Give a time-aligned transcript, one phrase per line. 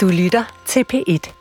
[0.00, 1.32] Du lytter til P1.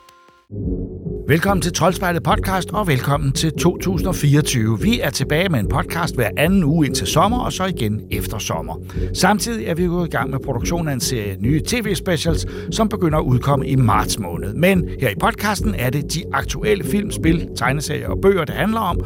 [1.27, 4.79] Velkommen til Troldspejlet podcast, og velkommen til 2024.
[4.81, 8.37] Vi er tilbage med en podcast hver anden uge indtil sommer, og så igen efter
[8.37, 8.75] sommer.
[9.13, 13.17] Samtidig er vi gået i gang med produktionen af en serie nye tv-specials, som begynder
[13.17, 14.53] at udkomme i marts måned.
[14.53, 18.81] Men her i podcasten er det de aktuelle film, spil, tegneserier og bøger, det handler
[18.81, 18.99] om,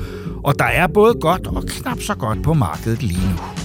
[0.44, 3.63] og der er både godt og knap så godt på markedet lige nu.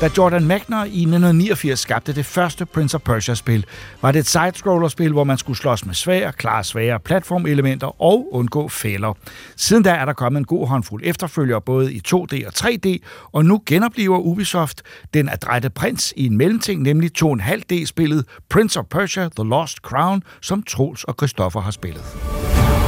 [0.00, 3.66] Da Jordan Mechner i 1989 skabte det første Prince of Persia-spil,
[4.02, 8.68] var det et side-scroller-spil, hvor man skulle slås med svære, klare svære platformelementer og undgå
[8.68, 9.14] fælder.
[9.56, 12.98] Siden da er der kommet en god håndfuld efterfølgere både i 2D og 3D,
[13.32, 14.82] og nu genoplever Ubisoft
[15.14, 20.62] den adrette prins i en mellemting, nemlig 2,5D-spillet Prince of Persia The Lost Crown, som
[20.62, 22.02] Troels og Christoffer har spillet.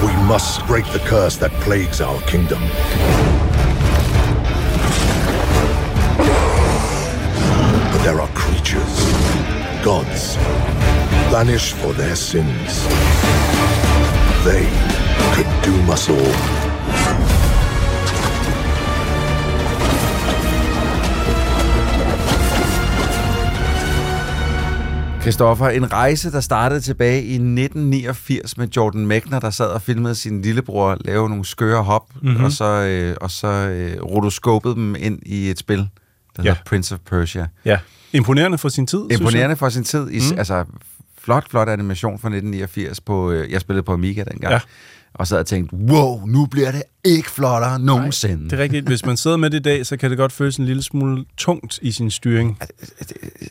[0.02, 2.60] We must break the curse that plagues our kingdom.
[8.04, 8.94] There are creatures,
[9.84, 10.36] gods,
[11.30, 12.86] banished for their sins.
[14.44, 14.64] They
[15.34, 16.62] could doom us all.
[25.20, 30.14] Christoffer, en rejse, der startede tilbage i 1989 med Jordan Mechner, der sad og filmede
[30.14, 32.44] sin lillebror lave nogle skøre hop, mm-hmm.
[32.44, 35.88] og så, øh, og så øh, rotoskopede dem ind i et spil,
[36.36, 36.50] der ja.
[36.50, 37.46] Hedder Prince of Persia.
[37.64, 37.78] Ja,
[38.12, 40.10] imponerende for sin tid, Imponerende for sin tid.
[40.10, 40.38] I, mm.
[40.38, 40.64] Altså,
[41.18, 43.00] flot, flot animation fra 1989.
[43.00, 44.52] På, øh, jeg spillede på Amiga dengang.
[44.52, 44.60] Ja.
[45.14, 48.42] Og så havde jeg tænkt, wow, nu bliver det ikke flottere nogensinde.
[48.42, 48.50] jeg.
[48.50, 48.86] Det er rigtigt.
[48.86, 51.24] Hvis man sidder med det i dag, så kan det godt føles en lille smule
[51.36, 52.58] tungt i sin styring.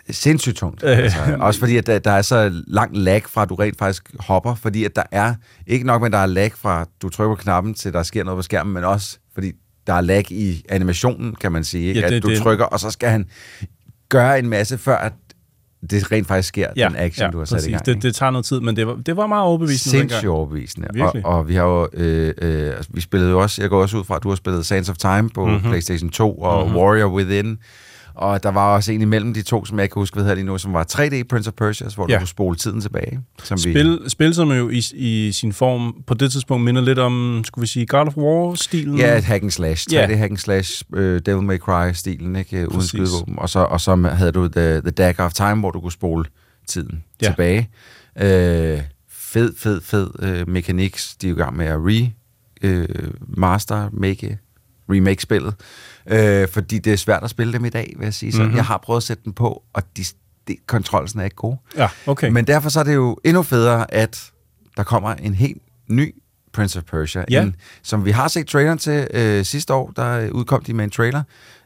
[0.09, 0.83] sindssygt tungt.
[0.83, 0.97] Øh.
[0.97, 4.11] Altså, også fordi, at der, der er så lang lag fra, at du rent faktisk
[4.19, 5.35] hopper, fordi at der er,
[5.67, 8.37] ikke nok at der er lag fra, du trykker på knappen, til der sker noget
[8.37, 9.51] på skærmen, men også fordi
[9.91, 11.87] der er lag i animationen, kan man sige.
[11.87, 11.99] Ikke?
[11.99, 13.25] Ja, det- at du det- trykker, og så skal han
[14.09, 15.13] gøre en masse, før at
[15.89, 17.85] det rent faktisk sker, den action, du har sat i gang.
[17.85, 20.87] Det, det tager noget tid, men det var, det var meget overbevisende Sindssygt overbevisende.
[20.87, 21.25] Og, Virkelig.
[21.25, 24.03] og vi har jo, øh, øh, altså, vi spillede jo også, jeg går også ud
[24.03, 25.53] fra, at du har spillet Sands of Time på Mhm.
[25.53, 25.69] mm-hmm.
[25.69, 26.77] PlayStation 2 og mm-hmm.
[26.79, 27.57] Warrior Within.
[28.21, 30.45] Og der var også en imellem de to, som jeg kan huske, hvad hedder lige
[30.45, 32.13] nu, som var 3D Prince of Persia, hvor ja.
[32.13, 33.19] Du kunne spole tiden tilbage.
[33.43, 37.41] Som Spil, spil, som jo i, i sin form på det tidspunkt minder lidt om,
[37.45, 38.97] skulle vi sige, God of War-stilen.
[38.97, 39.87] Ja, et hack and slash.
[39.89, 40.15] 3D Ja.
[40.15, 42.57] hack and slash, øh, Devil May Cry-stilen, ikke?
[42.57, 42.89] øh, Uden Præcis.
[42.89, 43.39] skydevåben.
[43.39, 46.25] Og så, og så havde du The, The Dagger of Time, hvor du kunne spole
[46.67, 47.27] tiden ja.
[47.27, 47.69] Tilbage.
[48.21, 50.97] Øh, fed, fed, fed øh, mekanik.
[51.21, 52.11] De er jo i gang med at re,
[52.61, 52.87] øh,
[53.37, 54.37] master, make,
[54.91, 55.53] remake spillet.
[56.07, 58.31] Øh, fordi det er svært at spille dem i dag, vil jeg sige.
[58.31, 58.43] Så Mhm.
[58.45, 58.57] mm-hmm.
[58.57, 60.03] jeg har prøvet at sætte dem på, og de,
[60.47, 61.55] de, kontrolsen er ikke god.
[61.77, 62.29] Ja, okay.
[62.29, 64.31] Men derfor så er det jo endnu federe, at
[64.77, 66.15] der kommer en helt ny
[66.53, 67.41] Prince of Persia, Ja.
[67.43, 70.89] en, som vi har set traileren til øh, sidste år, der udkom de med en
[70.91, 71.23] trailer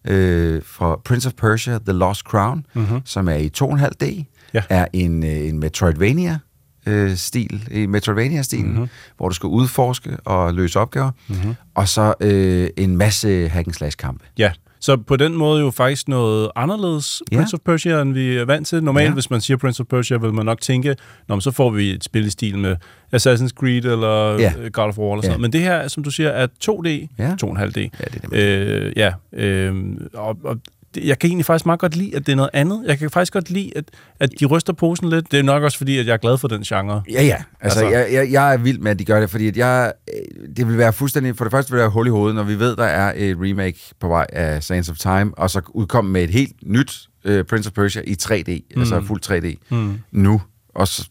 [0.07, 3.01] øh, for Prince of Persia The Lost Crown, mm-hmm.
[3.05, 4.25] som er i 2,5D, Mhm.
[4.53, 4.63] Ja.
[4.69, 6.39] er en, øh, en Metroidvania,
[6.85, 8.73] øh, stil, i Metroidvania-stilen, Mhm.
[8.73, 8.89] mm-hmm.
[9.17, 11.55] hvor du skal udforske og løse opgaver, mm-hmm.
[11.75, 14.25] og så øh, en masse hack slash kampe.
[14.37, 17.37] Ja, så på den måde jo faktisk noget anderledes Ja.
[17.37, 18.83] Prince of Persia, end vi er vant til.
[18.83, 19.13] Normalt, Ja.
[19.13, 20.95] hvis man siger Prince of Persia, vil man nok tænke,
[21.27, 22.75] Nå, så får vi et spil i stil med
[23.15, 24.53] Assassin's Creed eller Ja.
[24.63, 24.69] ja.
[24.69, 25.27] God of War eller sådan Ja.
[25.29, 25.41] noget.
[25.41, 27.35] Men det her, som du siger, er 2D, Ja.
[27.43, 27.59] 2,5D.
[27.99, 29.75] Ja, det er det, øh, ja, øh,
[30.13, 30.57] og, og
[30.97, 32.83] jeg kan egentlig faktisk meget godt lide, at det er noget andet.
[32.87, 33.83] Jeg kan faktisk godt lide, at,
[34.19, 35.31] at de ryster posen lidt.
[35.31, 37.03] Det er nok også fordi, at jeg er glad for den genre.
[37.11, 37.43] Ja, ja.
[37.61, 39.93] Altså, Altså- jeg, jeg, jeg er vild med, at de gør det, fordi at jeg,
[40.13, 41.37] øh, det vil være fuldstændig...
[41.37, 43.37] For det første vil det være hul i hovedet, når vi ved, der er et
[43.39, 47.41] remake på vej af Sands of Time, og så udkomme med et helt nyt uh,
[47.49, 48.81] Prince of Persia i 3D, mm.
[48.81, 49.99] altså fuld 3D, mm.
[50.11, 50.41] nu.
[50.75, 51.09] Og så,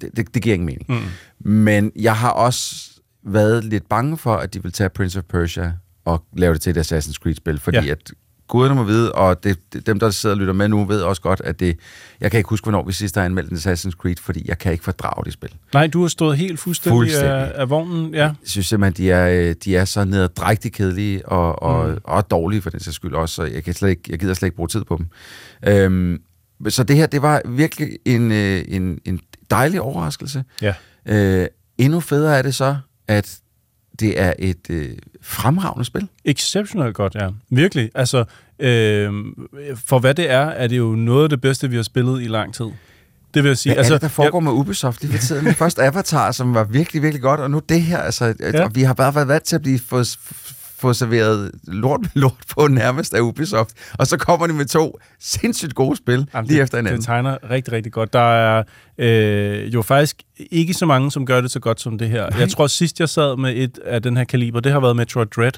[0.00, 0.84] det, det, det giver ingen mening.
[0.88, 1.50] Mm.
[1.50, 2.90] Men jeg har også
[3.26, 5.72] været lidt bange for, at de vil tage Prince of Persia
[6.04, 7.78] og lave det til et Assassin's Creed-spil, fordi.
[7.78, 7.92] Ja.
[7.92, 8.12] at
[8.48, 11.40] guderne må vide, og det, dem, der sidder og lytter med nu, ved også godt,
[11.44, 11.78] at det...
[12.20, 14.72] Jeg kan ikke huske, hvornår vi sidst har anmeldt en Assassin's Creed, fordi jeg kan
[14.72, 15.50] ikke fordrage det spil.
[15.72, 17.30] Nej, du har stået helt fuldstændig, Fuldstændig.
[17.30, 18.14] Af, af vognen.
[18.14, 18.22] Ja.
[18.22, 21.98] Jeg synes simpelthen, de er, øh, de er så nederdrægtigt kedelige og, og, mm.
[22.04, 24.46] og dårlige for den sags skyld også, så jeg, kan slet ikke, jeg gider slet
[24.46, 25.06] ikke bruge tid på dem.
[25.66, 26.20] Øhm,
[26.68, 29.20] så det her, det var virkelig en, øh, en, en
[29.50, 30.44] dejlig overraskelse.
[30.62, 30.74] ja.
[31.06, 31.46] Øh,
[31.78, 32.76] endnu federe er det så,
[33.08, 33.38] at
[34.00, 34.90] det er et øh,
[35.22, 36.08] fremragende spil.
[36.24, 37.28] Exceptionelt godt, ja.
[37.50, 37.90] Virkelig.
[37.94, 38.24] Altså,
[38.58, 39.12] øh,
[39.86, 42.26] for hvad det er, er det jo noget af det bedste, vi har spillet i
[42.26, 42.66] lang tid.
[43.34, 43.72] Det vil jeg sige.
[43.72, 44.44] Hvad altså, er det, der foregår jeg...
[44.44, 45.54] med Ubisoft lige for tiden?
[45.54, 47.98] Først Avatar, som var virkelig, virkelig godt, og nu det her.
[47.98, 48.68] Altså, ja.
[48.68, 50.18] Vi har bare været vant til at blive fået
[50.84, 54.98] få serveret lort med lort på nærmest af Ubisoft, og så kommer de med to
[55.20, 56.98] sindssygt gode spil Jamen, lige det, efter hinanden.
[56.98, 58.12] Det tegner rigtig, rigtig godt.
[58.12, 58.62] Der er
[58.98, 62.30] øh, jo faktisk ikke så mange, som gør det så godt som det her.
[62.30, 62.40] Nej.
[62.40, 65.26] Jeg tror sidst, jeg sad med et af den her kaliber, det har været Metroid
[65.26, 65.52] Dread,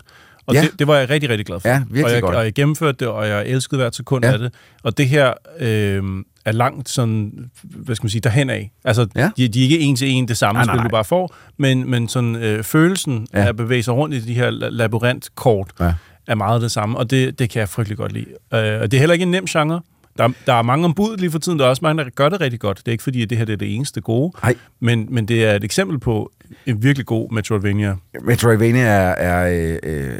[0.46, 0.62] og ja.
[0.62, 1.69] det, det var jeg rigtig, rigtig glad for.
[1.69, 2.37] Ja, virkelig og jeg, godt.
[2.37, 4.32] Og jeg gennemførte det, og jeg elskede hvert sekund ja.
[4.32, 4.55] af det.
[4.82, 6.02] Og det her øh,
[6.47, 8.73] er langt sådan, hvad skal man sige, derhen af.
[8.85, 9.31] Altså, ja.
[9.37, 11.35] de, de er ikke en til en det samme nej, spil, nej, du bare får,
[11.57, 13.39] men, men sådan øh, følelsen ja.
[13.39, 15.93] af at bevæge sig rundt i de her labyrintkort ja.
[16.27, 18.27] er meget det samme, og det, det kan jeg frygtelig godt lide.
[18.55, 19.81] Øh, og det er heller ikke en nem genre.
[20.19, 21.59] Der, der er mange ombud lige for tiden.
[21.59, 22.79] Der er også mange, der gør det rigtig godt.
[22.79, 24.33] Det er ikke fordi, at det her det er det eneste gode.
[24.43, 24.55] Nej.
[24.81, 26.33] Men, men det er et eksempel på
[26.67, 27.97] en virkelig god Metroidvania.
[28.25, 29.11] Metroidvania er...
[29.11, 30.19] er øh, øh,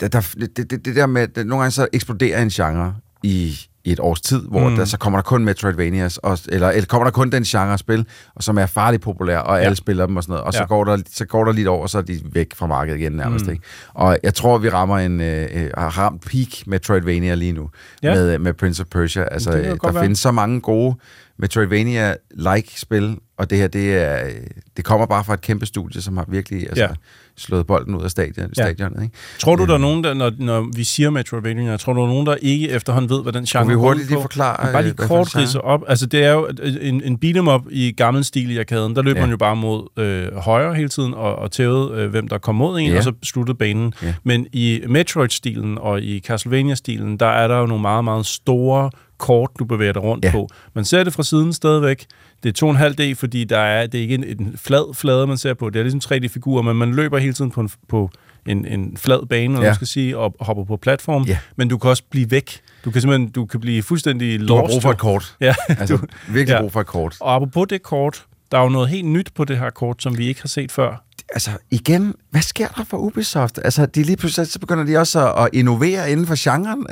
[0.00, 1.28] der, der, det, det, det der med...
[1.36, 4.76] Nogle gange så eksploderer en genre i, i et års tid, hvor mm.
[4.76, 8.06] der, så kommer der kun Metroidvanias, og, eller, eller kommer der kun den genre spil,
[8.34, 9.64] og som er farligt populær, og ja.
[9.64, 10.58] alle spiller dem og sådan noget, og ja.
[10.58, 13.00] så, går der, så går der lidt over, og så er de væk fra markedet
[13.00, 13.46] igen nærmest.
[13.46, 13.52] Mm.
[13.52, 13.64] Ikke?
[13.94, 17.70] Og jeg tror, vi rammer en, øh, øh har ramt peak Metroidvania lige nu,
[18.02, 18.14] ja.
[18.14, 19.24] med, med Prince of Persia.
[19.24, 20.02] Altså, der være.
[20.02, 20.94] findes så mange gode
[21.38, 24.30] Metroidvania-like spil, og det her, det, er,
[24.76, 26.88] det kommer bare fra et kæmpe studie, som har virkelig altså, ja.
[27.36, 28.62] slået bolden ud af stadion, ja.
[28.62, 29.02] stadionet.
[29.02, 29.14] Ikke?
[29.38, 29.82] Tror du, der er øhm.
[29.82, 33.10] nogen, der, når, når vi siger Metroidvania, tror du, der er nogen, der ikke efterhånden
[33.10, 33.68] ved, hvad den genre er?
[33.68, 34.72] vi hurtigt lige forklare?
[34.72, 35.84] Bare lige kort ridse op.
[35.88, 36.48] Altså, det er jo
[36.80, 38.96] en, en beat'em up i gammel stil i arkaden.
[38.96, 39.26] Der løber ja.
[39.26, 42.54] man jo bare mod øh, højre hele tiden og, og tævede, øh, hvem der kom
[42.54, 42.96] mod en, ja.
[42.96, 43.92] og så sluttede banen.
[44.02, 44.14] Ja.
[44.24, 49.50] Men i Metroid-stilen og i Castlevania-stilen, der er der jo nogle meget, meget store kort,
[49.58, 50.32] du bevæger dig rundt ja.
[50.32, 50.48] på.
[50.74, 52.06] Man ser det fra siden stadigvæk.
[52.42, 55.54] Det er 2,5D, fordi der er, det er ikke en, en flad flade, man ser
[55.54, 55.70] på.
[55.70, 58.10] Det er ligesom 3D-figurer, men man løber hele tiden på en, på
[58.46, 59.60] en, en flad bane, ja.
[59.60, 61.22] man skal sige, og hopper på platform.
[61.22, 61.38] Ja.
[61.56, 62.60] Men du kan også blive væk.
[62.84, 64.48] Du kan simpelthen du kan blive fuldstændig lost.
[64.48, 65.36] Du har brug for et kort.
[65.40, 65.54] Ja.
[65.68, 66.60] altså, du, virkelig ja.
[66.60, 67.16] brug for et kort.
[67.20, 70.18] Og apropos det kort, der er jo noget helt nyt på det her kort, som
[70.18, 73.58] vi ikke har set før altså igen, hvad sker der for Ubisoft?
[73.64, 76.86] Altså, de lige pludselig, så begynder de også at, at innovere inden for genren.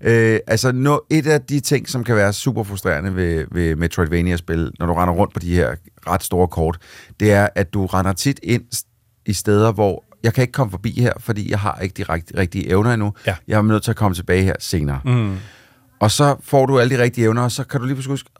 [0.00, 4.72] Øh, altså, no, et af de ting, som kan være super frustrerende ved, ved Metroidvania-spil,
[4.78, 5.74] når du render rundt på de her
[6.06, 6.78] ret store kort,
[7.20, 8.62] det er, at du render tit ind
[9.26, 12.32] i steder, hvor jeg kan ikke komme forbi her, fordi jeg har ikke de rigt,
[12.36, 13.12] rigtige evner endnu.
[13.26, 13.36] Ja.
[13.48, 15.00] Jeg er nødt til at komme tilbage her senere.
[15.04, 15.36] Mm.
[16.00, 18.30] Og så får du alle de rigtige evner, og så kan du lige pludselig huske,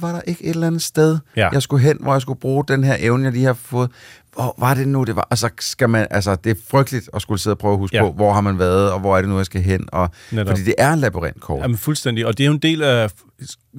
[0.00, 1.48] var der ikke et eller andet sted, ja.
[1.52, 3.90] jeg skulle hen, hvor jeg skulle bruge den her evne, jeg lige har fået
[4.34, 5.26] hvor var det nu, det var?
[5.30, 7.96] Og så skal man, altså, det er frygteligt at skulle sidde og prøve at huske
[7.96, 8.02] ja.
[8.02, 9.88] på, hvor har man været, og hvor er det nu, jeg skal hen.
[9.92, 11.62] Og, fordi det er en labyrintkort.
[11.62, 13.10] Jamen fuldstændig, og det er jo en del af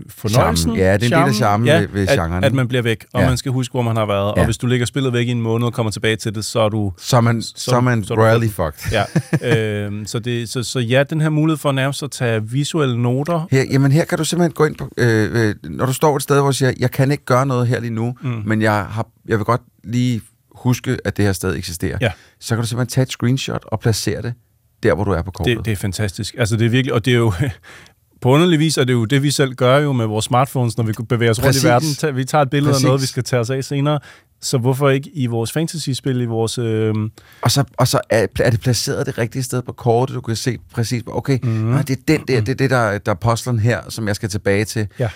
[0.10, 0.76] fornøjelsen.
[0.76, 2.44] Ja, det er en del af charmen ja, ved, ved at, genren.
[2.44, 3.28] At man bliver væk, og ja.
[3.28, 4.34] man skal huske, hvor man har været.
[4.36, 4.40] Ja.
[4.42, 6.60] Og hvis du ligger spillet væk i en måned og kommer tilbage til det, så
[6.60, 6.94] er du...
[6.98, 8.92] Så er man, så, så er man så royally fucked.
[8.92, 9.04] Ja.
[9.86, 13.48] øhm, så, det, så, så ja, den her mulighed for nærmest at tage visuelle noter.
[13.52, 14.90] Her, jamen her kan du simpelthen gå ind på...
[14.98, 17.68] Øh, øh, når du står et sted, hvor du siger, jeg kan ikke gøre noget
[17.68, 18.42] her lige nu, mm.
[18.46, 20.22] men jeg, har, jeg vil godt lige
[20.66, 22.12] huske, at det her sted eksisterer, ja.
[22.40, 24.34] så kan du simpelthen tage et screenshot og placere det
[24.84, 25.58] der, hvor du er på kortet.
[25.58, 26.36] Det, det er fantastisk.
[26.38, 27.34] Altså, det er virkelig, og det er jo...
[28.22, 30.84] på underlig vis er det jo det, vi selv gør jo med vores smartphones, når
[30.84, 31.66] vi bevæger os Præcis.
[31.66, 32.18] rundt i verden.
[32.18, 32.84] Vi tager et billede Præcis.
[32.84, 34.00] af noget, vi skal tage os af senere.
[34.42, 36.58] Så hvorfor ikke i vores fantasy-spil, i vores...
[36.58, 36.94] Øh...
[37.42, 40.36] Og så, og så er, er det placeret det rigtige sted på kortet, du kan
[40.36, 41.50] se præcis, okay, mm.
[41.50, 44.16] nej, det er den der, det er det, der, der er postlen her, som jeg
[44.16, 44.88] skal tilbage til.
[45.00, 45.10] Ja.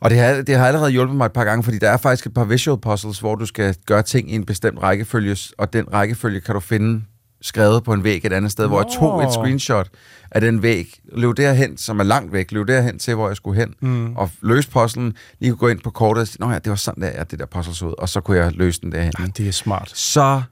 [0.00, 2.26] Og det har, det har allerede hjulpet mig et par gange, fordi der er faktisk
[2.26, 5.92] et par visual puzzles, hvor du skal gøre ting i en bestemt rækkefølge, og den
[5.92, 7.02] rækkefølge kan du finde
[7.40, 8.68] skrevet på en væg et andet sted, Nå.
[8.68, 9.88] hvor jeg tog et screenshot
[10.30, 13.60] af den væg, løb derhen, som er langt væk, løb derhen til, hvor jeg skulle
[13.60, 14.16] hen, mm.
[14.16, 16.76] og løse puzzlen, lige kunne gå ind på kortet og sige, Nå ja, det var
[16.76, 19.12] sådan, der er det der puzzle så ud, og så kunne jeg løse den derhen.
[19.18, 19.90] Ja, det er smart.
[19.94, 20.42] Så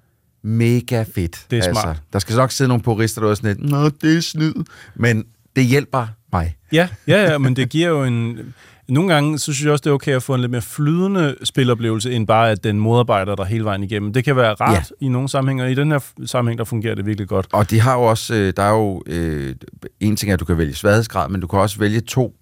[0.42, 1.46] mega fedt.
[1.50, 2.02] Det er altså, smart.
[2.12, 4.54] Der skal nok sidde nogle purister, der er sådan lidt, Nå, det er snyd,
[4.94, 5.24] men
[5.56, 6.56] det hjælper mig.
[6.72, 8.38] Ja, ja, ja, men det giver jo en
[8.88, 11.36] nogle gange, så synes jeg også, det er okay at få en lidt mere flydende
[11.44, 14.12] spiloplevelse, end bare at den modarbejder der hele vejen igennem.
[14.12, 15.06] Det kan være rart ja.
[15.06, 17.46] i nogle sammenhænge, og i den her sammenhæng, der fungerer det virkelig godt.
[17.52, 19.54] Og de har jo også, øh, der er jo, øh,
[20.00, 22.34] en ting er, at du kan vælge sværhedsgrad, men du kan også vælge to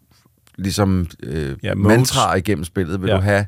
[0.58, 3.02] ligesom øh, ja, mantraer igennem spillet.
[3.02, 3.16] Vil ja.
[3.16, 3.46] du have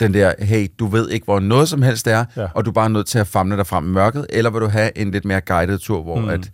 [0.00, 2.46] den der, hey, du ved ikke, hvor noget som helst er, ja.
[2.54, 4.68] og du er bare nødt til at famle dig frem i mørket, eller vil du
[4.68, 6.28] have en lidt mere guided tur, hvor mm.
[6.28, 6.50] at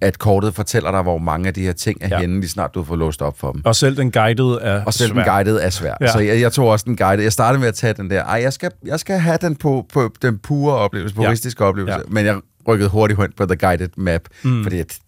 [0.00, 2.18] at kortet fortæller dig, hvor mange af de her ting er ja.
[2.20, 3.62] henne, lige snart du har fået låst op for dem.
[3.64, 5.22] Og selv den guidede er Og selv svær.
[5.22, 5.94] den guidede er svær.
[6.00, 6.12] Ja.
[6.12, 7.22] Så jeg, jeg tog også den guidede.
[7.24, 9.86] Jeg startede med at tage den der, ej, jeg skal, jeg skal have den på,
[9.92, 11.68] på den pure oplevelse, puristiske ja.
[11.68, 11.98] oplevelse.
[11.98, 12.02] Ja.
[12.08, 14.62] Men jeg rykkede hurtigt hen på the guided map, mm.
[14.62, 14.98] fordi at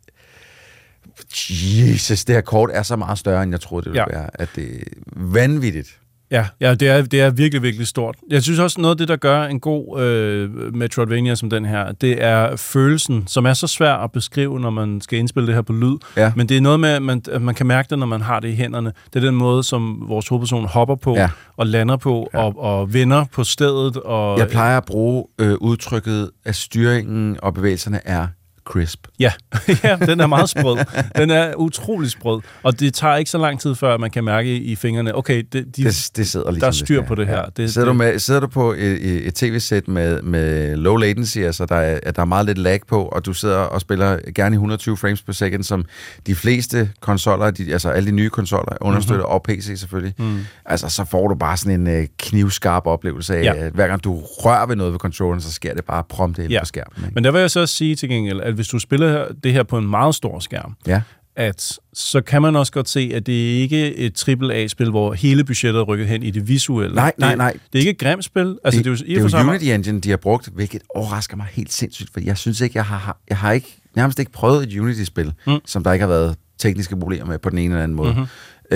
[1.50, 4.18] Jesus, det her kort er så meget større, end jeg troede, det ville ja.
[4.18, 4.30] være.
[4.34, 4.82] At det er
[5.16, 5.98] vanvittigt
[6.32, 8.16] Ja, ja det, er, det er virkelig, virkelig stort.
[8.30, 11.92] Jeg synes også, noget af det, der gør en god øh, Metroidvania som den her,
[11.92, 15.62] det er følelsen, som er så svær at beskrive, når man skal indspille det her
[15.62, 15.96] på lyd.
[16.16, 16.32] Ja.
[16.36, 18.40] Men det er noget med, at man, at man kan mærke det, når man har
[18.40, 18.92] det i hænderne.
[19.14, 21.30] Det er den måde, som vores hovedperson hopper på, Ja.
[21.56, 22.38] og lander på, ja.
[22.38, 23.96] og, og vender på stedet.
[23.96, 28.26] Og, Jeg plejer at bruge øh, udtrykket, at styringen og bevægelserne er
[28.64, 29.06] crisp.
[29.20, 29.32] Ja,
[29.84, 30.78] ja, den er meget sprød.
[31.16, 32.40] Den er utrolig sprød.
[32.62, 35.52] Og det tager ikke så lang tid, før man kan mærke i fingrene, okay, det,
[35.76, 37.06] de, Det, det sidder ligesom der er det styr skal.
[37.08, 37.44] på det her.
[37.56, 41.38] Det, sidder, det, du med, sidder du på et, et tv-sæt med, med low latency,
[41.38, 44.54] altså der er, der er meget lidt lag på, og du sidder og spiller gerne
[44.54, 45.84] i 120 frames per second, som
[46.26, 49.34] de fleste konsoller, de, altså alle de nye konsoller, understøtter, mm-hmm.
[49.34, 50.38] og PC selvfølgelig, mm.
[50.66, 53.54] altså så får du bare sådan en uh, knivskarp oplevelse af, Ja.
[53.54, 56.50] at hver gang du rører ved noget ved controlleren, så sker det bare prompt ind
[56.50, 56.60] Ja.
[56.60, 57.04] på skærmen.
[57.04, 57.14] Ikke?
[57.14, 59.62] Men der vil jeg så også sige til gengæld, at hvis du spiller det her
[59.62, 61.02] på en meget stor skærm, Ja.
[61.36, 65.44] at så kan man også godt se, at det ikke er et AAA-spil, hvor hele
[65.44, 66.94] budgettet er rykket hen i det visuelle.
[66.94, 67.52] Nej, nej, det, nej.
[67.52, 68.58] Det er ikke et grimt spil.
[68.64, 71.36] Altså, det, det, er jo, det er jo Unity Engine, de har brugt, hvilket overrasker
[71.36, 74.62] mig helt sindssygt, for jeg synes ikke, jeg har, jeg har ikke, nærmest ikke prøvet
[74.72, 75.58] et Unity-spil, mm.
[75.66, 78.12] som der ikke har været tekniske problemer med på den ene eller anden måde.
[78.12, 78.26] Mm-hmm.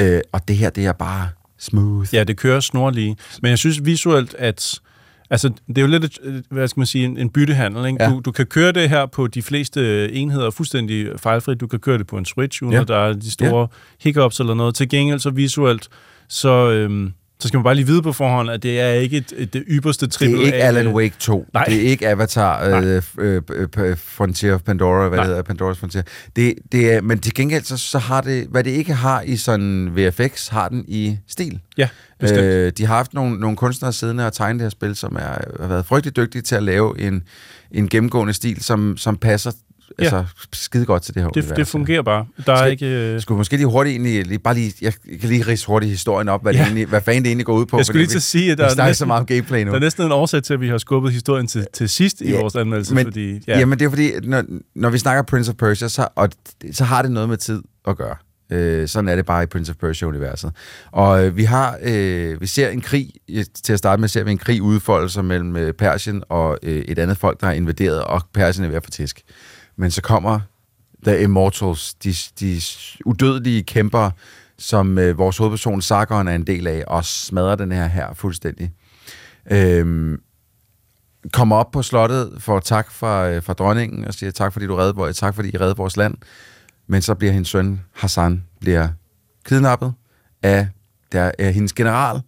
[0.03, 1.29] Øh, og det her, det er bare
[1.59, 2.15] smooth.
[2.15, 3.17] Ja, det kører snorlige.
[3.43, 4.81] Men jeg synes visuelt, at
[5.31, 7.87] Altså, det er jo lidt, et, øh, hvad skal man sige, en, en byttehandel.
[7.87, 8.03] Ikke?
[8.03, 8.11] Ja.
[8.11, 11.61] Du, du kan køre det her på de fleste enheder fuldstændig fejlfrit.
[11.61, 12.81] Du kan køre det på en Switch, uden ja.
[12.81, 13.67] at der er de store ja.
[14.01, 14.75] hiccups eller noget.
[14.75, 15.89] Til gengæld så visuelt,
[16.29, 19.33] så, øhm, så skal man bare lige vide på forhånd, at det er ikke et,
[19.37, 21.47] et, det ypperste Det triple er ikke Alan Wake 2.
[21.55, 21.65] Nej.
[21.65, 23.43] Det er ikke Avatar øh, øh,
[23.79, 25.27] øh, Frontier of Pandora, hvad Nej.
[25.27, 26.03] det hedder, Pandora's Frontier.
[26.37, 29.37] Det, det er, men til gengæld, så, så har det, hvad det ikke har i
[29.37, 31.61] sådan VFX, har den i stil.
[31.79, 31.89] Ja,
[32.21, 32.43] bestemt.
[32.43, 35.61] Øh, de har haft nogle, nogle kunstnere siddende og tegne det her spil, som er,
[35.61, 37.23] har været frygtelig dygtige til at lave en,
[37.71, 39.51] en gennemgående stil, som, som passer
[39.99, 40.05] Ja.
[40.05, 41.57] altså, skide godt til det her det, univers.
[41.57, 42.27] det fungerer bare.
[42.47, 42.87] Der er ikke...
[43.15, 46.29] Øh, Skulle måske lige hurtigt egentlig, lige, bare lige, jeg kan lige rise hurtigt historien
[46.29, 46.59] op, hvad, ja.
[46.59, 47.77] Det egentlig, hvad fanden det egentlig går ud på.
[47.77, 49.27] Jeg skulle lige til at sige, at der vi er snakker så næsten- meget om
[49.27, 49.71] gameplay nu.
[49.71, 52.31] der er næsten en årsag til, at vi har skubbet historien til, til sidst i
[52.31, 53.41] Ja, vores anmeldelse, men, fordi...
[53.47, 53.59] ja.
[53.59, 56.29] Jamen, det er fordi, når, når vi snakker Prince of Persia, så, og,
[56.73, 58.17] så har det noget med tid at gøre.
[58.53, 60.53] Øh, sådan er det bare i Prince of Persia-universet.
[60.93, 63.11] Og øh, vi har, øh, vi ser en krig,
[63.65, 66.77] til at starte med ser vi en krig udfolde sig mellem øh, Persien og øh,
[66.89, 69.21] et andet folk, der er invaderet, og Persien er ved at få tisk.
[69.77, 70.41] Men så kommer
[71.05, 72.61] The Immortals, de, de
[73.05, 74.11] udødelige kæmper,
[74.59, 78.73] som øh, vores hovedperson Sargon er en del af, og smadrer den her her fuldstændig.
[79.51, 80.21] Øhm,
[81.33, 84.77] kommer op på slottet for tak fra, øh, fra dronningen og siger tak fordi du
[84.77, 86.15] reddede, tak fordi I reddede vores land.
[86.87, 88.89] Men så bliver hendes søn Hassan bliver
[89.45, 89.93] kidnappet
[90.43, 90.69] af,
[91.13, 92.21] der, af hendes general,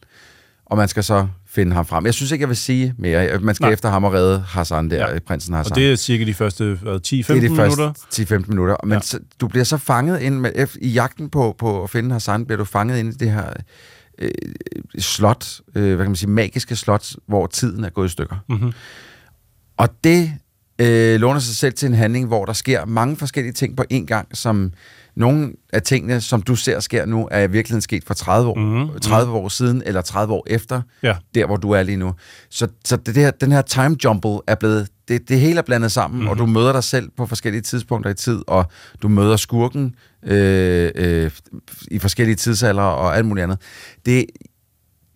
[0.67, 1.28] og man skal så
[1.59, 2.07] finde ham frem.
[2.07, 3.38] Jeg synes ikke, jeg vil sige mere.
[3.41, 3.73] Man skal Nej.
[3.73, 5.12] Efter ham og redde Hassan der, Ja.
[5.12, 5.19] ja.
[5.27, 5.73] prinsen Hassan.
[5.73, 7.93] Og det er cirka de første hvad, 10-15 det er de minutter.
[7.93, 8.77] første 10-15 minutter.
[8.85, 9.00] Men Ja.
[9.00, 12.59] så, du bliver så fanget ind med, i jagten på, på at finde Hassan, bliver
[12.59, 13.47] du fanget ind i det her
[14.19, 14.31] øh,
[14.99, 18.37] slot, øh, hvad kan man sige, magiske slot, hvor tiden er gået i stykker.
[18.49, 18.73] Mm-hmm.
[19.77, 20.33] Og det
[20.79, 24.05] øh, låner sig selv til en handling, hvor der sker mange forskellige ting på én
[24.07, 24.73] gang, som
[25.19, 28.55] nogle af tingene, som du ser sker nu, er i virkeligheden sket for 30 år,
[28.55, 29.01] Mhm, mm-hmm.
[29.01, 31.17] 30 år siden, eller 30 år efter, Ja.
[31.35, 32.15] der hvor du er lige nu.
[32.51, 35.93] Så, så det, her, den her time jumble er blevet, det, det hele er blandet
[35.93, 36.21] sammen, Mhm.
[36.25, 36.31] mm-hmm.
[36.31, 38.65] og du møder dig selv på forskellige tidspunkter i tid, og
[39.03, 39.95] du møder skurken
[40.27, 41.31] øh, øh,
[41.91, 43.59] i forskellige tidsalder og alt muligt andet.
[44.07, 44.25] Det,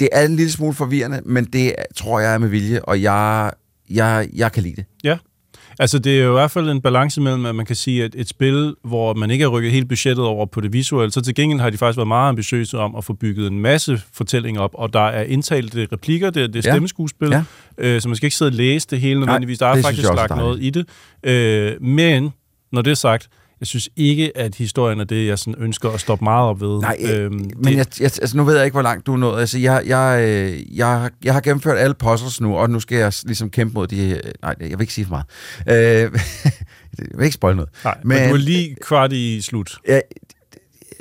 [0.00, 3.50] det er en lille smule forvirrende, men det tror jeg er med vilje, og jeg,
[3.90, 4.84] jeg, jeg kan lide det.
[5.04, 5.18] Ja.
[5.78, 8.14] Altså, det er jo i hvert fald en balance mellem, at man kan sige, at
[8.14, 11.34] et spil, hvor man ikke har rykket helt budgettet over på det visuelle, så til
[11.34, 14.70] gengæld har de faktisk været meget ambitiøse om at få bygget en masse fortællinger op,
[14.74, 17.42] og der er indtalte replikker, det er, det er stemmeskuespil, Ja.
[17.78, 19.58] øh, så man skal ikke sidde og læse det hele nødvendigvis.
[19.58, 20.86] Der er faktisk lagt noget i det.
[21.24, 22.32] Øh, men,
[22.72, 23.28] når det er sagt,
[23.62, 26.80] jeg synes ikke, at historien er det, jeg sådan ønsker at stoppe meget op ved.
[26.80, 29.12] Nej, øh, Øhm, men det- jeg, jeg, altså, nu ved jeg ikke, hvor langt du
[29.12, 29.40] er nået.
[29.40, 32.98] Altså, jeg, jeg, øh, jeg, har- jeg har gennemført alle puzzles nu, og nu skal
[32.98, 34.20] jeg ligesom kæmpe mod de...
[34.42, 35.10] Nej, jeg vil ikke sige for
[35.66, 36.04] meget.
[36.04, 36.10] Øh,
[36.98, 37.70] jeg vil ikke spoil noget.
[37.84, 39.74] Nej, men, men du er lige kvart i slut.
[39.88, 40.02] Ja, det,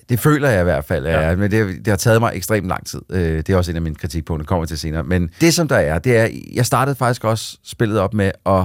[0.09, 1.29] det føler jeg i hvert fald, ja.
[1.29, 1.35] Ja.
[1.35, 3.01] men det, det har taget mig ekstremt lang tid.
[3.09, 5.03] Øh, Det er også en af mine kritikpunkter, kommer til senere.
[5.03, 8.63] Men det, som der er, det er, jeg startede faktisk også spillet op med at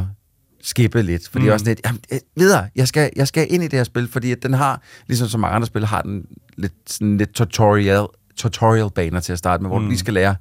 [0.66, 1.58] skippe lidt, fordi mm.
[1.58, 4.32] sådan lidt, jamen, øh, videre, jeg skal, jeg skal ind i det her spil, fordi
[4.32, 8.06] at den har, ligesom så mange andre spil, har den lidt, sådan lidt tutorial,
[8.36, 9.84] tutorial baner til at starte med, hvor mm.
[9.84, 10.34] du lige skal lære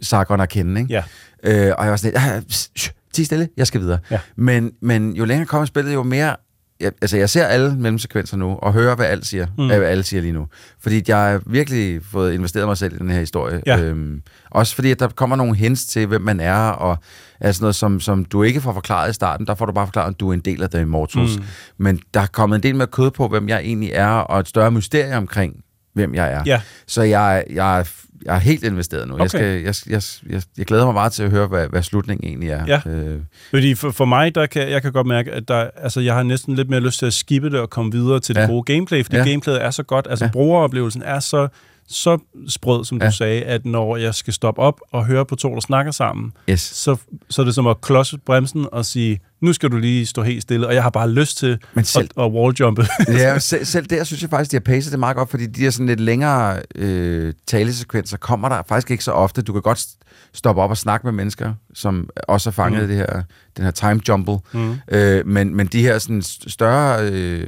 [0.00, 0.92] Sargon at kende, ikke?
[0.92, 1.02] Ja.
[1.44, 3.98] Øh, og jeg var sådan lidt, ah, pss, shh, tig stille, jeg skal videre.
[4.10, 4.20] Ja.
[4.36, 6.36] Men, men jo længere kommer spillet, jo mere...
[6.82, 9.66] Jeg, altså, jeg ser alle mellemsekvenser nu, og hører, hvad alle siger, mm.
[9.66, 10.46] hvad alle siger lige nu.
[10.80, 13.62] Fordi jeg har virkelig fået investeret mig selv i den her historie.
[13.66, 13.80] Ja.
[13.80, 16.98] Øhm, også fordi, at der kommer nogle hints til, hvem man er, og
[17.40, 19.46] altså noget, som, som du ikke får forklaret i starten.
[19.46, 21.38] Der får du bare forklaret, at du er en del af The Immortals.
[21.38, 21.44] Mm.
[21.78, 24.48] Men der er kommet en del mere kød på, hvem jeg egentlig er, og et
[24.48, 25.56] større mysterie omkring
[25.94, 26.42] hvem jeg er.
[26.46, 26.60] Ja.
[26.86, 27.86] Så jeg, jeg,
[28.24, 29.14] jeg er helt investeret nu.
[29.14, 29.22] Okay.
[29.64, 32.26] Jeg, skal, jeg, jeg, jeg, jeg glæder mig meget til at høre, hvad, hvad slutningen
[32.28, 32.64] egentlig er.
[32.86, 32.90] Ja.
[32.90, 33.20] Øh,
[33.50, 36.22] Fordi for, for mig, der kan, jeg kan godt mærke, at der, altså, jeg har
[36.22, 38.46] næsten lidt mere lyst til at skippe det og komme videre til det Ja.
[38.46, 39.24] gode gameplay, fordi Ja.
[39.24, 40.06] gameplayet er så godt.
[40.10, 40.30] Altså, Ja.
[40.30, 41.48] brugeroplevelsen er så,
[41.88, 42.18] så
[42.48, 43.06] sprød, som Ja.
[43.06, 46.32] du sagde, at når jeg skal stoppe op og høre på to, der snakker sammen,
[46.50, 46.60] yes.
[46.60, 46.96] så,
[47.30, 50.42] så er det som at klodse bremsen og sige, nu skal du lige stå helt
[50.42, 52.86] stille, og jeg har bare lyst til Men selv- at, at walljumpe.
[53.08, 55.60] ja, selv, selv der synes jeg faktisk, de har pacet det meget godt, fordi de
[55.60, 59.42] her sådan lidt længere øh, talesekvenser kommer der faktisk ikke så ofte.
[59.42, 59.98] Du kan godt st-
[60.34, 62.88] stoppe op og snakke med mennesker, som også er fanget mm.
[62.88, 63.22] det her,
[63.56, 64.36] den her time jumble.
[64.52, 64.74] Mm.
[64.88, 67.46] Øh, men, men de her sådan st- større, øh,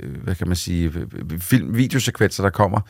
[0.00, 0.92] øh, hvad kan man sige,
[1.32, 2.80] øh, film, videosekvenser, der kommer,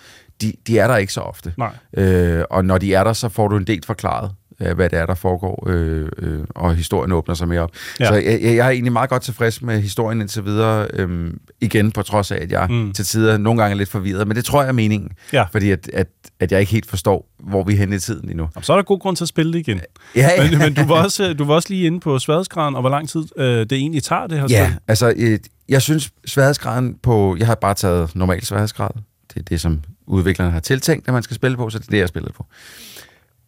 [0.42, 1.52] de, de er der ikke så ofte.
[1.58, 1.72] Nej.
[1.96, 4.30] Øh, og når de er der, så får du en del forklaret,
[4.62, 7.70] øh, hvad det er, der foregår, øh, øh, og historien åbner sig mere op.
[8.00, 8.06] Ja.
[8.06, 12.02] Så jeg, jeg er egentlig meget godt tilfreds med historien indtil videre, øh, igen på
[12.02, 12.92] trods af, at jeg mm.
[12.92, 15.42] til tider nogle gange er lidt forvirret, men det tror jeg er meningen, Ja.
[15.52, 16.06] fordi at, at,
[16.40, 18.48] at jeg ikke helt forstår, hvor vi er henne i tiden endnu.
[18.62, 19.80] Så er der god grund til at spille det igen.
[20.16, 20.50] Ja, ja.
[20.50, 23.08] Men, men du, var også, du var også lige inde på sværhedsgraden, og hvor lang
[23.08, 24.78] tid øh, det egentlig tager, det her Ja, spil.
[24.88, 25.38] altså, øh,
[25.68, 27.36] jeg synes sværhedsgraden på...
[27.38, 28.90] Jeg har bare taget normal sværhedsgrad.
[29.34, 31.90] Det er det, som udviklerne har tiltænkt, at man skal spille på, så det er
[31.90, 32.46] det, jeg spiller på.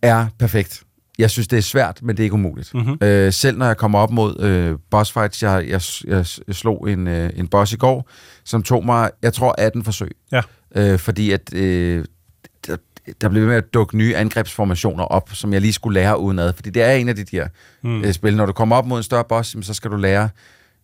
[0.02, 0.82] Er perfekt.
[1.20, 2.74] Jeg synes, det er svært, men det er ikke umuligt.
[2.74, 2.82] Mhm.
[2.86, 3.06] Mm-hmm.
[3.06, 6.90] Øh, selv når jeg kommer op mod øh, boss fights, jeg, jeg, jeg, jeg slog
[6.90, 8.08] en, øh, en boss i går,
[8.44, 10.10] som tog mig, jeg tror, 18 forsøg.
[10.32, 10.42] Ja.
[10.76, 11.54] Øh, fordi at...
[11.54, 12.04] Øh,
[12.66, 12.76] der,
[13.20, 16.52] der blev ved med at dukke nye angrebsformationer op, som jeg lige skulle lære udenad.
[16.52, 17.48] Fordi det er en af de der
[17.82, 18.02] mm.
[18.04, 18.36] øh, spil.
[18.36, 20.28] Når du kommer op mod en større boss, så skal du lære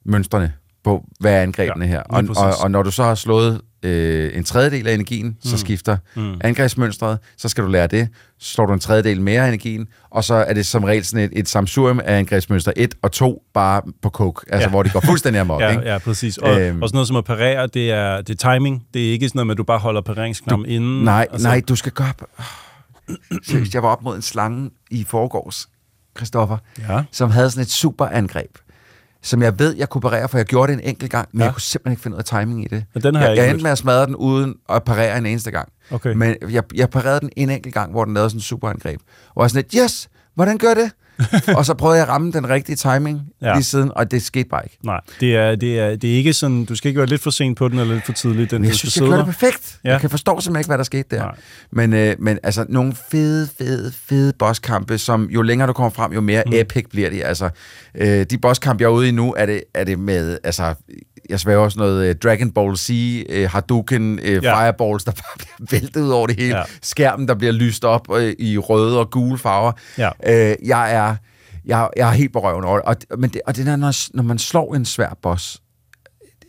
[0.04, 0.52] mønstrene
[0.84, 2.00] på, hvad er angrebene Ja, her.
[2.02, 5.34] Og, og, og når du så har slået øh, en tredjedel af energien, mm.
[5.40, 6.34] så skifter mm.
[6.40, 8.08] angrebsmønstret, så skal du lære det.
[8.38, 11.24] Så slår du en tredjedel mere af energien, og så er det som regel sådan
[11.24, 14.70] et, et samsurium af angrebsmønster 1 og 2 bare på coke, altså ja.
[14.70, 15.60] Hvor de går fuldstændig amok.
[15.66, 15.82] Ja, ikke?
[15.92, 16.38] ja, præcis.
[16.38, 16.82] Og, øhm.
[16.82, 18.86] og sådan noget som at parere, det er, det er timing.
[18.94, 21.04] Det er ikke sådan noget med, at du bare holder pareringsknappen inden.
[21.04, 21.48] Nej, altså.
[21.48, 22.12] nej, du skal gøre...
[23.48, 25.68] Seriøst, jeg var op mod en slange i forgårs,
[26.16, 26.56] Christoffer,
[26.88, 27.02] Ja.
[27.12, 28.50] som havde sådan et super angreb,
[29.22, 31.44] som jeg ved, jeg kunne parere, for jeg gjorde det en enkelt gang, men ja.
[31.44, 32.84] Jeg kunne simpelthen ikke finde ud af timing i det.
[32.94, 35.26] Ja, den har jeg, jeg jeg endte med at smadre den uden at parere en
[35.26, 35.68] eneste gang.
[35.90, 36.12] Okay.
[36.12, 39.00] Men jeg, jeg parerede den en enkelt gang, hvor den lavede sådan en super angreb.
[39.00, 39.06] Og
[39.36, 40.90] jeg var sådan lidt, yes, hvordan gør det?
[41.56, 43.54] og så prøvede jeg at ramme den rigtige timing ja.
[43.54, 44.78] Lige siden, og det skete bare ikke.
[44.82, 47.30] Nej, det er, det, er, det er ikke sådan, du skal ikke være lidt for
[47.30, 48.50] sent på den, eller lidt for tidligt.
[48.50, 49.78] Den, Men jeg synes, jeg gjorde det perfekt.
[49.84, 49.90] Ja.
[49.90, 51.22] Jeg kan forstå simpelthen ikke, hvad der skete der.
[51.22, 51.34] Nej.
[51.72, 56.12] Men, øh, men altså, nogle fede, fede, fede bosskampe, som jo længere du kommer frem,
[56.12, 56.52] jo mere mm.
[56.54, 57.24] epic bliver de.
[57.24, 57.50] Altså,
[57.94, 60.74] øh, de bosskampe, jeg er ude i nu, er det, er det med, altså,
[61.28, 62.90] jeg svæver også noget øh, Dragon Ball Z,
[63.28, 64.62] øh, Hadouken, øh, Ja.
[64.62, 66.56] Fireballs, der bare bliver væltet ud over det hele.
[66.56, 66.62] Ja.
[66.82, 69.72] Skærmen, der bliver lyst op i røde og gule farver.
[69.98, 70.10] Ja.
[70.64, 71.05] Jeg er...
[71.66, 73.06] Jeg, jeg er helt på røven over det.
[73.10, 75.62] Og, men det, og det der, når, når man slår en svær boss,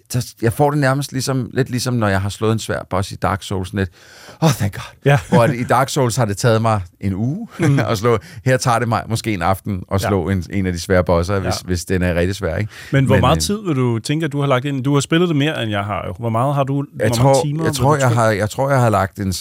[0.09, 3.11] så jeg får det nærmest ligesom, lidt ligesom, når jeg har slået en svær boss
[3.11, 3.73] i Dark Souls.
[3.73, 3.89] Lidt,
[4.41, 4.81] oh, thank God.
[5.05, 5.19] Ja.
[5.29, 7.79] Hvor i Dark Souls har det taget mig en uge mm.
[7.79, 8.17] at slå.
[8.45, 10.35] Her tager det mig måske en aften at slå ja.
[10.35, 11.39] en, en af de svære bosser, ja.
[11.39, 12.55] hvis, hvis den er rigtig svær.
[12.55, 12.71] Ikke?
[12.91, 14.83] Men hvor Men, meget øh, tid vil du tænke, at du har lagt ind?
[14.83, 16.13] Du har spillet det mere, end jeg har jo.
[16.19, 16.85] Hvor meget har du?
[16.99, 17.63] Jeg hvor tror, mange timer?
[17.63, 19.33] jeg, tror, jeg, har, jeg tror, jeg har lagt en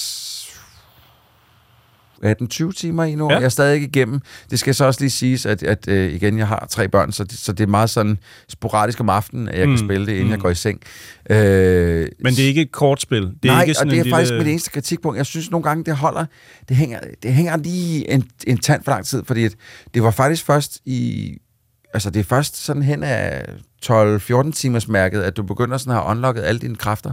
[2.24, 3.30] 18-20 timer i nu.
[3.30, 3.36] Ja.
[3.36, 4.20] Jeg er stadig ikke igennem.
[4.50, 7.24] Det skal så også lige siges, at, at øh, igen, jeg har tre børn, så
[7.24, 9.76] det, så det er meget sådan sporadisk om aftenen, at jeg mm.
[9.76, 10.30] kan spille det, inden mm.
[10.30, 10.80] jeg går i seng.
[11.30, 13.22] Øh, Men det er ikke et kortspil.
[13.22, 14.44] Det er Nej, ikke og sådan det er en faktisk lille...
[14.44, 15.18] mit eneste kritikpunkt.
[15.18, 16.26] Jeg synes nogle gange, det holder,
[16.68, 19.54] det hænger, det hænger lige en, en tand for lang tid, fordi at
[19.94, 21.32] det var faktisk først i,
[21.94, 23.44] altså det er først sådan hen af
[23.84, 27.12] 12-14 timers mærket, at du begynder sådan at have unlocket alle dine kræfter,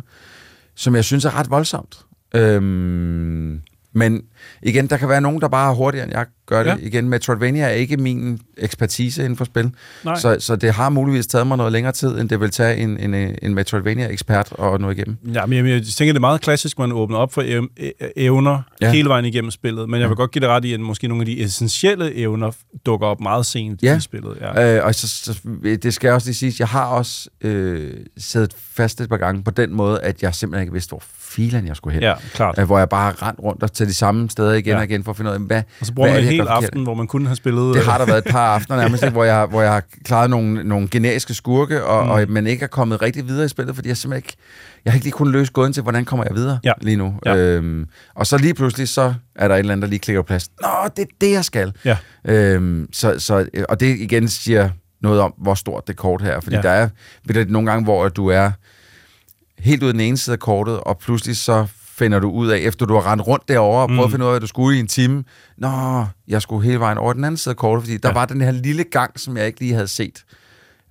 [0.75, 1.99] som jeg synes er ret voldsomt.
[2.35, 3.61] Øhm,
[3.93, 4.21] men
[4.63, 6.69] igen, der kan være nogen, der bare er hurtigere, end jeg gør det.
[6.69, 6.75] Ja.
[6.75, 6.85] Ja.
[6.87, 9.71] Igen, Metroidvania er ikke min ekspertise inden for spil.
[10.03, 10.15] Nej.
[10.19, 13.13] Så, så det har muligvis taget mig noget længere tid, end det vil tage en,
[13.13, 15.17] en, en Metroidvania-ekspert at nå igennem.
[15.33, 18.11] Ja, men jeg, jeg tænker, det er meget klassisk, man åbner op for ev- e-
[18.17, 18.85] evner Ja.
[18.87, 18.91] ja.
[18.93, 19.89] hele vejen igennem spillet.
[19.89, 22.51] Men jeg vil godt give det ret i, at måske nogle af de essentielle evner
[22.85, 23.97] dukker op meget sent Ja.
[23.97, 24.37] i spillet.
[24.41, 24.77] Ja.
[24.77, 28.53] Øh, og så, så, det skal jeg også lige sige, jeg har også øh, siddet
[28.73, 31.75] fast et par gange på den måde, at jeg simpelthen ikke vidste, hvor filen jeg
[31.75, 32.03] skulle hen.
[32.03, 32.59] ja, klart.
[32.59, 34.77] Øh, hvor jeg bare rendt rundt og til de samme steder igen ja.
[34.77, 36.45] Og igen, for at finde ud af, hvad, Og så bruger man en hel gør
[36.45, 36.63] forkert?
[36.63, 37.75] aften, hvor man kunne have spillet...
[37.75, 40.29] Det har der været et par aftener nærmest, ikke, hvor, jeg, hvor jeg har klaret
[40.29, 42.11] nogle, nogle generiske skurke, og, mm.
[42.11, 44.35] og, men ikke er kommet rigtig videre i spillet, fordi jeg simpelthen ikke,
[44.85, 46.71] jeg har ikke lige kunnet løse gåden til, hvordan kommer jeg videre Ja.
[46.81, 47.13] lige nu.
[47.25, 47.35] Ja.
[47.35, 50.25] Øhm, og så lige pludselig, så er der et eller andet, der lige klikker på
[50.25, 50.49] plads.
[50.61, 51.73] Nå, det er det, jeg skal.
[51.85, 51.97] Ja.
[52.25, 54.69] Øhm, så, så, og det igen siger
[55.01, 56.39] noget om, hvor stort det kort her er.
[56.39, 56.61] Fordi ja.
[56.61, 56.89] Der er
[57.25, 58.51] ved det, nogle gange, hvor du er
[59.59, 61.65] helt af den ene side af kortet, og pludselig så
[61.97, 64.03] finder du ud af, efter du har rendt rundt derovre og prøvet mm.
[64.05, 65.23] at finde ud af, hvad du skulle i en time,
[65.57, 68.13] nå, jeg skulle hele vejen over den anden side af kortet, fordi der Ja.
[68.13, 70.23] var den her lille gang, som jeg ikke lige havde set,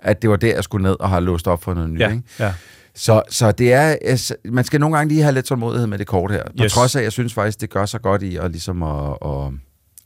[0.01, 2.01] at det var der, jeg skulle ned og have låst op for noget nyt.
[2.01, 2.23] Ja, Ikke?
[2.39, 2.55] ja.
[2.95, 6.07] Så, så det er, altså, man skal nogle gange lige have lidt tålmodighed med det
[6.07, 6.43] kort her.
[6.59, 6.73] På Yes.
[6.73, 9.53] trods af, at jeg synes faktisk, det gør sig godt i at, ligesom at, at,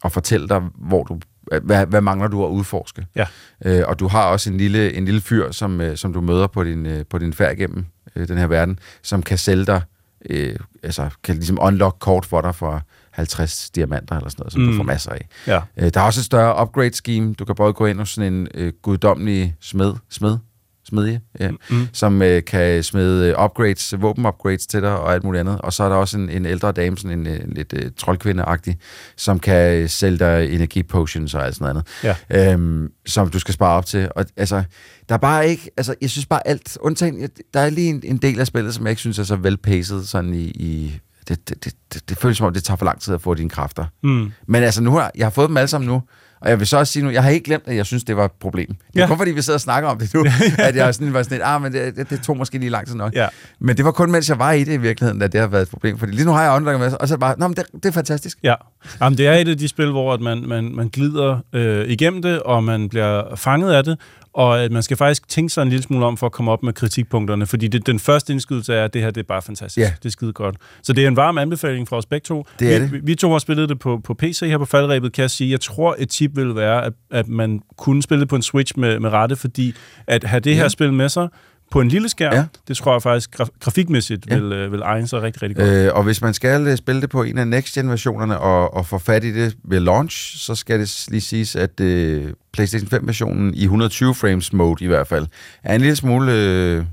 [0.04, 1.18] at fortælle dig, hvor du,
[1.62, 3.06] hvad, hvad mangler du at udforske.
[3.16, 3.26] Ja.
[3.64, 6.46] Øh, og du har også en lille, en lille fyr, som, øh, som du møder
[6.46, 9.82] på din, øh, på din færd igennem øh, den her verden, som kan sælge dig,
[10.31, 14.62] øh, altså kan ligesom unlock kort for dig for 50 diamanter eller sådan noget, som
[14.62, 14.69] mm.
[14.69, 15.29] du får masser af.
[15.47, 15.61] Ja.
[15.77, 17.35] Øh, der er også et større upgrade scheme.
[17.35, 20.39] Du kan både gå ind hos sådan en øh, guddommelig smed, smed,
[20.88, 21.88] smedje, ja, mm.
[21.92, 25.61] som øh, kan smede øh, upgrades, våben-upgrades til dig og alt muligt andet.
[25.61, 28.75] Og så er der også en, en ældre dame, sådan en, en lidt øh, troldkvinde-agtig,
[29.16, 32.53] som kan øh, sælge dig energi-potions og alt sådan noget Ja.
[32.53, 34.09] øhm, som du skal spare op til.
[34.16, 34.62] Og altså,
[35.09, 38.01] der er bare ikke, altså, jeg synes bare alt, undtagen, jeg- der er lige en,
[38.05, 41.49] en del af spillet, som jeg ikke synes er så velpaced, sådan i, i det,
[41.49, 43.51] det, det, det, det føles som om, det tager for lang tid at få dine
[43.51, 43.85] kræfter.
[44.03, 44.33] Mm.
[44.49, 46.03] Men altså, nu har jeg har fået dem alle sammen nu,
[46.40, 48.16] og jeg vil så også sige nu, jeg har ikke glemt, at jeg synes, det
[48.16, 48.66] var et problem.
[48.68, 49.07] Det er Ja.
[49.07, 50.25] kun fordi, vi sidder og snakker om det nu,
[50.59, 52.87] at jeg sådan, var sådan lidt, ah, men det, det, det tog måske lige lang
[52.87, 53.14] tid nok.
[53.14, 53.27] Ja.
[53.61, 55.62] Men det var kun, mens jeg var i det i virkeligheden, at det har været
[55.62, 55.99] et problem.
[55.99, 57.85] Fordi lige nu har jeg unlocket med, og så er bare, nå, men det, det
[57.87, 58.38] er fantastisk.
[58.42, 58.55] Ja,
[59.01, 62.22] Jamen, det er et af de spil, hvor at man, man, man glider øh, igennem
[62.22, 63.99] det, og man bliver fanget af det,
[64.37, 66.62] og at man skal faktisk tænke sig en lille smule om for at komme op
[66.62, 69.79] med kritikpunkterne, fordi det, den første indskydelse er, at det her det er bare fantastisk.
[69.87, 69.92] Ja.
[70.03, 70.57] Det er skide godt.
[70.83, 72.44] Så det er en varm anbefaling fra os begge to.
[72.59, 72.92] Det er vi, det.
[72.92, 75.51] Vi, vi to har spillet det på, på PC her på faldrebet, kan jeg sige.
[75.51, 78.79] Jeg tror, et tip ville være, at, at man kunne spille det på en Switch
[78.79, 79.75] med, med rette, fordi
[80.07, 80.68] at have det her Ja.
[80.68, 81.29] spil med sig
[81.70, 82.44] på en lille skærm, Ja.
[82.68, 84.35] det tror jeg faktisk graf- grafikmæssigt Ja.
[84.35, 84.40] ja.
[84.40, 85.68] vil, øh, vil egne sig rigtig, rigtig godt.
[85.68, 88.98] Øh, og hvis man skal øh, spille det på en af next-gen-versionerne og, og få
[88.98, 93.62] fat i det ved launch, så skal det lige siges, at øh, PlayStation 5-versionen i
[93.62, 95.26] 120 frames mode i hvert fald
[95.62, 96.85] er en lille smule øh,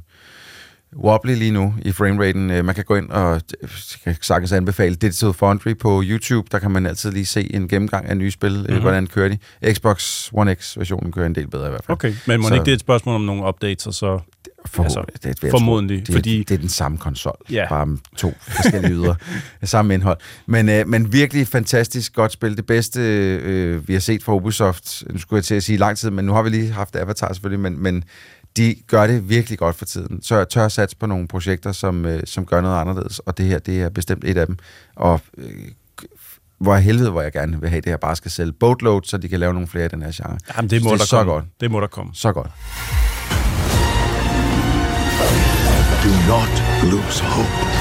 [0.95, 2.51] wobbly lige nu i frameraten.
[2.51, 3.69] Øh, man kan gå ind og øh,
[4.03, 6.47] kan sagtens anbefale Digital Foundry på YouTube.
[6.51, 8.58] Der kan man altid lige se en gennemgang af nye spil.
[8.60, 8.82] Mm-hmm.
[8.82, 9.29] Hvordan kører
[9.62, 9.73] de?
[9.73, 11.93] Xbox One X-versionen kører en del bedre i hvert fald.
[11.95, 14.19] Okay, men må Så- ikke det er et spørgsmål om nogle updates, og så...
[14.65, 15.13] Forhåbentlig.
[15.13, 16.06] Altså, det, jeg formodentlig, tro.
[16.06, 17.65] Det, fordi- det er den samme konsol, Ja.
[17.69, 19.15] bare med to forskellige yder,
[19.63, 20.17] samme indhold.
[20.45, 22.58] Men, øh, men virkelig fantastisk godt spil.
[22.58, 22.99] Det bedste,
[23.38, 26.25] øh, vi har set fra Ubisoft, nu skulle jeg til at sige lang tid, men
[26.25, 28.03] nu har vi lige haft Avatar selvfølgelig, men, men
[28.57, 30.21] de gør det virkelig godt for tiden.
[30.21, 33.59] Så tør sats på nogle projekter, som, øh, som gør noget anderledes, og det her,
[33.59, 34.57] det er bestemt et af dem.
[34.95, 35.51] Og øh,
[36.57, 39.29] hvor helvede, hvor jeg gerne vil have det her, bare skal sælge boatload, så de
[39.29, 40.37] kan lave nogle flere af den her genre.
[40.57, 41.31] Jamen, det må det er der så komme.
[41.33, 41.45] godt.
[41.61, 42.11] Det må der komme.
[42.15, 42.51] Så godt.
[46.03, 47.72] Do not lose hope.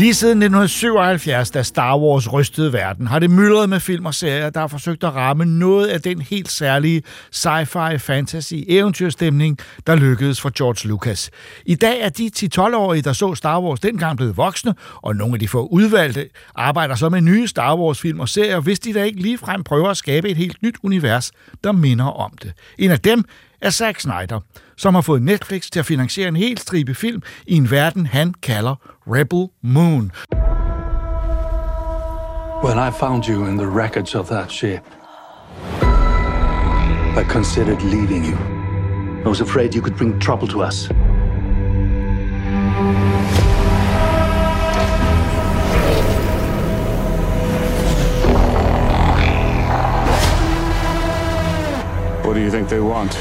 [0.00, 4.50] Lige siden 1977, da Star Wars rystede verden, har det myldret med film og serier,
[4.50, 7.02] der har forsøgt at ramme noget af den helt særlige
[7.34, 11.30] sci-fi, fantasy, eventyrstemning, der lykkedes for George Lucas.
[11.66, 15.40] I dag er de 10-12-årige, der så Star Wars dengang blevet voksne, og nogle af
[15.40, 19.22] de få udvalgte arbejder så med nye Star Wars-film og serier, hvis de da ikke
[19.22, 21.32] ligefrem prøver at skabe et helt nyt univers,
[21.64, 22.52] der minder om det.
[22.78, 23.24] En af dem
[23.62, 24.40] af Zack Snyder,
[24.76, 28.34] som har fået Netflix til at finansiere en hel stribe film i en verden, han
[28.42, 28.74] kalder
[29.06, 30.12] Rebel Moon.
[32.64, 34.82] When I found you in the wreckage of that ship,
[37.16, 38.36] I considered leaving you.
[39.24, 40.90] I was afraid you could bring trouble to us.
[52.30, 53.16] What do you think they want?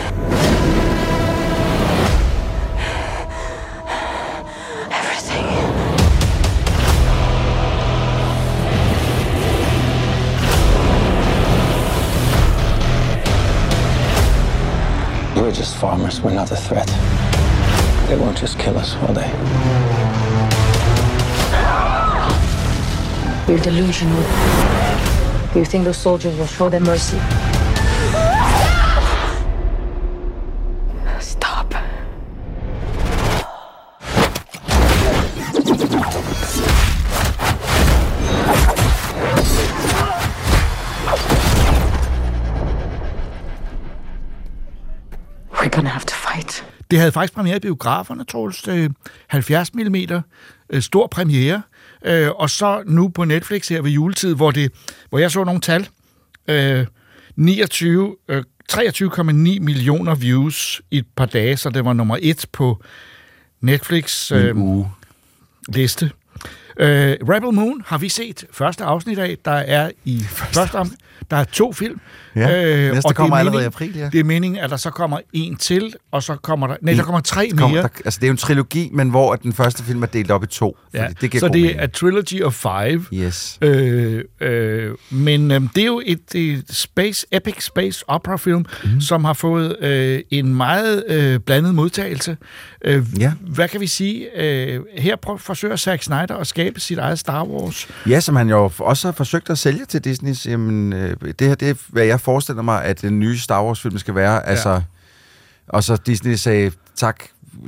[4.91, 5.45] Everything.
[15.41, 16.22] We're just farmers.
[16.22, 16.86] We're not a threat.
[18.08, 19.32] They won't just kill us, will they?
[23.52, 24.22] You're delusional.
[25.56, 27.49] You think those soldiers will show them mercy?
[46.91, 48.67] Det havde faktisk premiere i biograferne, Troels.
[48.67, 48.89] Øh,
[49.28, 49.95] 70 mm.
[50.69, 51.62] Øh, stor premiere.
[52.06, 54.71] Øh, og så nu på Netflix her ved juletid, hvor, det,
[55.10, 55.88] hvor jeg så nogle tal.
[56.47, 56.86] Øh,
[57.36, 59.21] 29, øh, 23,9
[59.60, 62.84] millioner views i et par dage, så det var nummer et på
[63.62, 64.91] Netflix En øh, uge.
[65.67, 66.12] liste.
[66.80, 69.38] Øh, Rebel Moon har vi set første afsnit af.
[69.45, 70.91] Der er i første om,
[71.32, 71.99] der er to film.
[72.36, 74.10] Ja, næste og det er kommer allerede i meningen- april, ja.
[74.12, 76.75] Det er meningen, at der så kommer en til, og så kommer der...
[76.82, 77.82] Nej, der kommer tre Kom, mere.
[77.82, 80.32] der, altså, det er jo en trilogi, men hvor at den første film er delt
[80.32, 80.77] op i to.
[80.93, 81.79] Ja, det giver så det mening.
[81.79, 83.05] er Trilogy of Five.
[83.13, 83.58] Yes.
[83.62, 89.01] Øh, øh, men øh, det er jo et, et space, epic space opera film, mm.
[89.01, 92.38] som har fået øh, en meget øh, blandet modtagelse.
[92.86, 93.34] Øh, Ja.
[93.41, 94.41] Hvad kan vi sige?
[94.41, 97.88] Øh, her prøv, forsøger Zack Snyder at skabe sit eget Star Wars.
[98.10, 100.34] Ja, som han jo også har forsøgt at sælge til Disney.
[100.45, 101.09] Jamen, øh,
[101.39, 104.34] det her, det er, hvad jeg forestiller mig, at den nye Star Wars-film skal være.
[104.34, 104.39] Ja.
[104.39, 104.82] Altså,
[105.67, 107.24] og så Disney sagde, tak,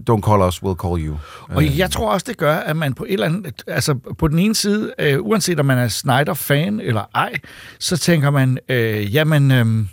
[0.10, 1.18] don't call us, we'll call you.
[1.50, 3.64] Og jeg tror også, det gør, at man på et eller andet...
[3.68, 7.34] Altså, på den ene side, øh, uanset om man er Snyder-fan eller ej,
[7.80, 9.52] så tænker man, øh, jamen...
[9.52, 9.86] Øh,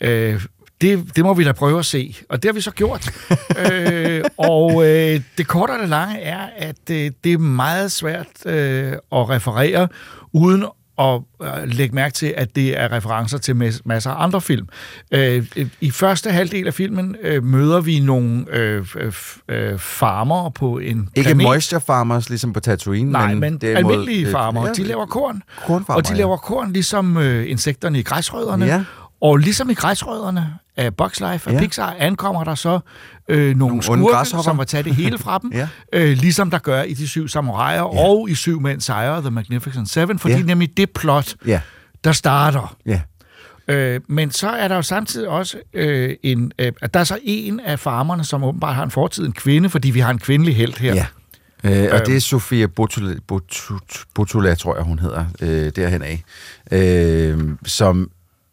[0.00, 0.46] øh,
[0.80, 2.16] det, det må vi da prøve at se.
[2.28, 3.10] Og det har vi så gjort.
[3.72, 8.46] øh, og øh, det korte og det lange er, at øh, det er meget svært
[8.46, 9.88] øh, at referere,
[10.32, 10.64] uden
[10.98, 14.68] at øh, lægge mærke til, at det er referencer til mas- masser af andre film.
[15.12, 15.46] Øh,
[15.80, 18.84] I første halvdel af filmen øh, møder vi nogle øh,
[19.48, 21.42] øh, farmer på en Ikke planet.
[21.42, 23.12] moisture farmers, ligesom på Tatooine.
[23.12, 24.66] Nej, men, men derimod, almindelige øh, farmer.
[24.66, 25.42] ja, De laver korn.
[25.66, 26.18] Kornfarmer, og de ja.
[26.18, 28.66] laver korn ligesom øh, insekterne i græsrødderne.
[28.66, 28.84] Ja.
[29.20, 31.58] Og ligesom i græsrødderne af Bugs Life af Ja.
[31.60, 32.80] Pixar, ankommer der så
[33.28, 35.52] øh, nogle, Nogle skurke, som vil tage det hele fra dem.
[35.52, 35.68] Ja.
[35.92, 37.82] øh, ligesom der gør i De Syv Samuraier ja.
[38.08, 40.42] og i Syv Mænd Sejre, The Magnificent Seven, fordi Ja.
[40.42, 41.60] nemlig det plot, Ja,
[42.04, 42.76] der starter.
[42.86, 43.00] ja.
[43.68, 46.52] Øh, men så er der jo samtidig også øh, en...
[46.58, 49.90] Øh, der er så en af farmerne, som åbenbart har en fortid, en kvinde, fordi
[49.90, 50.94] vi har en kvindelig held her.
[50.94, 51.06] ja.
[51.64, 53.78] Øh, og det er Sofia Botula, Botula,
[54.14, 56.22] Botula, tror jeg, hun hedder, øh, derhen af.
[56.72, 58.10] Øh, som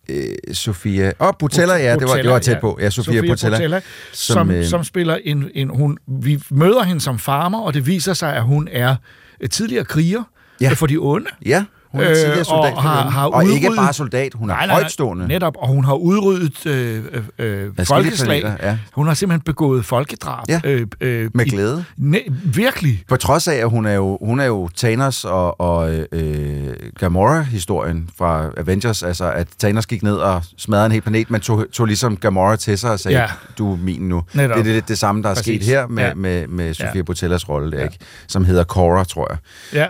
[0.10, 1.12] øh, Sofia...
[1.20, 2.78] Åh, oh, Botella, ja, det var, det var tæt på.
[2.82, 3.32] Ja, Sofia, Sofia.
[3.32, 3.82] Botella,
[4.14, 5.70] som, som, øh, som spiller en, en...
[5.70, 8.96] Hun, vi møder hende som farmer, og det viser sig, at hun er
[9.42, 10.24] øh, tidligere kriger
[10.62, 10.68] Ja.
[10.68, 10.74] ja.
[10.74, 11.28] for de onde.
[11.46, 11.66] Ja,
[11.96, 12.74] hun er Øh, tidligere og soldat.
[12.74, 13.12] for har- dem.
[13.12, 15.28] har og ikke udryddet- bare soldat, hun er højtstående.
[15.28, 17.04] Netop, og hun har udryddet øh,
[17.40, 18.42] øh, øh, folkeslag.
[18.42, 18.78] planeter, ja.
[18.94, 20.44] Hun har simpelthen begået folkedrab.
[20.50, 21.84] Ja, øh, øh, med i- glæde.
[21.98, 23.04] Ne, virkelig.
[23.10, 28.10] På trods af, at hun er jo, hun er jo Thanos og, og øh, Gamora-historien
[28.18, 31.86] fra Avengers, altså at Thanos gik ned og smadrede en hel planet, men tog, tog
[31.86, 33.28] ligesom Gamora til sig og sagde, Ja.
[33.58, 34.24] du er min nu.
[34.34, 34.58] Netop.
[34.58, 35.62] Det er lidt det samme, der er Præcis.
[35.66, 36.14] sket her med, Ja.
[36.14, 37.02] med, med Sofia Ja.
[37.02, 37.98] Botellas rolle, der, ikke?
[38.28, 39.38] som hedder Cora, tror jeg.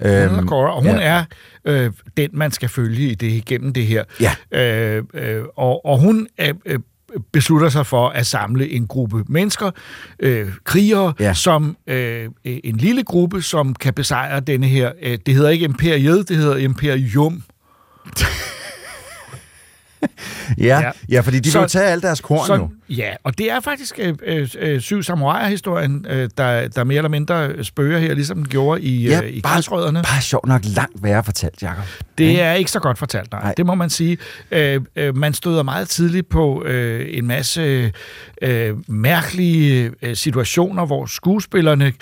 [0.04, 0.98] Ja, hun Øhm, øhm, Cora, og hun ja.
[1.16, 1.18] ja.
[1.20, 1.24] er
[1.66, 4.04] øh, den, man skal følge i det, gennem det her.
[4.22, 4.36] Ja.
[4.98, 6.80] Øh, øh, og, og hun øh, øh,
[7.34, 9.72] beslutter sig for at samle en gruppe mennesker,
[10.20, 11.26] øh, krigere, Ja.
[11.26, 11.34] ja.
[11.34, 16.30] som øh, en lille gruppe, som kan besejre denne her, øh, det hedder ikke imperiet,
[16.30, 17.44] det hedder imperium.
[20.58, 20.92] Ja, Ja.
[21.10, 22.72] ja fordi de Så- vil tage alle deres korn Så, nu.
[22.90, 27.10] ja, og det er faktisk øh, øh, øh, syv samuraier-historien, øh, der, der mere eller
[27.10, 29.62] mindre spørger her, ligesom den gjorde i, Ja, øh, i bare-.
[30.04, 31.84] Bare sjovt nok langt værre fortalt, Jacob.
[32.18, 33.40] Det er ikke så godt fortalt, nej.
[33.42, 33.48] Nej.
[33.48, 33.54] nej.
[33.58, 34.18] Det må man sige.
[34.52, 37.92] Øh, øh, man støder meget tidligt på øh, en masse
[38.42, 41.94] øh, mærkelige øh, situationer, hvor skuespillerne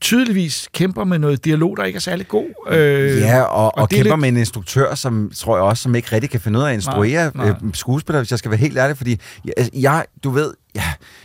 [0.00, 2.44] tydeligvis kæmper med noget dialog, der ikke er særlig god.
[2.70, 5.82] Øh, Ja, og, og, og er kæmper lidt- med en instruktør, som tror jeg også,
[5.82, 7.54] som ikke rigtig kan finde ud af at instruere Nej, nej.
[7.64, 10.84] øh, skuespillere, hvis jeg skal være helt ærlig, fordi jeg, altså, jeg du ved, jeg,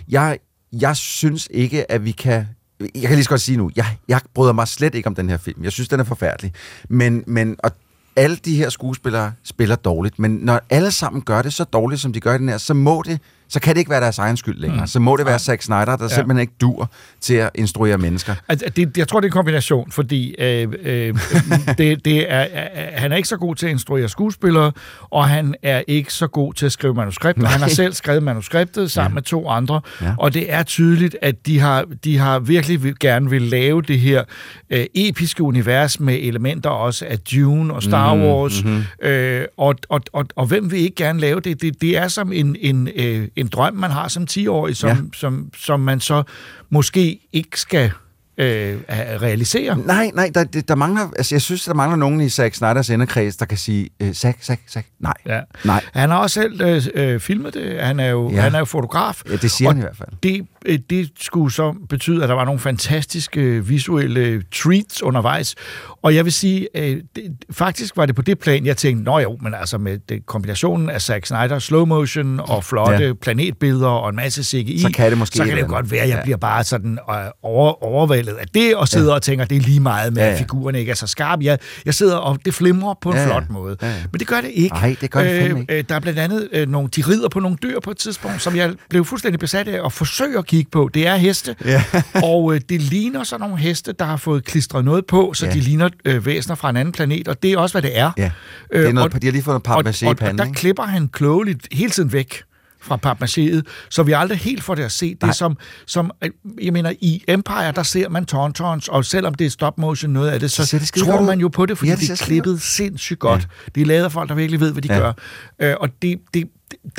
[0.09, 0.37] jeg,
[0.81, 2.47] jeg synes ikke, at vi kan
[2.95, 5.29] jeg kan lige så godt sige nu, jeg, jeg bryder mig slet ikke om den
[5.29, 5.63] her film.
[5.63, 6.53] Jeg synes, den er forfærdelig.
[6.89, 7.71] Men, men og
[8.15, 12.13] alle de her skuespillere spiller dårligt, men når alle sammen gør det så dårligt, som
[12.13, 13.19] de gør i den her, så må det,
[13.51, 14.81] så kan det ikke være deres egen skyld længere.
[14.81, 14.87] Mm.
[14.87, 16.07] Så må det være Zack Snyder, der ja.
[16.07, 18.35] simpelthen ikke dur til at instruere mennesker.
[18.47, 21.15] Altså, det, jeg tror, det er en kombination, fordi øh, øh,
[21.77, 22.47] det, det er, øh,
[22.93, 24.71] han er ikke så god til at instruere skuespillere,
[25.09, 27.47] og han er ikke så god til at skrive manuskripter.
[27.47, 29.13] Han har selv skrevet manuskriptet sammen ja.
[29.13, 30.13] med to andre, Ja.
[30.17, 34.23] og det er tydeligt, at de har, de har virkelig gerne vil lave det her
[34.69, 38.83] øh, episke univers med elementer også af Dune og Star Mhm, Wars, mm-hmm.
[39.09, 41.61] øh, og, og, og, og hvem vil ikke gerne lave det?
[41.61, 44.95] Det, det er som en, en, øh, en drøm, man har som 10-årig, som, Ja.
[45.13, 46.23] som, som man så
[46.69, 47.91] måske ikke skal
[48.37, 49.77] øh, realisere.
[49.77, 53.35] Nej, nej, der, der, mangler, altså jeg synes, der mangler nogen i Zack Snyders inderkreds,
[53.37, 55.13] der kan sige, øh, Zack, Zack, Zack, nej.
[55.25, 55.41] Ja.
[55.65, 55.83] Nej.
[55.93, 57.81] Han har også selv øh, øh, filmet det.
[57.81, 58.41] Han er jo, Ja.
[58.41, 59.21] han er jo fotograf.
[59.29, 60.09] Ja, det siger og han i hvert fald.
[60.23, 60.47] Det,
[60.89, 65.55] det skulle så betyde, at der var nogle fantastiske øh, visuelle treats undervejs.
[66.03, 69.19] Og jeg vil sige, øh, det, faktisk var det på det plan, jeg tænkte, nå
[69.19, 73.13] jo, men altså med det, kombinationen af Zack Snyder, slow motion og flotte Ja.
[73.13, 76.01] planetbilleder og en masse CGI, Så kan det måske så kan det jo godt være,
[76.01, 76.23] at jeg Ja.
[76.23, 79.15] bliver bare sådan øh, over, overvældet af det, og sidder ja.
[79.15, 81.43] og tænker, det er lige meget med, Ja, ja, at figurerne ikke er så skarpe.
[81.45, 83.27] Jeg, jeg sidder og det flimrer på en Ja, ja.
[83.27, 83.77] flot måde.
[83.81, 83.95] Ja, ja.
[84.11, 84.75] Men det gør det ikke.
[84.75, 85.65] Nej, det gør det ikke.
[85.69, 88.41] Øh, der er blandt andet øh, nogle, de rider på nogle dyr på et tidspunkt,
[88.41, 90.89] som jeg blev fuldstændig besat af, og forsøger at kigge på.
[90.93, 91.83] Det er heste, ja.
[92.33, 95.53] og øh, det ligner så nogle heste, der har fået klistret noget på, så ja.
[95.53, 98.11] de ligner øh, væsener fra en anden planet, og det er også, hvad det er.
[98.17, 98.31] Ja.
[98.73, 100.53] Det er noget, øh, og, de har lige fået noget papmaché panden, og, og der
[100.53, 102.43] klipper han klogeligt hele tiden væk
[102.81, 105.15] fra papmachéet, så vi aldrig helt får det at se.
[105.21, 106.29] Det som, som, øh,
[106.61, 110.29] jeg mener, i Empire, der ser man tauntauns, og selvom det er stop motion noget
[110.29, 112.61] af det, så det tror man jo på det, fordi ja, det, det er klippet
[112.61, 113.41] sindssygt godt.
[113.41, 113.71] Ja.
[113.75, 114.99] Det er lavet af folk, der virkelig ved, hvad de ja.
[114.99, 115.13] gør.
[115.59, 116.49] Øh, og det, det,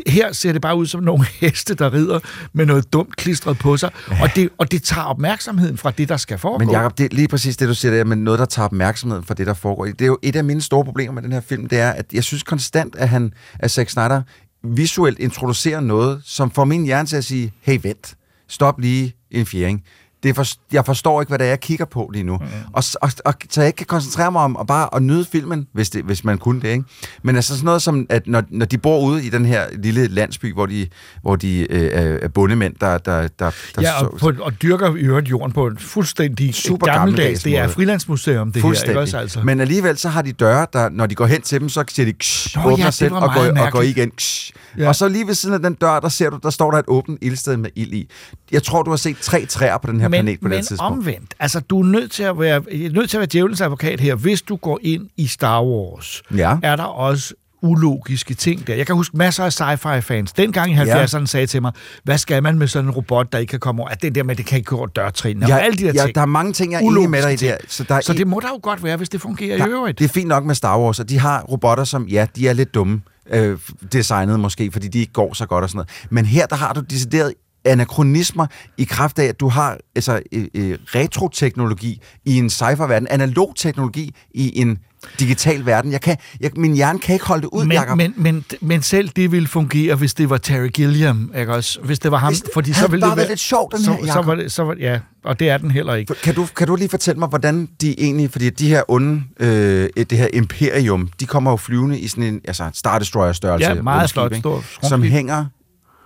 [0.07, 2.21] her ser det bare ud som nogle heste, der rider
[2.53, 4.23] med noget dumt klistret på sig, ja.
[4.23, 6.59] og, det, og det tager opmærksomheden fra det, der skal foregå.
[6.59, 9.25] Men Jacob, det er lige præcis det, du siger der, men noget, der tager opmærksomheden
[9.25, 9.85] fra det, der foregår.
[9.85, 12.13] Det er jo et af mine store problemer med den her film, det er, at
[12.13, 14.23] jeg synes konstant, at han, at Zack Snyder
[14.65, 18.15] visuelt introducerer noget, som får min hjerne til at sige, hey, vent,
[18.49, 19.83] stop lige en fjering
[20.23, 22.37] det for, jeg forstår ikke, hvad det er, jeg kigger på lige nu.
[22.37, 22.47] Mm.
[22.73, 25.67] Og, og, og, så jeg ikke kan koncentrere mig om at bare at nyde filmen,
[25.73, 26.69] hvis, det, hvis man kunne det.
[26.69, 26.85] Ikke?
[27.23, 30.07] Men altså sådan noget som, at når, når de bor ude i den her lille
[30.07, 30.87] landsby, hvor de,
[31.23, 32.99] hvor de øh, er bundemænd, der...
[32.99, 36.87] der, der, der ja, og, på, og dyrker i øvrigt jorden på en fuldstændig super
[36.87, 38.89] gammeldags, det er frilandsmuseum, det her.
[38.89, 39.41] Ikke også, altså?
[39.45, 42.07] Men alligevel så har de døre, der, når de går hen til dem, så siger
[42.07, 44.11] de ksh, Nå, åbner ja, selv og går, og går igen.
[44.11, 44.53] Ksh.
[44.79, 44.89] Ja.
[44.89, 46.85] Og så lige ved siden af den dør, der ser du, der står der et
[46.89, 48.11] åbent ildsted med ild i.
[48.53, 50.99] Jeg tror, du har set tre træer på den her planet på men det tidspunkt.
[50.99, 54.15] omvendt, altså du er nødt til at være, nødt til at være djævelens advokat her.
[54.15, 56.57] Hvis du går ind i Star Wars, ja.
[56.63, 58.75] er der også ulogiske ting der.
[58.75, 61.27] Jeg kan huske masser af sci-fi fans, dengang i 70'erne ja.
[61.27, 61.73] sagde til mig,
[62.05, 63.91] hvad skal man med sådan en robot, der ikke kan komme over?
[63.91, 65.47] At det der med, det kan ikke gå over dørtrinene.
[65.49, 66.15] Ja, og alle de der ja, ting.
[66.15, 67.57] der er mange ting, jeg er enig med dig i der.
[67.69, 69.99] Så, der så det må da jo godt være, hvis det fungerer der, i øvrigt.
[69.99, 72.53] Det er fint nok med Star Wars, og de har robotter, som, ja, de er
[72.53, 73.59] lidt dumme øh,
[73.93, 75.91] designet måske, fordi de ikke går så godt og sådan noget.
[76.11, 78.47] Men her, der har du decideret anachronismer
[78.79, 84.15] i kraft af, at du har altså, øh, øh, retroteknologi i en sci-fi-verden, analog teknologi
[84.35, 84.79] i en
[85.19, 85.93] digital verden.
[85.93, 87.97] Jeg kan, jeg, min hjerne kan ikke holde det ud, men, Jacob.
[87.97, 91.81] Men, men, men selv det ville fungere, hvis det var Terry Gilliam, ikke også?
[91.81, 93.29] Hvis det var ham, hvis, fordi så ville det være...
[93.29, 94.25] lidt sjovt, den så, her, Jacob.
[94.25, 96.15] så var det, så var, Ja, og det er den heller ikke.
[96.15, 98.31] Kan du, kan du lige fortælle mig, hvordan de egentlig...
[98.31, 102.41] Fordi de her onde, øh, det her imperium, de kommer jo flyvende i sådan en
[102.45, 103.69] altså Star Destroyer-størrelse.
[103.69, 104.37] Ja, meget flot.
[104.37, 105.45] Stor, som hænger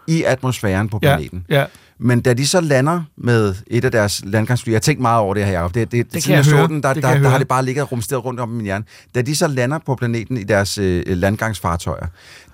[0.07, 1.45] i atmosfæren på planeten.
[1.49, 1.66] Ja, ja.
[1.99, 5.35] Men da de så lander med et af deres landgangsfly, jeg har tænkt meget over
[5.35, 7.38] det her, Jacob, det, det, det, siden jeg, så den, der, der, der, der har
[7.38, 8.85] det bare ligget rumsteret rundt om min hjerne.
[9.14, 12.07] Da de så lander på planeten i deres øh, landgangsfartøjer,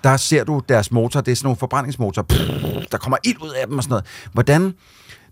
[0.03, 3.49] der ser du deres motor, det er sådan nogle forbrændingsmotorer, pff, der kommer ild ud
[3.49, 4.05] af dem og sådan noget.
[4.33, 4.73] Hvordan,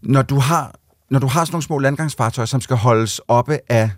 [0.01, 0.75] når du har,
[1.09, 3.89] når du har sådan nogle små landgangsfartøjer, som skal holdes oppe af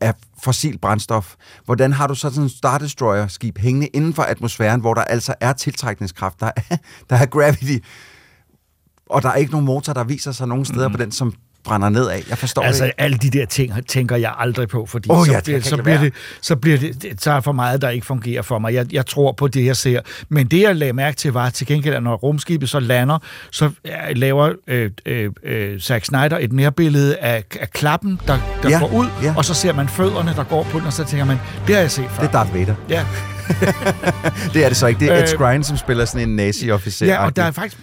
[0.00, 1.34] af fossil brændstof.
[1.64, 5.34] Hvordan har du så sådan en Star Destroyer-skib hængende inden for atmosfæren, hvor der altså
[5.40, 6.76] er tiltrækningskraft, der er,
[7.10, 7.78] der er gravity,
[9.06, 10.94] og der er ikke nogen motor, der viser sig nogen steder mm.
[10.94, 11.34] på den, som
[11.64, 12.22] brænder ned af.
[12.28, 15.32] Jeg forstår altså, det alle de der ting tænker jeg aldrig på, fordi oh, så,
[15.32, 18.42] ja, bliver, så, bliver det, så bliver det, så er for meget, der ikke fungerer
[18.42, 18.74] for mig.
[18.74, 20.00] Jeg, jeg tror på det, jeg ser.
[20.28, 23.18] Men det, jeg lagde mærke til, var til gengæld, at når rumskibet så lander,
[23.50, 23.70] så
[24.14, 28.92] laver øh, øh, øh, Zack Snyder et nærbillede af, af klappen, der, der ja, går
[28.92, 29.34] ud, ja.
[29.36, 31.82] og så ser man fødderne, der går på den, og så tænker man, det har
[31.82, 32.22] jeg set før.
[32.22, 32.74] Det er Darth Vader.
[32.88, 33.04] Ja,
[34.54, 35.00] det er det så ikke.
[35.00, 37.06] Det er Ed øh, Skrein, som spiller sådan en nazi-officer.
[37.06, 37.82] Ja, og der er faktisk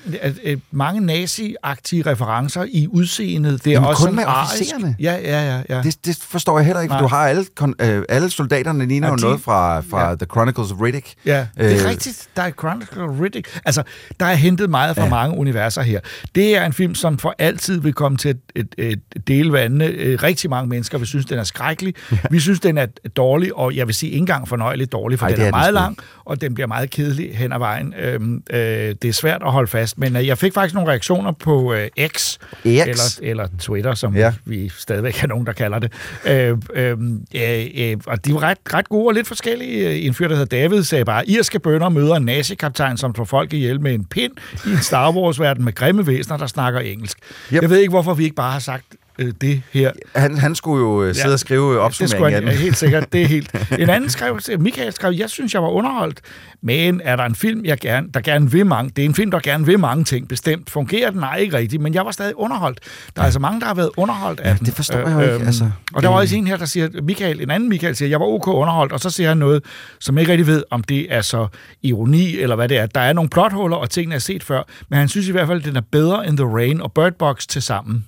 [0.71, 3.63] mange nazi-agtige referencer i udseendet.
[3.63, 4.95] Det er Jamen, også kun med officererne?
[4.99, 5.62] Ja, ja, ja.
[5.69, 5.82] ja.
[5.82, 7.45] Det, det forstår jeg heller ikke, for du har alle,
[7.82, 10.15] øh, alle soldaterne ligner jo de, noget fra, fra ja.
[10.15, 11.13] The Chronicles of Riddick.
[11.25, 12.27] Ja, det er øh, rigtigt.
[12.36, 13.60] Der er Chronicles of Riddick.
[13.65, 13.84] Altså,
[14.19, 15.10] der er hentet meget fra ja.
[15.10, 15.99] mange universer her.
[16.36, 19.86] Det er en film, som for altid vil komme til et, et, et dele vandene.
[19.86, 21.93] Øh, rigtig mange mennesker vil synes, den er skrækkelig.
[22.12, 22.17] Ja.
[22.32, 25.32] Vi synes, den er dårlig, og jeg vil sige ikke engang fornøjeligt dårlig, for Ej,
[25.32, 27.93] den er, er meget lang, og den bliver meget kedelig hen ad vejen.
[28.00, 28.60] Øhm, øh,
[29.02, 31.88] det er svært at holde fast, men øh, jeg fik faktisk nogle reaktioner på øh,
[32.08, 32.38] X, X.
[32.63, 34.34] Eller, eller Twitter, som ja.
[34.46, 35.91] vi stadigvæk har nogen, der kalder det.
[36.26, 36.98] Øh, øh,
[37.36, 40.02] øh, og de var ret, ret gode og lidt forskellige.
[40.02, 43.82] En fyr, der hedder David, sagde bare, irske bønder møder nazikaptajn, som får folk ihjel
[43.82, 44.34] med en pind
[44.65, 47.17] i en Star Wars-verden med grimme væsener, der snakker engelsk.
[47.54, 47.62] Yep.
[47.62, 48.86] Jeg ved ikke, hvorfor vi ikke bare har sagt
[49.19, 49.91] øh, det her.
[50.15, 52.49] Han, han skulle jo øh, sidde ja, og skrive opsummeringen af den.
[52.51, 53.13] Ja, helt sikkert.
[53.13, 53.51] Det er helt.
[53.80, 56.21] En anden skrev, Michael skrev, jeg synes, jeg var underholdt,
[56.62, 59.32] men er der en film, jeg gerne, der gerne vil mange, det er en film,
[59.32, 60.69] der gerne vil mange ting, bestemt.
[60.69, 61.19] Fungerer den?
[61.19, 62.80] Nej, ikke rigtigt, men jeg var stadig underholdt.
[63.15, 64.65] Der er altså mange, der har været underholdt af ja, den.
[64.65, 65.34] det forstår jeg jo ikke.
[65.34, 68.10] Øhm, altså, og der var også en her, der siger, Michael, en anden Michael siger,
[68.10, 69.63] jeg var ok underholdt, og så siger han noget,
[69.99, 71.47] som jeg ikke rigtig ved, om det er så
[71.84, 72.86] ironi, eller hvad det er.
[72.86, 75.60] Der er nogle plothuller, og tingene er set før, men han synes i hvert fald,
[75.60, 78.06] at den er bedre end The Rain og Bird Box til sammen.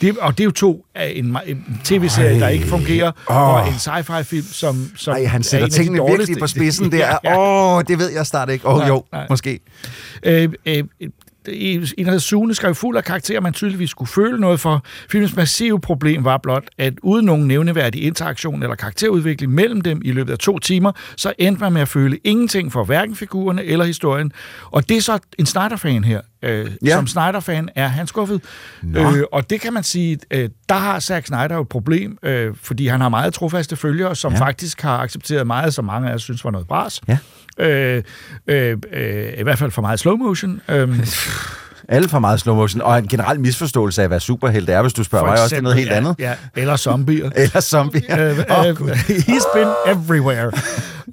[0.00, 3.54] Det, og det er jo to af en, en tv-serie, der ikke fungerer, oh.
[3.54, 7.06] og en sci-fi-film, som, som Ej, han sætter tingene virkelig på spidsen der.
[7.06, 7.76] Åh, ja, ja.
[7.76, 8.66] oh, det ved jeg snart ikke.
[8.66, 9.26] Åh, oh, jo, nej.
[9.30, 9.60] måske.
[10.22, 10.84] Øh, øh,
[11.48, 14.84] en af Sune skrev fuld af karakterer, man tydeligvis skulle føle noget for.
[15.10, 20.12] Filmens massive problem var blot, at uden nogen nævneværdig interaktion eller karakterudvikling mellem dem i
[20.12, 23.84] løbet af to timer, så endte man med at føle ingenting for hverken figurerne eller
[23.84, 24.32] historien.
[24.70, 26.90] Og det er så en Snyder-fan her, Øh, Ja.
[26.94, 28.40] Som Snyder-fan er han skuffet.
[28.96, 32.54] Øh, og det kan man sige, øh, der har Zack Snyder jo et problem, øh,
[32.62, 34.38] fordi han har meget trofaste følgere, som ja.
[34.38, 34.44] Ja.
[34.44, 37.00] faktisk har accepteret meget, som mange af os synes var noget bras.
[37.08, 37.18] Ja.
[37.58, 38.02] Øh,
[38.46, 40.60] øh, øh, I hvert fald for meget slow motion.
[40.68, 40.88] Øh,
[41.90, 45.04] Alle for meget slow motion, og en generel misforståelse af, hvad superhelt er, hvis du
[45.04, 46.14] spørger mig, også det er noget helt ja, andet.
[46.18, 47.30] Ja, eller zombier.
[47.36, 48.28] Eller zombier.
[48.30, 48.44] Øh, øh,
[49.08, 50.52] he's been everywhere.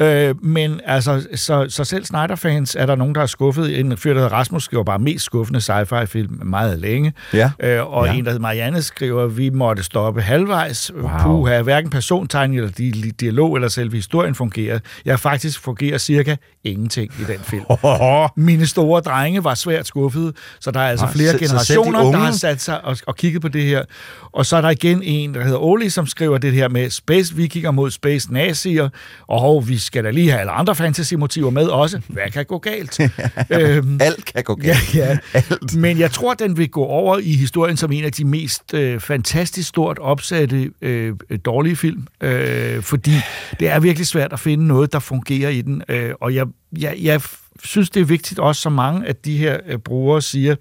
[0.30, 3.80] øh, men altså, så, så selv Snyder-fans er der nogen, der er skuffet.
[3.80, 7.14] En fyr, der hedder Rasmus, skriver bare mest skuffende sci-fi-film meget længe.
[7.34, 7.52] Ja.
[7.60, 8.14] Øh, og Ja.
[8.14, 10.92] en, der hedder Marianne, skriver, vi måtte stoppe halvvejs.
[11.02, 11.10] Wow.
[11.20, 14.80] Puha, hverken persontegning eller di- di- dialog eller selve historien fungerer.
[15.06, 17.64] Jeg faktisk fungerer cirka ingenting i den film.
[18.46, 20.34] Mine store drenge var svært skuffede,
[20.68, 22.86] så der er altså Nå, flere så- så selv de generationer, der har sat sig
[22.86, 23.84] og, og kigget på det her.
[24.32, 27.36] Og så er der igen en, der hedder Oli, som skriver det her med Space
[27.36, 28.90] Vikinger mod Space Nazier,
[29.28, 32.02] og hov, vi skal da lige have alle andre fantasy-motiver med også.
[32.08, 33.00] Hvad kan gå galt?
[33.50, 34.96] øhm, Alt kan gå Ja, galt.
[34.96, 35.18] ja.
[35.34, 35.76] Alt.
[35.76, 39.00] Men jeg tror, den vil gå over i historien som en af de mest øh,
[39.00, 41.14] fantastisk stort opsatte øh,
[41.46, 42.08] dårlige film.
[42.22, 43.12] Øh, fordi
[43.60, 45.84] det er virkelig svært at finde noget, der fungerer i den.
[45.90, 46.46] Øh, og jeg,
[46.80, 47.22] jeg, jeg
[47.64, 50.56] synes, det er vigtigt også, som mange af de her øh, brugere siger,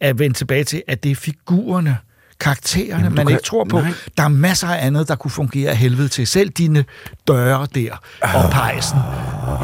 [0.00, 1.96] at vende tilbage til, at det er figurerne,
[2.40, 3.80] karaktererne, Jamen, man kan- ikke tror på.
[3.80, 3.90] nej.
[4.16, 6.26] Der er masser af andet, der kunne fungere af helvede til.
[6.26, 6.84] Selv dine
[7.28, 8.98] døre der og pejsen.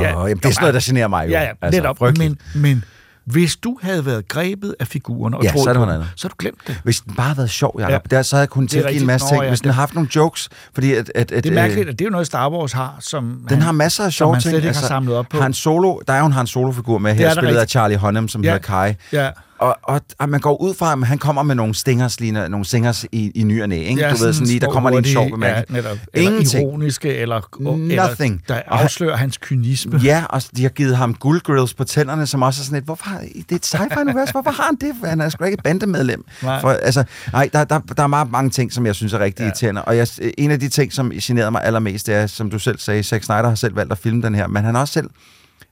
[0.00, 1.30] Ja, Åh, jamen, det er sådan noget, der generer mig jo.
[1.30, 1.98] Ja, ja, Altså, netop.
[1.98, 2.40] frygteligt.
[2.54, 2.84] Men, men
[3.30, 6.24] hvis du havde været grebet af figurerne og Ja, troet så på noget dem, så
[6.24, 6.80] har du glemt det.
[6.84, 8.16] Hvis den bare havde været sjov, Jacob, Ja.
[8.16, 9.42] der, så havde jeg kunnet tilgive en masse Nå, ting.
[9.42, 11.12] ja, Hvis den havde haft nogle jokes, fordi at...
[11.14, 13.24] at, at Det er øh, mærkeligt, at det er jo noget, Star Wars har, som
[13.24, 14.52] Den han, har masser af som sjove han ting.
[14.52, 15.40] slet ikke har samlet op på.
[15.40, 17.68] Han Solo, der er jo en Han Solo-figur med her, er spillet af.
[17.68, 18.50] Charlie Hunnam, som Ja.
[18.52, 18.94] hedder Kai.
[19.12, 19.30] Ja.
[19.60, 22.64] Og, og, og, man går ud fra, at han kommer med nogle stingers, lige, nogle
[22.64, 24.00] singers i, i ny og næ, ikke?
[24.00, 25.76] Ja, du ved, sådan lige, der kommer lige en sjov bemærkning.
[25.76, 25.98] Ja, netop.
[26.14, 26.62] Eller Ingenting.
[26.68, 27.90] ironiske, eller, Nothing.
[27.90, 28.16] eller
[28.48, 30.00] der Og han- afslører hans kynisme.
[30.04, 33.10] Ja, og de har givet ham guldgrills på tænderne, som også er sådan et, hvorfor,
[33.34, 35.08] det er et sci-fi-univers, hvorfor har han det?
[35.08, 36.24] Han er sgu ikke et bandemedlem.
[36.42, 36.60] Nej.
[36.60, 39.42] For, altså, nej, der, der, der er meget mange ting, som jeg synes er rigtig
[39.42, 39.46] ja.
[39.46, 40.08] irriterende, og jeg,
[40.38, 43.24] en af de ting, som generede mig allermest, det er, som du selv sagde, Zack
[43.24, 45.10] Snyder har selv valgt at filme den her, men han har også selv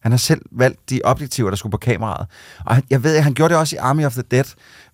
[0.01, 2.27] han har selv valgt de objektiver, der skulle på kameraet.
[2.67, 4.45] Og han, jeg ved, at han gjorde det også i Army of the Dead,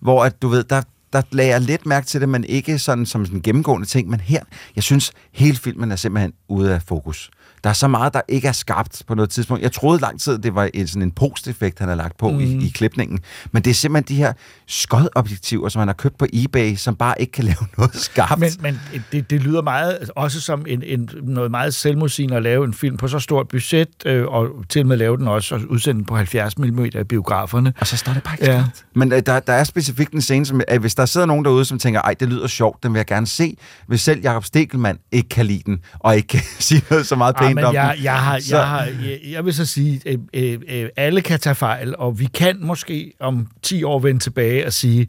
[0.01, 0.81] hvor at, du ved, der,
[1.13, 4.09] der lagde jeg lidt mærke til det, men ikke sådan som sådan en gennemgående ting.
[4.09, 4.43] Men her,
[4.75, 7.31] jeg synes, hele filmen er simpelthen ude af fokus.
[7.63, 9.63] Der er så meget, der ikke er skabt på noget tidspunkt.
[9.63, 12.39] Jeg troede lang tid, det var en, sådan en post-effekt, han har lagt på mm.
[12.39, 13.19] i, i klipningen.
[13.51, 14.33] Men det er simpelthen de her
[14.67, 18.39] skodobjektiver, som han har købt på eBay, som bare ikke kan lave noget skarpt.
[18.39, 18.81] Men, men
[19.11, 22.97] det, det lyder meget også som en, en, noget meget selvmodsigende at lave en film
[22.97, 26.05] på så stort budget, øh, og til og med lave den også og udsende den
[26.05, 27.73] på 70 mm i biograferne.
[27.79, 28.65] Og så står det bare ikke Ja.
[28.95, 31.65] Men øh, der, der er specifikt en scene, som, at hvis der sidder nogen derude,
[31.65, 33.57] som tænker, ej, det lyder sjovt, den vil jeg gerne se.
[33.87, 37.35] Hvis selv Jakob Stegelmann ikke kan lide den, og ikke kan sige noget så meget
[37.45, 40.19] pænt men om jeg, jeg, har, så- jeg, har, jeg, jeg vil så sige, at
[40.33, 44.65] øh, øh, alle kan tage fejl, og vi kan måske om 10 år vende tilbage
[44.65, 45.07] og sige,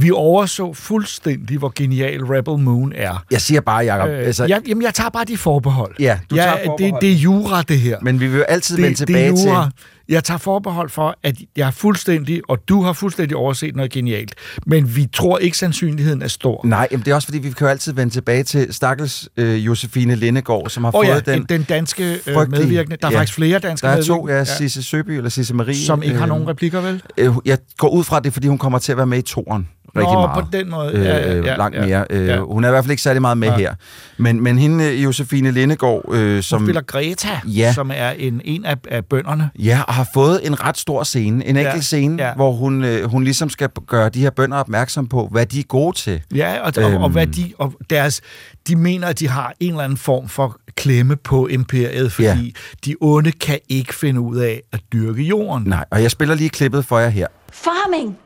[0.00, 3.24] vi overså fuldstændig, hvor genial Rebel Moon er.
[3.30, 5.94] Jeg siger bare, Jacob, Øh, altså, jeg, jamen, jeg tager bare de forbehold.
[6.00, 7.00] Ja, du jeg, tager Det, forbehold.
[7.00, 7.98] det er jura, det her.
[8.02, 9.64] men vi vil jo altid det, vende tilbage det er jura.
[9.64, 9.72] til...
[10.08, 14.34] Jeg tager forbehold for, at jeg er fuldstændig, og du har fuldstændig overset noget genialt.
[14.66, 16.60] Men vi tror ikke, sandsynligheden er stor.
[16.64, 19.66] Nej, jamen det er også fordi, vi kan jo altid vende tilbage til stakkels øh,
[19.66, 21.44] Josefine Lindegård, som har Og fået ja, den...
[21.48, 22.96] den, danske øh, medvirkende.
[23.02, 23.18] Der er ja.
[23.18, 25.74] faktisk flere danske Der er to, medvirkende, ja, Sisse Søby eller Sisse Marie.
[25.86, 27.02] som ikke har øh, nogen replikker, vel?
[27.18, 29.68] øh, Jeg går ud fra det, fordi hun kommer til at være med i toren
[29.96, 30.44] rigtig Nå, meget.
[30.44, 30.92] på den måde.
[30.92, 32.04] øh, Ja, ja, ja, langt ja, mere.
[32.10, 32.38] Øh, ja.
[32.40, 33.58] Hun er i hvert fald ikke særlig meget med Nej.
[33.58, 33.74] her.
[34.18, 37.72] Men, men hende, øh, Josefine Lindegård, øh, Som som spiller Greta, Ja.
[37.72, 39.50] som er en, en af, af bønderne.
[39.58, 42.34] ja, og har fået en ret stor scene, en enkelt Ja, scene, ja.
[42.34, 45.64] hvor hun, øh, hun ligesom skal gøre de her bønder opmærksom på, hvad de er
[45.64, 46.20] gode til.
[46.34, 47.12] Ja, og, og, og, Øhm.
[47.12, 48.20] hvad de, og deres,
[48.68, 52.36] de mener, at de har en eller anden form for klemme på imperiet, fordi Ja.
[52.84, 55.64] de onde kan ikke finde ud af at dyrke jorden.
[55.66, 57.26] Nej, og jeg spiller lige klippet for jer her.
[57.52, 58.16] Farming!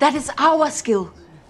[0.00, 1.04] That is our skill.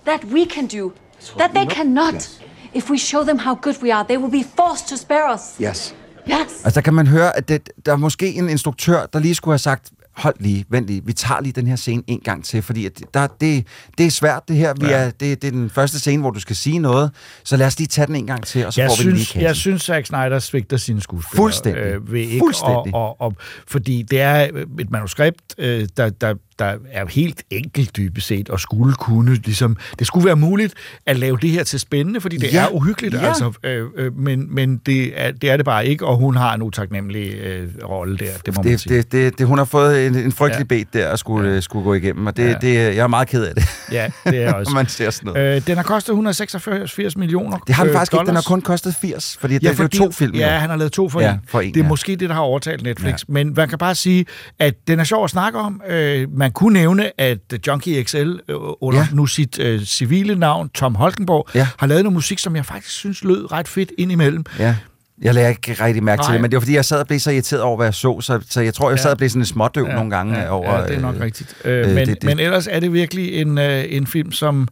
[0.06, 0.92] That we can do.
[1.38, 2.28] That they cannot.
[2.74, 5.40] If we show them how good we are, they will be forced to spare us.
[5.62, 5.94] Yes.
[6.28, 6.64] Yes.
[6.64, 9.52] Altså, der kan man høre, at det, der er måske en instruktør, der lige skulle
[9.52, 12.62] have sagt, hold lige, vent lige, vi tager lige den her scene en gang til,
[12.62, 13.66] fordi at der, det,
[13.98, 14.74] det er svært det her.
[14.80, 14.92] Vi Ja.
[14.92, 17.10] er, det, det er den første scene, hvor du skal sige noget,
[17.44, 19.12] så lad os lige tage den en gang til, og så Jeg får vi den
[19.12, 19.42] lige i synes, kassen.
[19.46, 21.36] jeg synes, Zack Snyder svigter sine skuespillere.
[21.44, 21.82] Fuldstændig.
[21.82, 22.94] Øh, ved ikke Fuldstændig.
[22.94, 23.34] Og, og, og,
[23.66, 24.40] fordi det er
[24.80, 29.76] et manuskript, øh, der, der, der er helt enkelt dybest set, og skulle kunne, ligesom,
[29.98, 30.74] det skulle være muligt
[31.06, 32.62] at lave det her til spændende, fordi det Ja.
[32.64, 33.28] er uhyggeligt, Ja.
[33.28, 36.54] altså, øh, øh, men, men det, er, det er det bare ikke, og hun har
[36.54, 38.96] en utaknemmelig øh, rolle der, det må man det, sige.
[38.96, 40.76] det, det, det, hun har fået en, en frygtelig Ja.
[40.76, 41.60] bed der at skulle, ja.
[41.60, 42.54] skulle gå igennem, og det, ja.
[42.60, 43.64] det, jeg er meget ked af det.
[43.92, 44.72] Ja, det er også.
[44.74, 45.56] man ser sådan noget.
[45.56, 48.20] Øh, den har kostet 186 millioner Det har den øh, faktisk ikke.
[48.20, 48.46] Den har dollars.
[48.46, 50.34] kun kostet 80, fordi det, Ja, det er to film.
[50.34, 51.40] Ja, han har lavet to for Ja, en.
[51.48, 51.88] for en, det er ja.
[51.88, 53.12] måske det, der har overtalt Netflix.
[53.12, 53.16] Ja.
[53.32, 54.26] Men man kan bare sige,
[54.58, 55.82] at den er sjov at snakke om.
[55.88, 58.16] Øh, man kunne nævne, at Junkie XL
[58.48, 59.06] øh, under Ja.
[59.12, 61.66] nu sit øh, civile navn, Tom Holkenborg, Ja.
[61.78, 64.44] har lavet noget musik, som jeg faktisk synes lød ret fedt indimellem.
[64.58, 64.76] Ja.
[65.22, 66.32] Jeg lagde ikke rigtig mærke til Nej.
[66.32, 68.20] det, men det var fordi, jeg sad og blev så irriteret over, hvad jeg så,
[68.20, 69.02] så, så jeg tror, jeg Ja.
[69.02, 69.94] sad og blev sådan en smådøv ja.
[69.94, 70.78] nogle gange ja, over...
[70.80, 71.54] Ja, det er nok øh, rigtigt.
[71.64, 74.68] Øh, øh, men, det- det, men ellers er det virkelig en, øh, en film, som,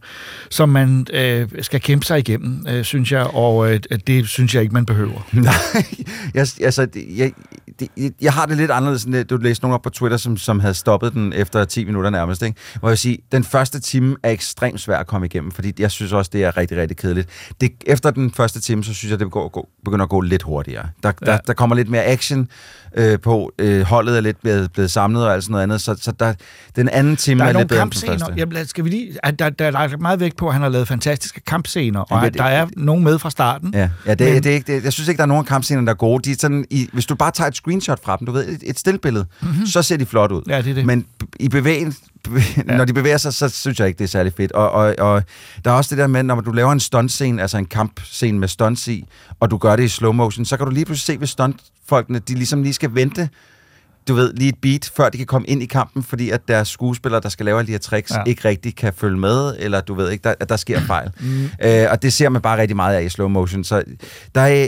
[0.49, 4.61] som man øh, skal kæmpe sig igennem, øh, synes jeg, og øh, det synes jeg
[4.61, 5.27] ikke, man behøver.
[5.33, 5.53] Nej,
[6.33, 7.31] jeg, altså, jeg,
[7.79, 7.89] det,
[8.21, 10.73] jeg- har det lidt anderledes, end du læste nogen op på Twitter, som, som havde
[10.73, 12.57] stoppet den efter 10 minutter nærmest, ikke?
[12.79, 16.13] hvor jeg siger, den første time er ekstremt svær at komme igennem, fordi jeg synes
[16.13, 17.29] også, det er rigtig, rigtig kedeligt.
[17.61, 20.38] Det, efter den første time, så synes jeg, det går, gå, begynder at gå lidt
[20.43, 20.89] hurtigere.
[21.03, 21.25] Der, ja.
[21.25, 22.49] der, der kommer lidt mere action
[22.97, 25.95] øh, på, øh, holdet er lidt blevet, blevet samlet og alt sådan noget andet, så,
[26.01, 26.33] så der,
[26.75, 28.17] den anden time Der er er, lidt bedre end den kampscener.
[28.19, 28.33] første.
[28.37, 30.69] Jamen, skal vi lige, at der, der er lagt meget vægt på, at han har
[30.69, 33.73] lavet fantastiske kampscener, og at det- der er nogen med fra starten.
[33.73, 35.47] Ja, ja det, Men- det er ikke, det, jeg synes ikke, der er nogen af
[35.47, 36.23] kampscenerne, der er gode.
[36.23, 38.59] De er sådan, i, hvis du bare tager et screenshot fra dem, du ved, et,
[38.63, 39.65] et stillbillede, mm-hmm.
[39.65, 40.41] så ser de flot ud.
[40.47, 40.85] Ja, det er det.
[40.85, 41.05] Men
[41.39, 41.95] i bevægen,
[42.27, 42.77] bevæ- ja.
[42.77, 44.51] når de bevæger sig, så synes jeg ikke, det er særlig fedt.
[44.51, 45.23] Og, og, og
[45.65, 48.47] der er også det der med, når du laver en stuntscene, altså en kampscene med
[48.47, 49.05] stunts i,
[49.39, 52.19] og du gør det i slow motion, så kan du lige pludselig se, hvis stuntfolkene,
[52.19, 53.29] de ligesom lige skal vente
[54.07, 56.67] du ved, lige et beat, før de kan komme ind i kampen, fordi at deres
[56.67, 58.23] skuespillere, der skal lave alle de her tricks, Ja.
[58.27, 61.09] ikke rigtig kan følge med, eller du ved ikke, der, at der sker fejl.
[61.19, 61.43] Mm.
[61.63, 63.63] Øh, og det ser man bare rigtig meget af i slow motion.
[63.63, 63.83] Så
[64.35, 64.67] der er,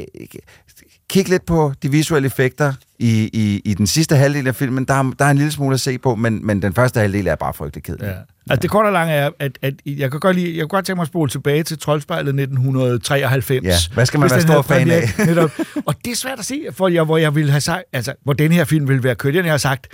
[1.09, 4.86] kig lidt på de visuelle effekter i, i, i den sidste halvdel af filmen.
[4.86, 7.28] Der er, der er en lille smule at se på, men, men den første halvdel
[7.28, 8.05] er bare frygtelig kedelig.
[8.07, 8.14] Ja.
[8.50, 10.86] Altså, det korte og lange er, at, at jeg, kan godt lide, jeg kan godt
[10.86, 13.66] tænke mig at spole tilbage til Troldspejlet 1993.
[13.66, 15.04] Ja, hvad skal man være stor fan af?
[15.26, 15.52] netop.
[15.86, 18.34] Og det er svært at se, for jeg, hvor jeg ville have sagt, altså, hvor
[18.34, 19.36] den her film ville være kørt.
[19.36, 19.88] Jeg har sagt,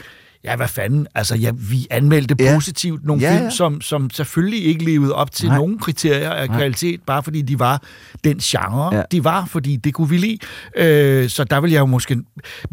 [0.43, 2.53] ja, hvad fanden, altså, ja, vi anmeldte Ja.
[2.55, 3.49] positivt nogle Ja, film, ja.
[3.49, 5.57] Som, som selvfølgelig ikke levede op til Nej.
[5.57, 6.57] nogen kriterier af Nej.
[6.57, 7.81] kvalitet, bare fordi de var
[8.23, 9.01] den genre, Ja.
[9.11, 10.38] de var, fordi det kunne vi lide.
[10.77, 12.15] Øh, så der vil jeg jo måske...
[12.15, 12.25] Men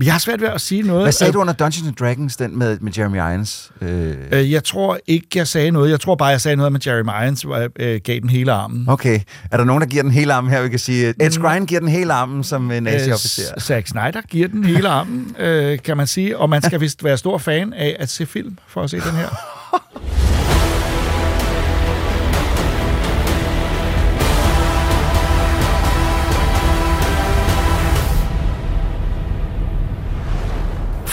[0.04, 1.02] jeg har svært ved at sige noget.
[1.02, 3.72] Hvad sagde Øh, du under Dungeons and Dragons, den med, med Jeremy Irons?
[3.80, 5.90] Øh, Øh, jeg tror ikke, jeg sagde noget.
[5.90, 8.52] Jeg tror bare, jeg sagde noget med Jeremy Irons, hvor jeg øh, gav den hele
[8.52, 8.84] armen.
[8.88, 10.62] okay, er der nogen, der giver den hele armen her?
[10.62, 13.52] Vi kan sige, Ed Skrein giver den hele armen som en nazi-officer.
[13.56, 16.38] Øh, Zack Snyder giver den hele armen, øh, kan man sige.
[16.38, 19.12] Og man skal vist være stor fan af at se film for at se den
[19.16, 19.28] her.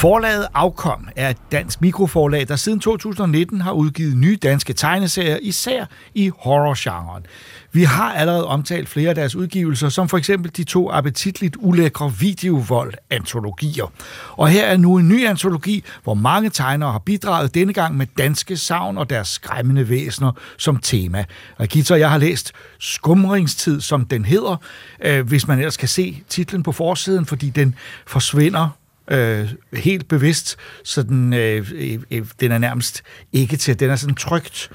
[0.01, 5.85] Forlaget Afkom er et dansk mikroforlag, der siden 2019 har udgivet nye danske tegneserier, især
[6.13, 7.25] i horrorgenren.
[7.73, 12.13] Vi har allerede omtalt flere af deres udgivelser, som for eksempel de to appetitligt ulækre
[12.19, 13.91] videovold-antologier.
[14.31, 18.07] Og her er nu en ny antologi, hvor mange tegnere har bidraget denne gang med
[18.17, 21.25] danske savn og deres skræmmende væsener som tema.
[21.59, 24.55] Rikita og jeg har læst Skumringstid, som den hedder,
[25.03, 27.75] øh, hvis man ellers kan se titlen på forsiden, fordi den
[28.07, 28.69] forsvinder
[29.07, 33.03] øh, helt bevidst, så den, øh, øh, øh den er nærmest
[33.33, 34.71] ikke til, den er sådan trygt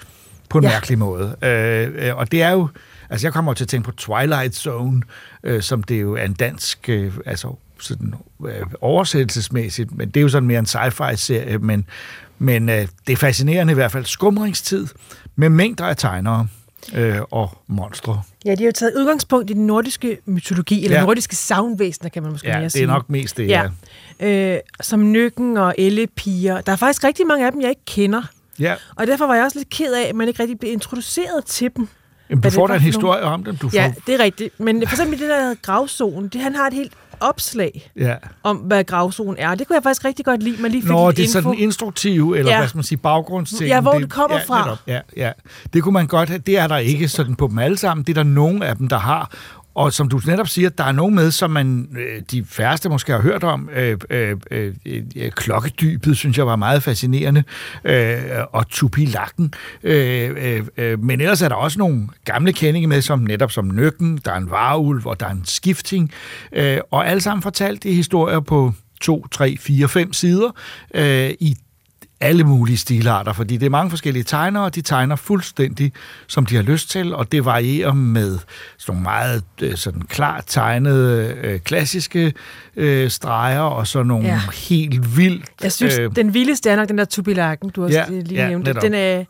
[0.51, 0.71] på en ja.
[0.71, 0.75] Ja.
[0.77, 1.37] mærkelig måde.
[1.43, 2.69] Øh, øh, og det er jo,
[3.11, 5.03] altså jeg kommer til at tænke på Twilight Zone,
[5.43, 8.15] øh, som det jo er en dansk, øh, altså sådan
[8.47, 11.87] øh, oversættelsesmæssigt, men det er jo sådan mere en sci-fi-serie, men,
[12.39, 14.05] men øh, det er fascinerende i hvert fald.
[14.05, 14.87] Skumringstid
[15.37, 16.49] med mængder af tegnere
[16.95, 18.23] øh, og monstre.
[18.45, 21.01] Ja, de har jo taget udgangspunkt i den nordiske mytologi, eller Ja.
[21.01, 21.07] ja.
[21.07, 22.83] nordiske savnvæsener, kan man måske Ja, mere det sige.
[22.83, 23.65] er nok mest det, ja.
[24.21, 26.61] Øh, som Nykken og Ellepiger.
[26.61, 28.23] Der er faktisk rigtig mange af dem, jeg ikke kender.
[28.59, 28.75] Ja.
[28.97, 31.71] Og derfor var jeg også lidt ked af, at man ikke rigtig blev introduceret til
[31.77, 31.89] dem.
[32.31, 33.57] Jamen, du det får da en historie om dem.
[33.57, 34.61] Du får, Ja, det er rigtigt.
[34.61, 38.15] Men for eksempel det der gravzonen, det, han har et helt opslag ja.
[38.43, 39.55] om, hvad gravzonen er.
[39.55, 41.33] Det kunne jeg faktisk rigtig godt lide, man lige fik Nå, det er info.
[41.33, 42.59] sådan instruktiv, eller ja.
[42.59, 43.69] Hvad skal man sige, baggrundsting.
[43.69, 44.63] Ja, hvor det kommer ja, fra.
[44.65, 45.33] Netop, ja, ja.
[45.73, 46.39] Det kunne man godt have.
[46.39, 48.05] Det er der ikke sådan på dem alle sammen.
[48.05, 49.31] Det er der nogen af dem, der har.
[49.77, 53.13] Og som du netop siger, der er nogen med, som man, øh, de færreste måske
[53.13, 53.71] har hørt om.
[53.77, 57.45] Øh, øh, øh, øh, øh klokkedybet, synes jeg var meget fascinerende.
[57.85, 58.19] Øh,
[58.53, 59.53] og Tupi Lakken.
[59.83, 63.65] Øh, øh, øh, men ellers er der også nogle gamle kendinge med, som netop som
[63.65, 66.11] Nøkken, der er en varulv, og der er en skifting.
[66.53, 70.51] Øh, og alle sammen fortalt i historier på to, tre, fire, fem sider
[70.95, 71.57] øh, i
[72.21, 75.93] alle mulige stilarter, fordi det er mange forskellige tegnere, og de tegner fuldstændig,
[76.27, 78.39] som de har lyst til, og det varierer med
[78.79, 82.33] sådan nogle meget øh, sådan klart tegnede øh, klassiske
[82.77, 84.41] øh, streger, og så nogle ja.
[84.69, 85.45] Helt vildt...
[85.63, 88.49] Jeg synes, øh, den vildeste er nok den der Tubilakken, du også Ja, lige ja,
[88.49, 88.69] nævnte.
[88.69, 88.83] netop.
[88.83, 89.25] Den, er,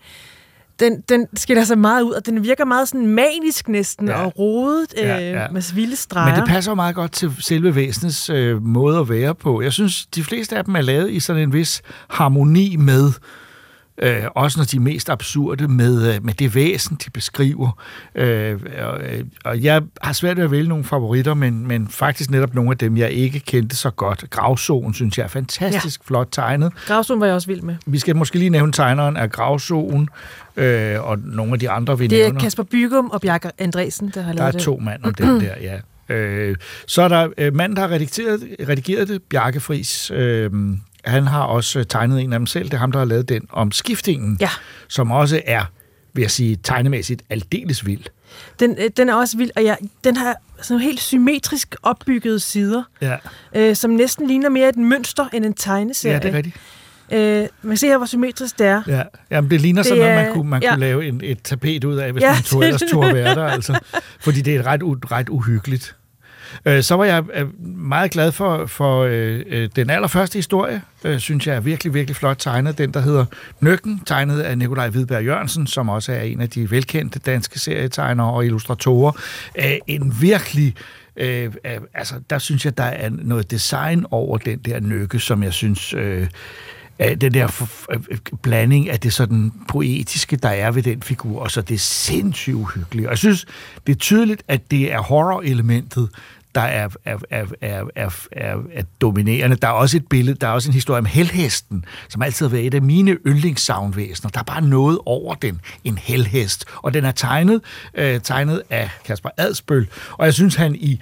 [0.81, 4.24] den, den skiller sig meget ud, og den virker meget sådan manisk næsten, Ja.
[4.24, 5.18] og rodet øh, ja.
[5.18, 5.49] ja.
[5.53, 6.31] med vilde streger.
[6.31, 9.62] Men det passer jo meget godt til selve væsenets øh, måde at være på.
[9.62, 13.12] Jeg synes, de fleste af dem er lavet i sådan en vis harmoni med
[14.03, 17.82] Øh, også når de er mest absurde med, øh, med det væsen, de beskriver.
[18.14, 22.30] Øh, og, øh, og jeg har svært ved at vælge nogle favoritter, men, men faktisk
[22.30, 24.24] netop nogle af dem, jeg ikke kendte så godt.
[24.30, 26.05] Gravzonen, synes jeg er fantastisk ja.
[26.09, 26.72] flot tegnet.
[26.86, 27.74] Gravzonen var jeg også vild med.
[27.86, 30.09] Vi skal måske lige nævne tegneren af Gravzonen,
[30.57, 32.40] øh, og nogle af de andre, vi Det er nævner.
[32.40, 34.62] Kasper Bygum og Bjarke Andresen, der har Der er lavet det.
[34.62, 35.78] to mand om den der, ja.
[36.09, 40.11] Øh, så er der øh, manden, der har redigeret, redigeret det, Bjarke Friis.
[40.11, 40.51] Øh,
[41.07, 42.65] han har også tegnet en af dem selv.
[42.65, 44.49] Det er ham, der har lavet den om skiftingen, Ja.
[44.89, 45.65] som også er,
[46.13, 48.05] vil jeg sige, tegnemæssigt aldeles vild.
[48.61, 52.83] Den, øh, den er også vild, og ja, den har sådan helt symmetrisk opbyggede sider,
[53.03, 53.17] Ja,
[53.55, 56.15] øh, som næsten ligner mere et mønster end en tegneserie.
[56.15, 56.57] ja det er rigtigt.
[57.13, 58.83] Øh, man kan se her, hvor symmetrisk det er.
[58.87, 59.03] Ja.
[59.31, 60.71] Jamen, det ligner Det sådan noget, man kunne, man ja.
[60.71, 63.45] kunne lave en, et tapet ud af, hvis Ja, man tog, ellers turde være der.
[63.47, 63.79] Altså.
[64.21, 64.81] Fordi det er ret,
[65.13, 65.97] ret uhyggeligt.
[66.66, 71.18] Øh, Så var jeg øh, meget glad for, for øh, øh, den allerførste historie, øh,
[71.18, 72.78] synes jeg er virkelig, virkelig flot tegnet.
[72.78, 73.24] Den, der hedder
[73.61, 78.32] Nøkken, tegnet af Nikolaj Hvidberg Jørgensen, som også er en af de velkendte danske serietegnere
[78.32, 79.12] og illustratorer.
[79.59, 80.74] Øh, En virkelig...
[81.16, 81.51] Øh,
[81.94, 85.94] altså, der synes jeg, der er noget design over den der nøkke, som jeg synes...
[85.94, 86.26] Øh,
[86.99, 90.82] af den der f- f- øh, øh, blanding af det sådan poetiske, der er ved
[90.82, 93.07] den figur, og så det sindssygt uhyggelige.
[93.07, 93.47] Og jeg synes,
[93.86, 96.09] det er tydeligt, at det er horror-elementet,
[96.55, 99.57] der er, er, er, er, er, er, er dominerende.
[99.57, 102.51] Der er også et billede, der er også en historie om helhesten, som altid har
[102.51, 104.30] været et af mine yndlingssavnvæsener.
[104.30, 106.64] Der er bare noget over den, en helhest.
[106.76, 107.61] Og den er tegnet,
[107.94, 111.01] øh, tegnet af Kasper Adsbøl, og jeg synes, han i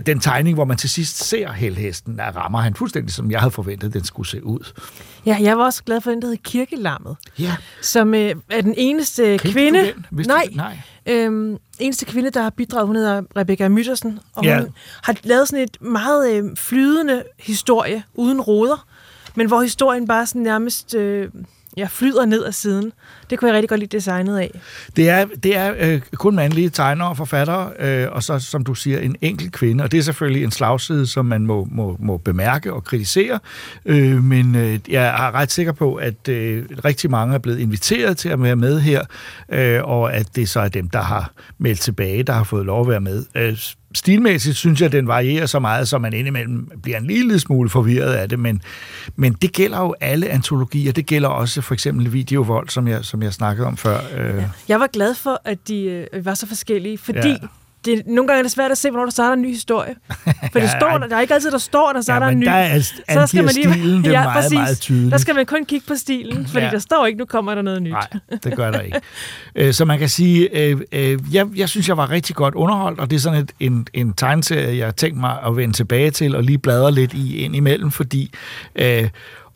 [0.00, 3.50] den tegning, hvor man til sidst ser helhesten, der rammer han fuldstændig, som jeg havde
[3.50, 4.72] forventet, den skulle se ud.
[5.26, 8.74] Ja, jeg var også glad for den, der hedder Kirkelammet, Ja, som øh, er den
[8.76, 9.80] eneste Kendte kvinde...
[9.80, 10.06] du den?
[10.10, 10.56] Vidste du nej, det?
[10.56, 10.78] Nej.
[11.06, 14.58] Øhm, eneste kvinde, der har bidraget, hun hedder Rebecca Myttersen, og Ja.
[14.60, 14.68] hun
[15.02, 18.86] har lavet sådan et meget øh, flydende historie, uden roder,
[19.34, 21.28] men hvor historien bare sådan nærmest øh,
[21.76, 22.92] ja, flyder ned ad siden.
[23.30, 24.60] Det kunne jeg rigtig godt lide designet af.
[24.96, 28.74] Det er, det er øh, kun mandlige tegnere og forfattere, øh, og så, som du
[28.74, 29.84] siger, en enkelt kvinde.
[29.84, 33.38] Og det er selvfølgelig en slagside, som man må, må, må bemærke og kritisere.
[33.86, 38.16] Øh, men øh, jeg er ret sikker på, at øh, rigtig mange er blevet inviteret
[38.16, 39.02] til at være med her,
[39.52, 42.80] øh, og at det så er dem, der har meldt tilbage, der har fået lov
[42.80, 43.24] at være med.
[43.34, 43.58] Øh,
[43.94, 47.70] Stilmæssigt synes jeg, at den varierer så meget, så man indimellem bliver en lille smule
[47.70, 48.62] forvirret af det, men,
[49.16, 50.92] men det gælder jo alle antologier.
[50.92, 53.98] Det gælder også for eksempel videovold, som jeg, som jeg snakkede om før.
[54.16, 57.36] Øh, Jeg var glad for, at de øh, var så forskellige, fordi Ja.
[57.84, 59.94] Det, nogle gange er det svært at se, hvornår der starter en ny historie.
[60.08, 60.22] For
[60.54, 60.98] det Ja, står ej.
[60.98, 62.44] der, der er ikke altid, der står, der starter Ja, en ny.
[62.44, 65.12] der er altså- angiver stilen det meget, meget tydeligt.
[65.12, 66.64] Der skal man kun kigge på stilen, fordi Ja.
[66.64, 66.70] ja.
[66.70, 67.90] der står ikke, nu kommer der noget nyt.
[67.92, 68.06] Nej,
[68.44, 69.00] det gør der ikke.
[69.56, 73.00] Øh, Så man kan sige, øh, øh, jeg, jeg synes, jeg var rigtig godt underholdt,
[73.00, 76.10] og det er sådan et, en, en tegneserie, jeg har tænkt mig at vende tilbage
[76.10, 78.30] til og lige bladre lidt i ind imellem, fordi...
[78.76, 79.08] Øh,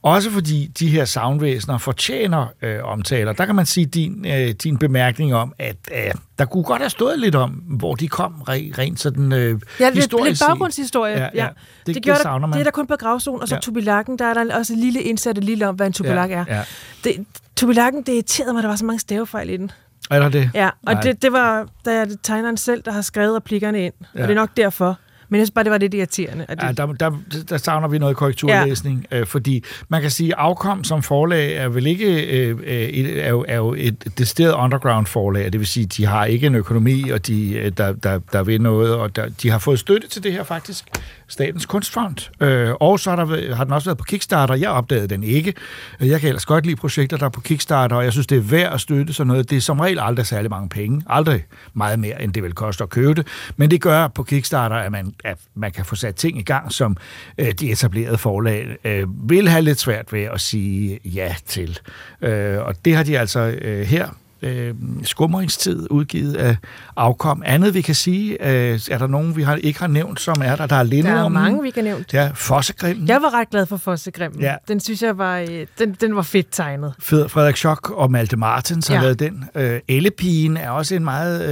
[0.02, 3.32] også fordi de her soundvæsener fortjener øh, omtaler.
[3.32, 6.90] Der kan man sige din, øh, din bemærkning om, at øh, der kunne godt have
[6.90, 11.12] stået lidt om, hvor de kom re, rent sådan øh, Ja, historisk lidt baggrundshistorie.
[11.12, 11.42] Ja, Ja, ja.
[11.44, 11.48] ja.
[11.48, 12.52] Det- Det, det gjorde savner der, man.
[12.52, 13.56] det er der kun på gravzonen, og så Ja.
[13.56, 13.60] ja.
[13.60, 16.44] Tubilakken, der er der også et lille indsat lille om, hvad en tubilak er.
[16.48, 16.62] Ja.
[17.04, 17.26] Det,
[17.56, 19.70] Tubilakken, det irriterede mig, at der var så mange stavefejl i den.
[20.10, 20.50] Er der det?
[20.54, 21.02] Ja, og Nej.
[21.02, 23.94] det, det var det tegneren selv, der har skrevet replikkerne ind.
[24.00, 24.06] Ja.
[24.14, 24.22] Ja.
[24.22, 24.98] Og det er nok derfor.
[25.28, 26.46] Men jeg synes bare, det var lidt irriterende.
[26.48, 27.10] At det, Ja, der, der,
[27.48, 29.20] der savner vi noget korrekturlæsning, ja.
[29.20, 33.24] øh, fordi man kan sige, at Afkom som forlag er vel ikke øh, øh, et,
[33.24, 36.54] er, jo, er jo et decideret underground forlag, det vil sige, de har ikke en
[36.54, 40.08] økonomi, og de, øh, der, der, der vil noget, og der, de har fået støtte
[40.08, 40.84] til det her faktisk,
[41.28, 45.08] Statens Kunstfond, øh, og så har, der, har den også været på Kickstarter, jeg opdagede
[45.08, 45.54] den ikke.
[46.00, 48.42] Jeg kan ellers godt lide projekter, der er på Kickstarter, og jeg synes, det er
[48.42, 49.50] værd at støtte sådan noget.
[49.50, 52.84] Det er som regel aldrig særlig mange penge, aldrig meget mere, end det vil koste
[52.84, 53.26] at købe det,
[53.56, 56.72] men det gør på Kickstarter, at man, at man kan få sat ting i gang,
[56.72, 56.96] som
[57.38, 61.78] øh, de etablerede forlag øh, vil have lidt svært ved at sige ja til.
[62.22, 64.08] Øh, og det har de altså øh, her
[64.42, 66.56] øh, skumringstid udgivet af
[66.96, 67.42] afkom.
[67.46, 70.56] Andet vi kan sige, øh, er der nogen, vi har, ikke har nævnt, som er
[70.56, 70.66] der?
[70.66, 72.04] Der er der Linde er mange, vi kan nævne.
[72.12, 73.08] Ja, Fossegrimmen.
[73.08, 74.40] Jeg var ret glad for Fossegrimmen.
[74.40, 74.54] Ja.
[74.68, 76.94] Den synes jeg var, øh, den, den var fedt tegnet.
[76.98, 79.00] Fed- Frederik Schock og Malte Martens har Ja.
[79.02, 79.44] lavet den.
[79.54, 81.50] Øh, Ellepigen er også en meget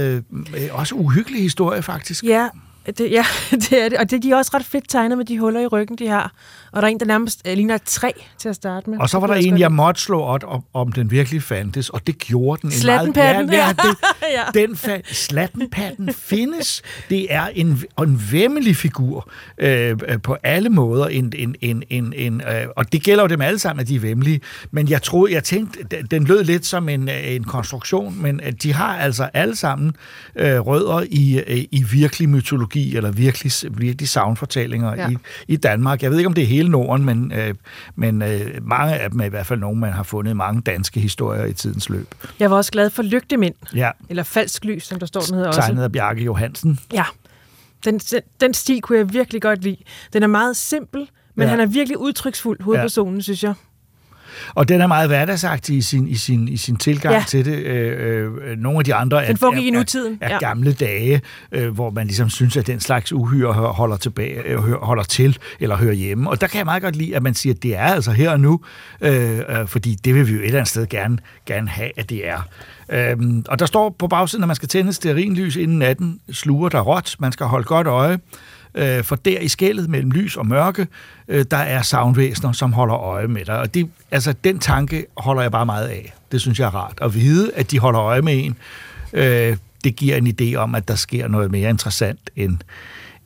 [0.57, 2.23] øh, også uhyggelig historie, faktisk.
[2.23, 2.49] Ja,
[2.97, 3.97] det, ja, det er det.
[3.97, 6.31] Og det, de er også ret fedt tegnet med de huller i ryggen, de har.
[6.71, 8.99] Og der er en, der nærmest øh, ligner et træ til at starte med.
[8.99, 12.07] Og så var der en, jeg måtte slå op, om, om den virkelig fandtes, og
[12.07, 12.67] det gjorde den.
[12.69, 13.95] En Slattenpatten, ja, ja, det,
[14.55, 14.61] Ja.
[14.61, 16.81] Den fa- Slattenpatten findes.
[17.09, 21.07] Det er en, en vemmelig figur øh, øh, på alle måder.
[21.07, 23.95] En, en, en, en, en, øh, og det gælder jo dem alle sammen, at de
[23.95, 24.41] er vemmelige.
[24.71, 25.79] Men jeg troede, jeg tænkte,
[26.11, 29.95] den- lød lidt som en, øh, en konstruktion, men at de har altså alle sammen
[30.35, 32.95] øh, rødder i, øh, i virkelig mytologi.
[32.97, 35.09] eller virkelig, virkelig savnfortællinger ja.
[35.09, 36.03] i, i Danmark.
[36.03, 37.53] Jeg ved ikke, om det er hele Norden, men, øh,
[37.95, 40.99] men øh, mange af dem er i hvert fald nogle, man har fundet mange danske
[40.99, 42.15] historier i tidens løb.
[42.39, 45.47] Jeg var også glad for Lygtemænd, Ja, eller Falsk Lys, som der står, den hedder
[45.47, 45.61] også.
[45.61, 46.79] tegnet af Bjarke Johansen.
[46.93, 47.03] Ja,
[47.85, 47.99] den,
[48.41, 49.77] den stil kunne jeg virkelig godt lide.
[50.13, 51.49] Den er meget simpel, men Ja.
[51.49, 53.21] han er virkelig udtryksfuld, hovedpersonen, ja.
[53.21, 53.53] synes jeg.
[54.55, 57.23] Og den er meget hverdagsagtig i sin, i sin, i sin tilgang Ja.
[57.27, 57.57] til det.
[57.57, 59.33] Øh, øh, nogle af de andre er, er,
[60.21, 60.37] er, er ja.
[60.39, 61.21] gamle dage,
[61.51, 65.77] øh, hvor man ligesom synes, at den slags uhyre holder, tilbage, øh, holder til eller
[65.77, 66.29] hører hjemme.
[66.29, 68.31] Og der kan jeg meget godt lide, at man siger, at det er altså her
[68.31, 68.59] og nu,
[69.01, 72.09] øh, øh, fordi det vil vi jo et eller andet sted gerne, gerne have, at
[72.09, 72.47] det er.
[72.89, 76.81] Øhm, og der står på bagsiden, at man skal tænde stearinlys inden natten sluger der
[76.81, 77.15] råt.
[77.19, 78.19] Man skal holde godt øje.
[78.75, 80.87] Øh, for der i skældet mellem lys og mørke,
[81.27, 83.59] øh, der er savnvæsener, som holder øje med dig.
[83.59, 86.13] Og det, altså, den tanke holder jeg bare meget af.
[86.31, 86.99] Det synes jeg er rart.
[87.01, 88.57] At vide, at de holder øje med en,
[89.13, 92.57] øh, det giver en idé om, at der sker noget mere interessant, end,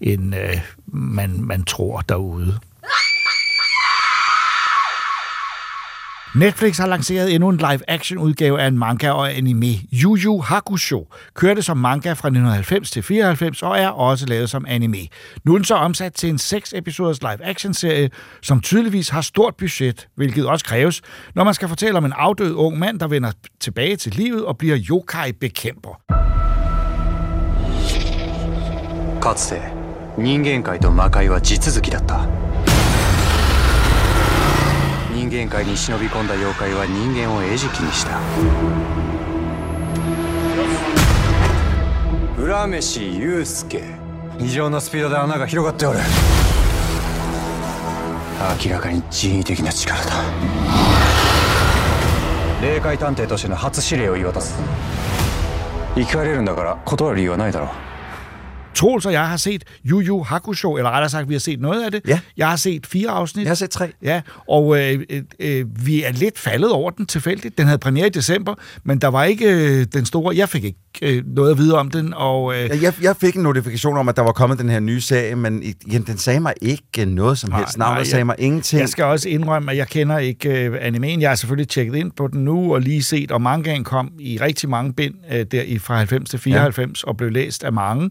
[0.01, 2.59] end øh, man, man tror derude.
[6.34, 9.66] Netflix har lanceret endnu en live-action udgave af en manga og anime.
[9.92, 14.64] Yu Yu Hakusho kørte som manga fra 1990 til 94 og er også lavet som
[14.68, 15.06] anime.
[15.44, 18.10] Nu er den så omsat til en 6 episoders live-action serie,
[18.42, 21.02] som tydeligvis har stort budget, hvilket også kræves,
[21.34, 24.58] når man skal fortælle om en afdød ung mand, der vender tilbage til livet og
[24.58, 26.02] bliver yokai-bekæmper.
[29.26, 29.60] かつて
[30.16, 32.28] 人間界と魔界は地続きだった
[35.31, 38.19] 人間界に忍び込んだ妖怪は人間を餌食にした。
[42.37, 43.81] 浦飯祐介。
[44.39, 45.99] 異常なスピードで穴が広がっておる。
[48.61, 50.11] 明らかに人為的な力だ。
[52.61, 54.59] 霊界探偵としての初指令を言い渡す
[55.95, 57.90] 生き返れるんだから断る理由はないだろう
[58.75, 61.83] Troels og jeg har set Yu Yu Hakusho, eller rettere sagt, vi har set noget
[61.83, 62.01] af det.
[62.07, 62.19] Ja.
[62.37, 63.43] Jeg har set fire afsnit.
[63.43, 63.91] Jeg har set tre.
[64.03, 67.57] Ja, og øh, øh, øh, vi er lidt faldet over den tilfældigt.
[67.57, 70.35] Den havde premiere i december, men der var ikke øh, den store...
[70.35, 72.53] Jeg fik ikke øh, noget at vide om den, og...
[72.55, 75.01] Øh, Ja, Jeg, jeg fik en notifikation om, at der var kommet den her nye
[75.01, 77.77] serie, men igen, den sagde mig ikke noget som helst.
[77.77, 78.79] Navnet jeg- sagde mig ingenting.
[78.79, 81.21] Jeg skal også indrømme, at jeg kender ikke øh, animeen.
[81.21, 84.37] Jeg har selvfølgelig tjekket ind på den nu og lige set, og mangaen kom i
[84.41, 87.07] rigtig mange bind øh, der i fra 90 til 94 ja.
[87.09, 88.09] og blev læst af mange,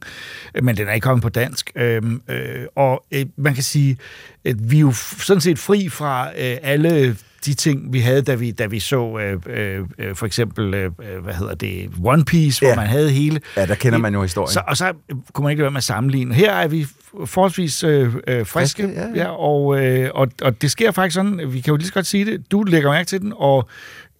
[0.54, 1.70] øh, men den er ikke kommet på dansk.
[1.76, 2.38] Øh, øh,
[2.76, 3.96] og øh, man kan sige,
[4.44, 7.16] at vi er jo sådan set fri fra øh, alle
[7.46, 10.84] de ting, vi havde, da vi, da vi så øh, øh, øh, for eksempel, øh,
[10.84, 12.76] øh, hvad hedder det, One Piece, hvor Ja.
[12.76, 13.40] man havde hele...
[13.56, 14.52] Ja, der kender man jo historien.
[14.52, 14.92] Så, og så
[15.32, 16.34] kunne man ikke være med at sammenligne.
[16.34, 16.86] Her er vi
[17.24, 19.12] forholdsvis øh, øh, friske, Friske, ja, ja.
[19.14, 22.06] ja, og, øh, og, og det sker faktisk sådan, vi kan jo lige så godt
[22.06, 23.68] sige det, du lægger mærke til den, og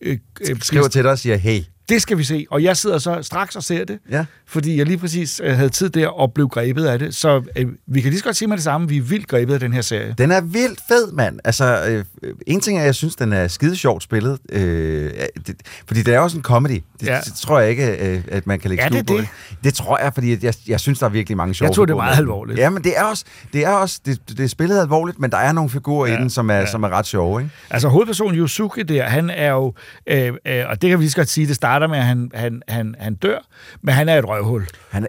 [0.00, 0.18] øh,
[0.50, 1.60] øh, skriver til dig og siger, hey,
[1.90, 2.46] det skal vi se.
[2.50, 4.24] Og jeg sidder så straks og ser det, Ja.
[4.46, 7.14] fordi jeg lige præcis øh, havde tid der og blev grebet af det.
[7.14, 9.54] Så øh, vi kan lige så godt sige med det samme, vi er vildt grebet
[9.54, 10.14] af den her serie.
[10.18, 11.38] Den er vildt fed, mand.
[11.44, 14.38] Altså, øh, en ting er, at jeg synes, den er skide sjovt spillet.
[14.52, 15.10] Øh,
[15.46, 16.82] det, fordi det er også en comedy.
[17.00, 17.20] Det, Ja.
[17.24, 19.28] det tror jeg ikke, øh, at man kan lægge Er skjul det på det?
[19.64, 21.92] Det tror jeg, fordi jeg, jeg synes, der er virkelig mange sjove Jeg tog det
[21.92, 22.58] figurer meget alvorligt.
[22.58, 25.36] Ja, men det er også, det er også det, det er spillet alvorligt, men der
[25.38, 26.16] er nogle figurer ja.
[26.18, 26.66] I den, som er, ja.
[26.66, 27.52] som er ret sjove, ikke?
[27.70, 29.74] Altså hovedpersonen Yusuke der, han er jo,
[30.06, 32.30] øh, øh, og det kan vi lige så godt sige, det starter med, at han,
[32.34, 33.38] han, han, han dør,
[33.82, 34.66] men han er et røvhul.
[34.90, 35.08] Han er,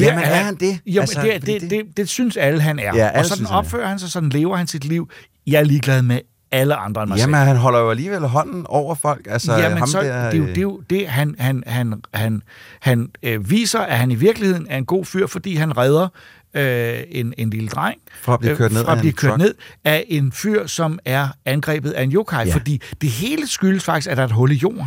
[0.00, 0.78] jamen, er han det?
[0.86, 2.82] Jo, altså, det, det, det, det, det synes alle, han er.
[2.82, 3.54] Ja, alle og sådan synes, er.
[3.54, 5.10] opfører han sig, sådan lever han sit liv.
[5.46, 6.20] Jeg er ligeglad med
[6.52, 7.46] alle andre end mig Jamen, selv.
[7.46, 9.26] han holder jo alligevel hånden over folk.
[9.30, 11.62] Altså, Jamen, ham så, der, det er jo øh, det, er jo det han, han,
[11.66, 12.42] han, han,
[12.80, 16.08] han øh, viser, at han i virkeligheden er en god fyr, fordi han redder
[16.54, 19.16] øh, en, en lille dreng Fra at blive kørt ned fra af at blive en
[19.16, 19.54] kørt ned
[19.84, 22.54] af en fyr, som er angrebet af en yokai, Ja.
[22.54, 24.82] fordi det hele skyldes faktisk, at der er et hul i jorden.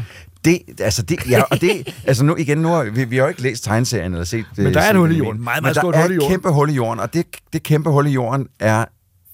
[0.46, 3.30] Det, altså det, ja, og det, altså nu igen, nu har, vi, vi har jo
[3.30, 5.44] ikke læst tegneserien eller set Men der er et hul i jorden.
[5.44, 6.30] Meget, Men meget der stort er hul i et jorden.
[6.32, 8.86] kæmpe hul i jorden, og det, det kæmpe hul i jorden er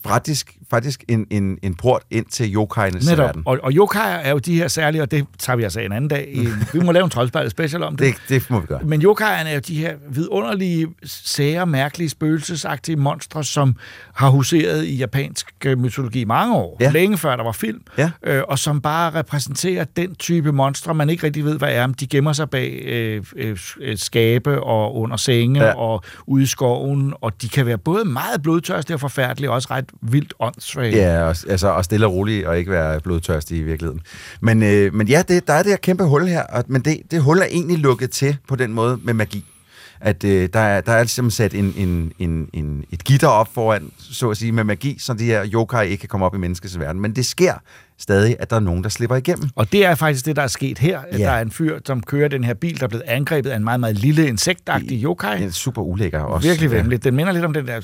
[0.06, 3.26] faktisk, faktisk en, en, en port ind til yokajernes Netop.
[3.26, 3.42] verden.
[3.46, 6.08] Og, og yokai er jo de her særlige, og det tager vi altså en anden
[6.10, 6.38] dag.
[6.74, 8.08] Vi må lave en troldspejlet special om det.
[8.30, 8.80] Det, det må vi gøre.
[8.84, 13.76] Men yokaierne er jo de her vidunderlige, sære, mærkelige, spøgelsesagtige monstre, som
[14.14, 16.78] har huseret i japansk øh, mytologi i mange år.
[16.80, 16.92] Ja.
[16.92, 17.82] Længe før der var film.
[17.98, 18.12] Ja.
[18.24, 21.88] Øh, og som bare repræsenterer den type monstre, man ikke rigtig ved, hvad er.
[21.88, 25.74] Men de gemmer sig bag øh, øh, øh, skabe og under senge Ja.
[25.78, 27.14] og ude i skoven.
[27.22, 30.96] Og de kan være både meget blodtørstige og forfærdelige, og også ret vildt åndssvage.
[30.96, 34.02] Ja, og, altså, og stille og roligt, og ikke være blodtørstig i virkeligheden.
[34.42, 36.98] Men, øh, men ja, det, der er det her kæmpe hul her, og, men det,
[37.12, 39.46] det hul er egentlig lukket til på den måde med magi
[40.02, 43.48] at øh, der, er, der er ligesom sat en, en, en, en, et gitter op
[43.54, 46.38] foran, så at sige, med magi, så de her yokai ikke kan komme op i
[46.38, 47.02] menneskets verden.
[47.02, 47.54] Men det sker
[48.02, 49.50] stadig, at der er nogen, der slipper igennem.
[49.56, 51.00] Og det er faktisk det, der er sket her.
[51.12, 51.18] Ja.
[51.18, 51.24] Ja.
[51.24, 53.64] Der er en fyr, som kører den her bil, der er blevet angrebet af en
[53.64, 55.38] meget, meget lille insektagtig yokai.
[55.40, 56.48] Det er super ulækker også.
[56.48, 56.76] Virkelig Ja.
[56.76, 57.04] vemmeligt.
[57.04, 57.80] Den minder lidt om den der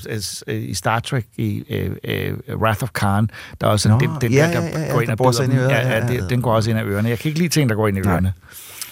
[0.48, 3.30] øh, i Star Trek i uh, uh, Wrath of Khan.
[3.60, 5.32] Der er også Nå, den, den ja, der, der ja, ja, går ind der og
[5.32, 5.68] bider ind i øret.
[5.70, 7.08] Ja, Ja, ja, ja, den går også ind ad ørerne.
[7.08, 8.32] Jeg kan ikke lide ting, der går ind i ørerne.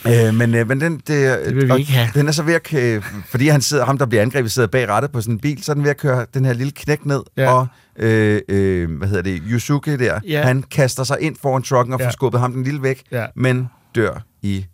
[0.06, 2.08] Øh, men, øh, men den, det, Det vil vi ikke have.
[2.14, 4.88] Den er så ved at, kø- fordi han sidder, ham, der bliver angrebet, sidder bag
[4.88, 7.06] rattet på sådan en bil, så er den ved at køre den her lille knæk
[7.06, 7.52] ned, Ja.
[7.52, 7.66] og
[7.98, 10.42] øh, øh, hvad hedder det, Yusuke der, Ja.
[10.42, 12.10] han kaster sig ind foran trucken og får Ja.
[12.10, 13.26] skubbet ham den lille væk, Ja.
[13.36, 14.66] men dør i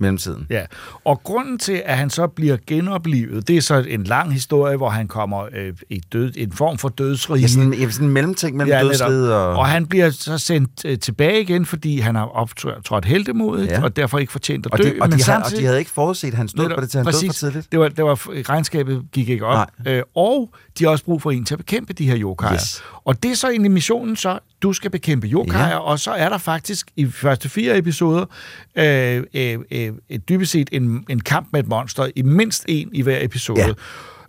[0.00, 0.46] mellemtiden.
[0.50, 0.62] Ja,
[1.04, 4.88] og grunden til, at han så bliver genoplevet, det er så en lang historie, hvor
[4.88, 7.40] han kommer øh, i død, en form for dødsrige.
[7.42, 8.90] Ja, sådan, ja, sådan en mellemting mellem ja, netop.
[8.90, 9.48] dødsriget og...
[9.56, 13.82] og han bliver så sendt øh, tilbage igen, fordi han har optrådt heldemodigt, Ja.
[13.82, 14.84] og derfor ikke fortjent at og, dø.
[14.84, 16.76] de, og, men de havde, og samtidig- de havde ikke forudset, at han stod Netop,
[16.76, 17.38] på det til, han døde for præcis.
[17.38, 17.72] tidligt.
[17.72, 19.68] Det var, det var, regnskabet gik ikke op.
[19.86, 22.52] Øh, og de har også brug for en til at bekæmpe de her yokaier.
[22.52, 22.82] Yes.
[23.10, 25.76] Og det er så egentlig missionen så, du skal bekæmpe yokaier, Ja.
[25.78, 28.24] og så er der faktisk i de første fire episoder
[28.76, 29.92] øh, øh, øh,
[30.28, 33.74] dybest set en, en kamp med et monster, i mindst en i hver episode.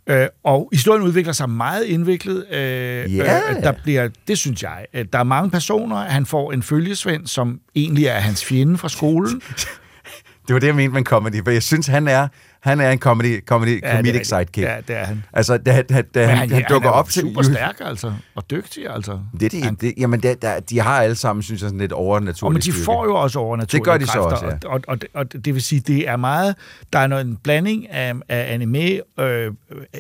[0.08, 0.22] Ja.
[0.24, 2.46] Øh, og historien udvikler sig meget indviklet.
[2.52, 3.04] Øh, Ja.
[3.06, 4.86] øh, der bliver, det synes jeg.
[4.94, 5.96] øh, Der er mange personer.
[5.98, 9.42] Han får en følgesvend, som egentlig er hans fjende fra skolen.
[10.48, 12.28] Det var det, jeg mente med comedy, for jeg synes, han er,
[12.64, 14.28] han er en comedy, comedy Ja, det comedic rigtigt.
[14.28, 14.68] sidekick.
[14.68, 15.24] Ja, det er han.
[15.34, 17.22] Altså, da, da, da han, han, han, dukker er op til...
[17.22, 18.14] super stærk, altså.
[18.36, 19.20] Og dygtig, altså.
[19.40, 21.92] Det, er det, det, jamen, det, der, de har alle sammen, synes jeg, sådan lidt
[21.92, 22.44] overnaturligt.
[22.44, 24.70] Og men de får jo også overnaturlige Det gør de så kræfter, også, ja.
[24.70, 26.56] og, og, og, og det vil sige, det er meget,
[26.94, 29.52] der er noget, en blanding af, af anime, øh,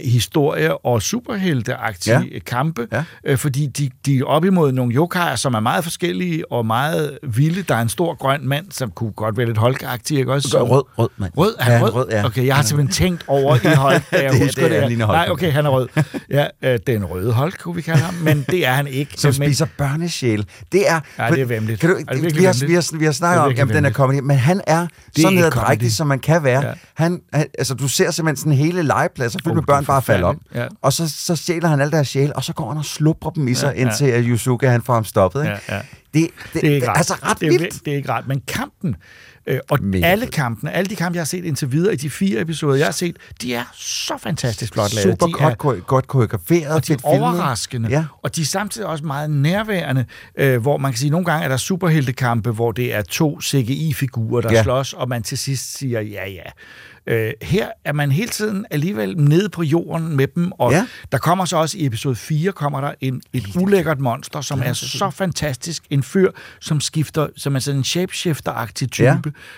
[0.03, 2.39] historie og superhelteagtige Ja.
[2.39, 3.03] kampe, Ja.
[3.23, 7.17] øh, fordi de, de er op imod nogle yokaier, som er meget forskellige og meget
[7.23, 7.61] vilde.
[7.61, 10.63] Der er en stor grøn mand, som kunne godt være lidt holkagtig, ikke også?
[10.63, 11.31] Rød, rød, mand.
[11.37, 11.55] Rød?
[11.59, 11.93] Er han Ja, rød?
[11.93, 12.25] rød, ja.
[12.25, 14.83] Okay, jeg har simpelthen tænkt over i Hulk, da jeg Det- husker det det.
[14.83, 15.15] er, ligner Hulk.
[15.17, 15.87] Nej, okay, han er rød.
[16.29, 19.13] Ja, øh, den røde Hulk, kunne vi kalde ham, men det er han ikke.
[19.17, 20.45] Som men, spiser børnesjæl.
[20.71, 20.99] Det er...
[21.19, 21.79] Ja, det er væmmeligt.
[21.81, 23.75] Kan du, Er det vi, har, vi, har, vi har Det snakket er om, jamen,
[23.75, 25.89] den er comedy, men han er så ikke nederdrægtig, comedy.
[25.91, 26.65] som man kan være.
[26.67, 26.73] Ja.
[26.93, 29.85] Han, han, altså, du ser simpelthen sådan hele legepladser fyldt Oh, med det er børn
[29.85, 30.41] bare falde om.
[30.55, 30.67] Ja.
[30.81, 33.47] Og så, så stjæler han alle deres sjæl, og så går han og slupper dem
[33.47, 35.41] i sig, Ja, indtil at Yusuke han får ham stoppet.
[35.43, 35.55] Ikke?
[35.69, 35.81] Ja, ja.
[36.13, 37.73] Det, det, Det er ikke altså ret det er, vildt.
[37.73, 38.27] vir- Det er ikke rart.
[38.27, 38.95] Men kampen,
[39.47, 40.31] øh, og Mega alle fed.
[40.31, 42.91] kampene, alle de kampe, jeg har set indtil videre i de fire episoder, jeg har
[42.91, 45.03] set, de er så fantastisk flot lavet.
[45.03, 47.89] Super de godt, er, godt koreograferet, og de er fedt overraskende.
[47.89, 48.05] Ja.
[48.23, 51.43] Og de er samtidig også meget nærværende, øh, hvor man kan sige, at nogle gange
[51.43, 54.63] er der superheltekampe, hvor det er to CGI-figurer, der ja.
[54.63, 56.49] slås, og man til sidst siger, ja, ja.
[57.07, 60.85] Øh, her er man hele tiden alligevel nede på jorden med dem, og Ja.
[61.11, 64.73] der kommer så også i episode 4, kommer der en, et ulækkert monster, som er
[64.73, 65.83] så fantastisk.
[65.89, 69.15] En fyr, som skifter, som er sådan en shapeshifter-agtig type, Ja.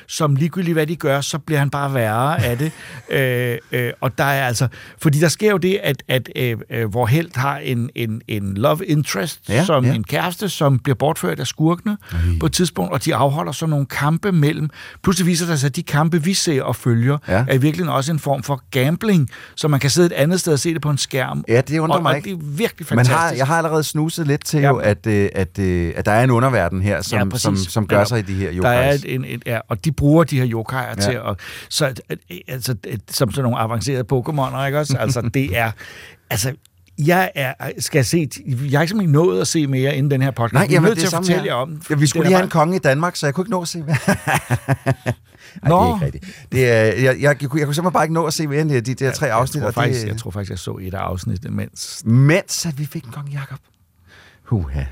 [0.07, 2.71] som ligegyldigt hvad de gør, så bliver han bare værre af det.
[3.09, 4.67] øh, øh, og der er altså,
[5.01, 8.53] fordi der sker jo det, at, at øh, øh, hvor Held har en, en, en
[8.57, 9.93] love interest, Ja, som ja.
[9.93, 11.97] en kæreste, som bliver bortført af skurkene
[12.39, 14.69] på et tidspunkt, og de afholder så nogle kampe mellem.
[15.03, 17.32] Pludselig viser der sig, at de kampe, vi ser og følger, Ja.
[17.38, 17.45] Ja.
[17.47, 20.53] er i virkeligheden også en form for gambling, så man kan sidde et andet sted
[20.53, 21.43] og se det på en skærm.
[21.47, 22.29] Ja, det undrer og, mig og ikke.
[22.29, 23.17] det er virkelig fantastisk.
[23.17, 24.67] har, jeg har allerede snuset lidt til Ja.
[24.67, 27.55] jo, at, øh, at, øh, at der er en underverden her, som, Ja, ja, som,
[27.57, 28.07] som gør Netop.
[28.07, 29.03] sig i de her Der er yokais.
[29.05, 30.89] et, en, et, ja, og de bruger de her yokaier Ja.
[30.89, 30.95] ja.
[30.95, 31.36] til at...
[31.69, 31.93] Så,
[32.47, 32.75] altså,
[33.11, 34.97] som sådan nogle avancerede Pokémoner, ikke også?
[34.99, 35.71] Altså, det er...
[36.29, 36.53] Altså,
[36.97, 40.31] jeg er, skal se, jeg har ikke simpelthen nået at se mere inden den her
[40.31, 40.53] podcast.
[40.53, 41.47] Nej, Vi er jamen, nødt til er at fortælle her.
[41.47, 41.81] jer om.
[41.89, 43.61] Ja, vi skulle lige er have en konge i Danmark, så jeg kunne ikke nå
[43.61, 43.97] at se mere.
[45.63, 45.95] Ej, det er Nå.
[45.95, 46.47] ikke rigtigt.
[46.51, 48.61] Det er, jeg, jeg, jeg, kunne, jeg kunne simpelthen bare ikke nå at se mere
[48.61, 49.63] end de, de der tre afsnit.
[49.63, 52.01] Jeg tror, faktisk, det, jeg tror faktisk, jeg så et af afsnittene, mens...
[52.05, 53.59] Mens at vi fik en konge Jakob.
[54.43, 54.83] Huha.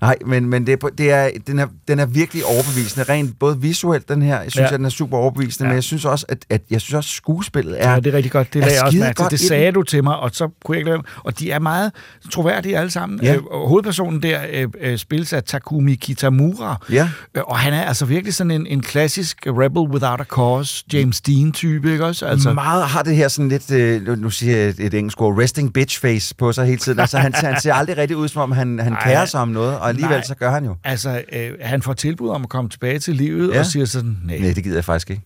[0.00, 3.12] Nej, men, men det, er, det er, den, er, den er virkelig overbevisende.
[3.12, 4.66] Rent både visuelt, den her, jeg synes, ja.
[4.66, 5.68] At den er super overbevisende, ja.
[5.68, 7.90] men jeg synes også, at, at jeg synes også, skuespillet er...
[7.90, 8.54] Ja, det er rigtig godt.
[8.54, 10.78] Det er lagde jeg også mærke Det sagde du til mig, og så kunne jeg
[10.80, 11.92] ikke lade Og de er meget
[12.32, 13.20] troværdige alle sammen.
[13.22, 13.34] Ja.
[13.34, 16.76] Øh, hovedpersonen der øh, øh, spilles af Takumi Kitamura.
[16.92, 17.08] Ja.
[17.34, 21.20] Øh, Og han er altså virkelig sådan en, en klassisk rebel without a cause, James
[21.20, 22.26] Dean-type, ikke også?
[22.26, 25.38] Altså, meget har det her sådan lidt, øh, nu- siger jeg et, et engelsk ord,
[25.42, 27.00] resting bitch face på sig hele tiden.
[27.00, 29.04] Altså, han, han ser aldrig rigtig ud, som om han, han Nej.
[29.04, 30.24] kærer sig om noget, og alligevel Nej.
[30.24, 30.76] så gør han jo.
[30.84, 33.58] altså øh, han får tilbud om at komme tilbage til livet, Ja.
[33.58, 35.22] og siger sådan, nej, Nej, det gider jeg faktisk ikke.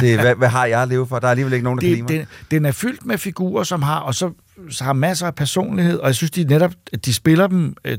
[0.00, 1.18] Det, hvad, hvad har jeg at leve for?
[1.18, 2.26] Der er alligevel ikke nogen, der kan lide det, mig.
[2.50, 4.30] den, den er fyldt med figurer, som har, og så,
[4.70, 6.72] så har masser af personlighed, og jeg synes, de netop,
[7.04, 7.98] de spiller dem øh,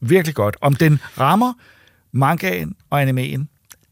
[0.00, 0.56] virkelig godt.
[0.60, 1.52] Om den rammer
[2.12, 3.48] mangaen og animeen,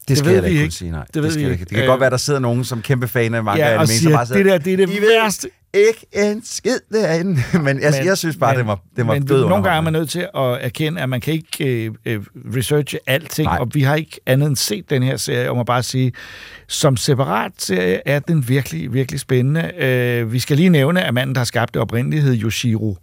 [0.09, 1.05] Det skal ved jeg ikke kunne sige, nej.
[1.15, 1.65] Det ved skal jeg ikke.
[1.65, 3.73] Det kan Øh, godt være, der sidder nogen som kæmpe fan af manga ja, og
[3.75, 6.79] anime, som siger, bare sidder, det der, det er det I værste, ikke en skid
[6.93, 7.43] derinde.
[7.53, 9.77] Men, altså, men jeg synes bare, men, det var, det var men død nogle gange
[9.77, 12.21] er man nødt til at erkende, at man kan ikke øh, øh,
[12.57, 13.59] researche alting, Nej.
[13.61, 16.13] og vi har ikke andet end set den her serie, og må bare sige,
[16.67, 19.71] som separat serie er den virkelig, virkelig spændende.
[19.79, 22.97] Øh, vi skal lige nævne, at manden, der har skabt det oprindeligt, hed Yoshiro.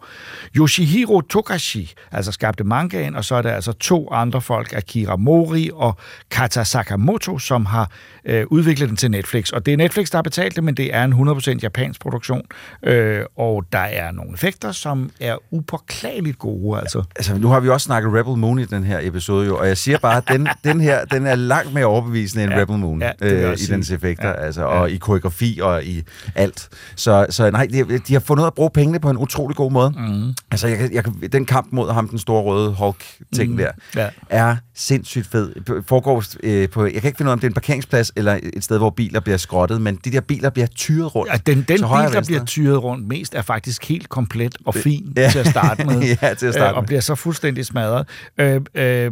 [0.58, 5.70] Yoshihiro Togashi, altså skabte mangaen, og så er der altså to andre folk, Akira Mori
[5.74, 5.98] og
[6.32, 7.92] Kata Sakamoto, som har
[8.26, 9.50] øh, udviklet den til Netflix.
[9.50, 12.42] Og det er Netflix, der har betalt det, men det er en 100% japansk produktion,
[12.84, 16.80] øh, og der er nogle effekter, som er upåklageligt gode.
[16.80, 17.04] Altså.
[17.16, 19.78] Altså, nu har vi også snakket Rebel Moon i den her episode, jo, og jeg
[19.78, 23.02] siger bare, at den, den her den er langt mere overbevisende end Ja, Rebel Moon
[23.02, 23.74] ja, øh, i sige.
[23.76, 24.68] dens effekter, Ja, altså, ja.
[24.68, 26.04] og i koreografi og i
[26.36, 26.70] alt.
[26.96, 29.94] Så, så nej, de, de har fundet at bruge pengene på en utrolig god måde.
[29.98, 30.34] Mm.
[30.52, 34.10] Altså, jeg, jeg, den kamp mod ham, den store røde Hulk-ting Mm, der, ja.
[34.30, 35.54] er sindssygt fed.
[35.88, 38.40] Foregår øh, på, jeg kan ikke finde ud af, om det er en parkeringsplads eller
[38.54, 41.32] et sted, hvor biler bliver skrottet, men de der biler bliver tyret rundt.
[41.32, 45.14] Ja, den den bil, der bliver tyret rundt mest, er faktisk helt komplet og fin
[45.18, 45.30] Ja.
[45.30, 46.02] til at starte med.
[46.22, 46.88] Ja, til at starte øh, Og med.
[46.88, 48.08] bliver så fuldstændig smadret.
[48.38, 49.06] Øh, øh,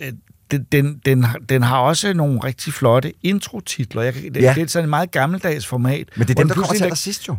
[0.00, 0.12] øh,
[0.50, 1.00] den, den,
[1.48, 4.02] den, har- også nogle rigtig flotte introtitler.
[4.02, 4.52] Jeg, det, Ja.
[4.56, 6.08] det er sådan en meget gammeldags format.
[6.16, 7.36] Men det er dem, den der kommer til allersidst jo.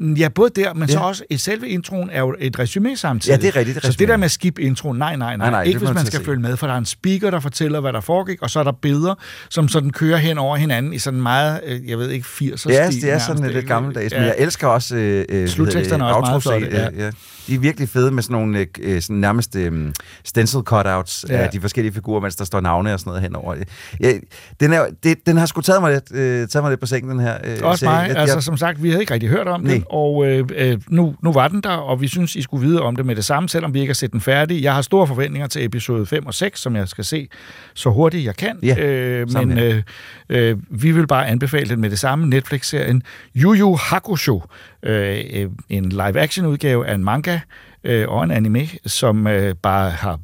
[0.00, 0.92] Ja, både der, men ja.
[0.92, 1.04] så Ja.
[1.04, 3.32] også et selve introen er jo et resume samtidig.
[3.36, 5.28] Ja, det er rigtigt, det er så det der med at skip introen, nej, nej,
[5.28, 5.36] nej.
[5.36, 7.80] Nej, nej, ikke hvis man skal følge med, for der er en speaker, der fortæller,
[7.80, 9.14] hvad der foregik, og så er der billeder,
[9.50, 12.90] som sådan kører hen over hinanden i sådan meget, øh, jeg ved ikke, 80'er Ja,
[12.90, 13.02] stil.
[13.02, 14.96] det er sådan lidt gammeldags, men jeg elsker også...
[14.96, 17.04] Øh, øh, Slutteksterne er også meget flotte, ja.
[17.04, 17.10] ja.
[17.46, 19.92] De er virkelig fede med sådan nogle øh, øh, sådan nærmest øh,
[20.24, 21.34] stencil cutouts ja.
[21.36, 21.42] Ja.
[21.42, 23.54] af de forskellige figurer, mens der står navne og sådan noget henover.
[24.00, 24.12] Ja,
[24.60, 27.10] den, er, det, den har sgu taget mig lidt, øh, taget mig lidt på sengen,
[27.10, 27.96] den her øh, Også serie.
[27.96, 28.08] mig.
[28.08, 29.72] Jeg- Altså, jeg- som sagt, vi havde ikke rigtig hørt om Nej.
[29.72, 32.81] den, og øh, øh, nu, nu var den der, og vi synes, I skulle vide
[32.81, 34.63] om det med det samme, selvom vi ikke har set den færdig.
[34.63, 37.27] Jeg har store forventninger til episode 5 og 6, som jeg skal se
[37.73, 38.59] så hurtigt jeg kan.
[38.63, 39.81] Ja, øh, samme men her.
[40.29, 42.27] øh, øh, vi vil bare anbefale den med det samme.
[42.27, 43.03] Netflix-serien
[43.35, 44.41] Yu Yu Hakusho,
[44.83, 47.39] øh, øh, en live-action-udgave af en manga
[47.83, 50.19] øh, og en anime, som øh, bare har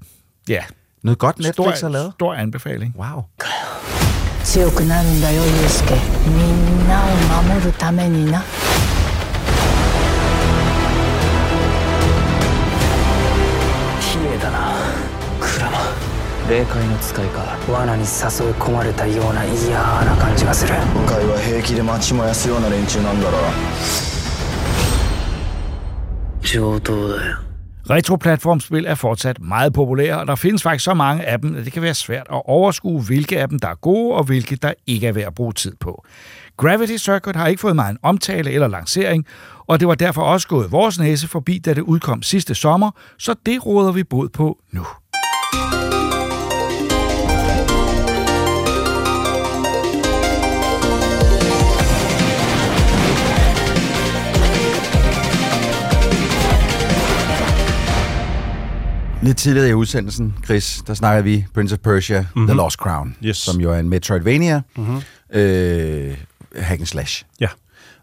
[0.50, 0.62] ja,
[1.04, 2.12] Noget godt Netflix stor, har lavet.
[2.16, 2.96] stor anbefaling.
[2.98, 3.24] Wow.
[4.44, 5.94] 強くなるんだよユウスケ
[6.28, 8.44] みんなを守るためにな
[16.50, 23.38] 霊界の使いか罠に誘い込まれたような嫌な感じがする今回は平気で街燃やすような連中なんだろ
[26.42, 27.38] 上等だよ
[27.89, 31.74] Retro-platformspil er fortsat meget populære, og der findes faktisk så mange af dem, at det
[31.74, 35.08] kan være svært at overskue, hvilke af dem, der er gode, og hvilke, der ikke
[35.08, 36.06] er værd at bruge tid på.
[36.58, 39.26] Gravity Circuit har ikke fået meget en omtale eller lancering,
[39.68, 43.36] og det var derfor også gået vores næse forbi, da det udkom sidste sommer, så
[43.46, 44.86] det råder vi bod på nu.
[59.23, 62.47] Lidt tidligere i udsendelsen, Chris, der snakker vi Prince of Persia, mm-hmm.
[62.47, 63.37] The Lost Crown, Yes.
[63.37, 64.97] som jo er en Metroidvania, Mhm.
[65.33, 66.17] øh,
[66.57, 67.25] hack and slash.
[67.41, 67.49] Ja.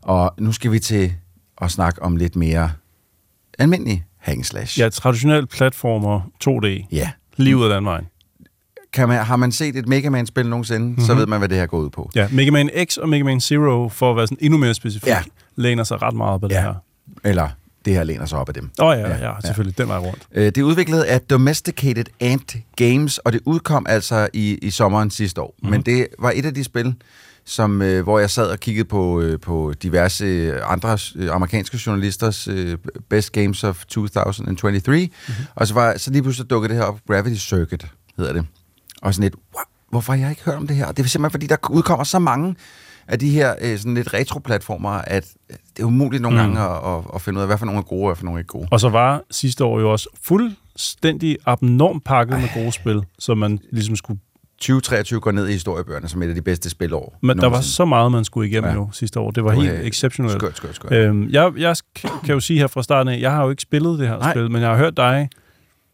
[0.01, 1.14] Og nu skal vi til
[1.61, 2.72] at snakke om lidt mere
[3.59, 4.80] almindelig hack and slash.
[4.80, 6.88] Ja, traditionel platformer 2D.
[6.91, 7.11] Ja.
[7.38, 8.03] Lige ud af den vej.
[8.93, 11.03] Kan man, har man set et Mega Man-spil nogensinde, mm-hmm.
[11.05, 11.20] så Mhm.
[11.20, 12.11] ved man, hvad det her går ud på.
[12.16, 15.07] Ja, Mega Man X og Mega Man Zero, for at være sådan endnu mere specifik,
[15.07, 15.24] ja.
[15.55, 16.61] læner sig ret meget på det Ja.
[16.61, 16.74] her.
[17.24, 17.49] Eller
[17.86, 18.69] det her læner sig op af dem.
[18.79, 19.77] Åh oh, ja, ja, ja, selvfølgelig.
[19.77, 20.23] Den vej rundt.
[20.34, 25.09] Øh, Det er udviklet af Domesticated Ant Games, og det udkom altså i, i sommeren
[25.11, 25.55] sidste år.
[25.57, 25.67] Mhm.
[25.67, 25.71] Mm-hmm.
[25.71, 26.95] Men det var et af de spil,
[27.45, 31.79] som, øh, hvor jeg sad og kiggede på, øh, på diverse øh, andre øh, amerikanske
[31.86, 32.77] journalisters øh,
[33.09, 35.11] Best Games of 2023, Mhm.
[35.27, 35.45] mm-hmm.
[35.55, 37.86] og så, var, så lige pludselig dukkede det her op, Gravity Circuit
[38.17, 38.45] hedder det.
[39.01, 39.63] Og sådan lidt, wow,
[39.94, 40.91] hvorfor har jeg ikke hørt om det her?
[40.91, 42.56] Det er simpelthen fordi, der udkommer så mange
[43.08, 45.28] af de her øh, sådan lidt retro-platformer, at
[45.78, 46.54] det er umuligt nogle Mm.
[46.54, 48.26] gange at, at, at finde ud af, hvad for nogle er gode, og hvad for
[48.26, 48.68] nogle er ikke gode.
[48.72, 53.60] Og så var sidste år jo også fuldstændig abnormt pakket med gode spil, som man
[53.72, 54.20] ligesom skulle...
[54.58, 57.18] 2023 går ned i historiebøgerne som et af de bedste spilår.
[57.22, 57.76] Men der var nogensinde.
[57.76, 58.76] så meget, man skulle igennem Ja.
[58.76, 59.32] jo sidste år.
[59.32, 60.34] Det var var helt exceptionelt.
[60.34, 60.91] skørt, skørt, skørt.
[60.91, 61.76] Øhm, jeg, jeg
[62.26, 64.32] kan jo sige her fra starten af, jeg har jo ikke spillet det her Nej.
[64.34, 65.30] spil, men jeg har hørt dig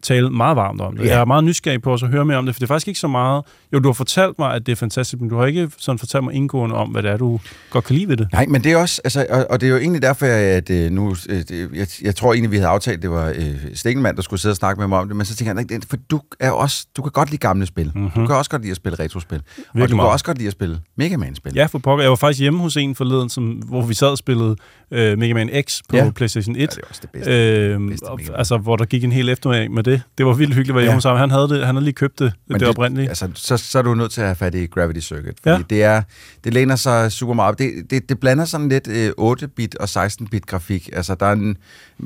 [0.02, 1.04] tale meget varmt om det.
[1.04, 1.10] Ja.
[1.10, 3.00] Jeg er meget nysgerrig på at høre mere om det, for det er faktisk ikke
[3.00, 3.44] så meget...
[3.72, 6.24] Jo, du har fortalt mig, at det er fantastisk, men du har ikke sådan fortalt
[6.24, 7.40] mig indgående om, hvad det er, du
[7.70, 8.28] godt kan lide ved det.
[8.32, 10.90] Nej, men det er også, altså, og, og det er jo egentlig derfor, at øh,
[10.90, 14.22] nu, øh, det, jeg, jeg tror egentlig, vi havde aftalt, det var øh, Stikkelmann, der
[14.22, 15.96] skulle sidde og snakke med mig om det, men så tænker jeg, "Nej, det- for
[16.10, 17.92] du er også, du kan godt lide gamle spil.
[17.94, 18.10] Mm-hmm.
[18.10, 19.38] Du kan også godt lide at spille retrospil.
[19.38, 19.62] og du.
[19.74, 20.12] Virkelig kan meget.
[20.12, 21.52] også godt lide at spille Mega Man-spil.
[21.54, 22.02] Ja, for pokker.
[22.04, 24.56] Jeg var faktisk hjemme hos en forleden, som, hvor vi sad og spillede
[24.90, 26.10] øh, Mega Man X på Ja.
[26.10, 26.60] PlayStation 1.
[26.60, 27.30] Ja, det er også det bedste.
[27.32, 29.89] Øhm, bedste og, altså, hvor der gik en hel eftermiddag med det.
[30.18, 31.08] Det var vildt hyggeligt at være hjemme Ja.
[31.10, 31.18] ham.
[31.18, 33.08] Han havde, det, han havde lige købt det, det, det oprindelige.
[33.08, 35.34] Altså, så, så er du nødt til at have fat i Gravity Circuit.
[35.42, 35.62] Fordi Ja.
[35.70, 36.02] det, er,
[36.44, 37.58] det læner sig super meget op.
[37.58, 40.90] Det, det, det blander sådan lidt øh, 8-bit og 16-bit grafik.
[40.92, 41.56] Altså, der er en,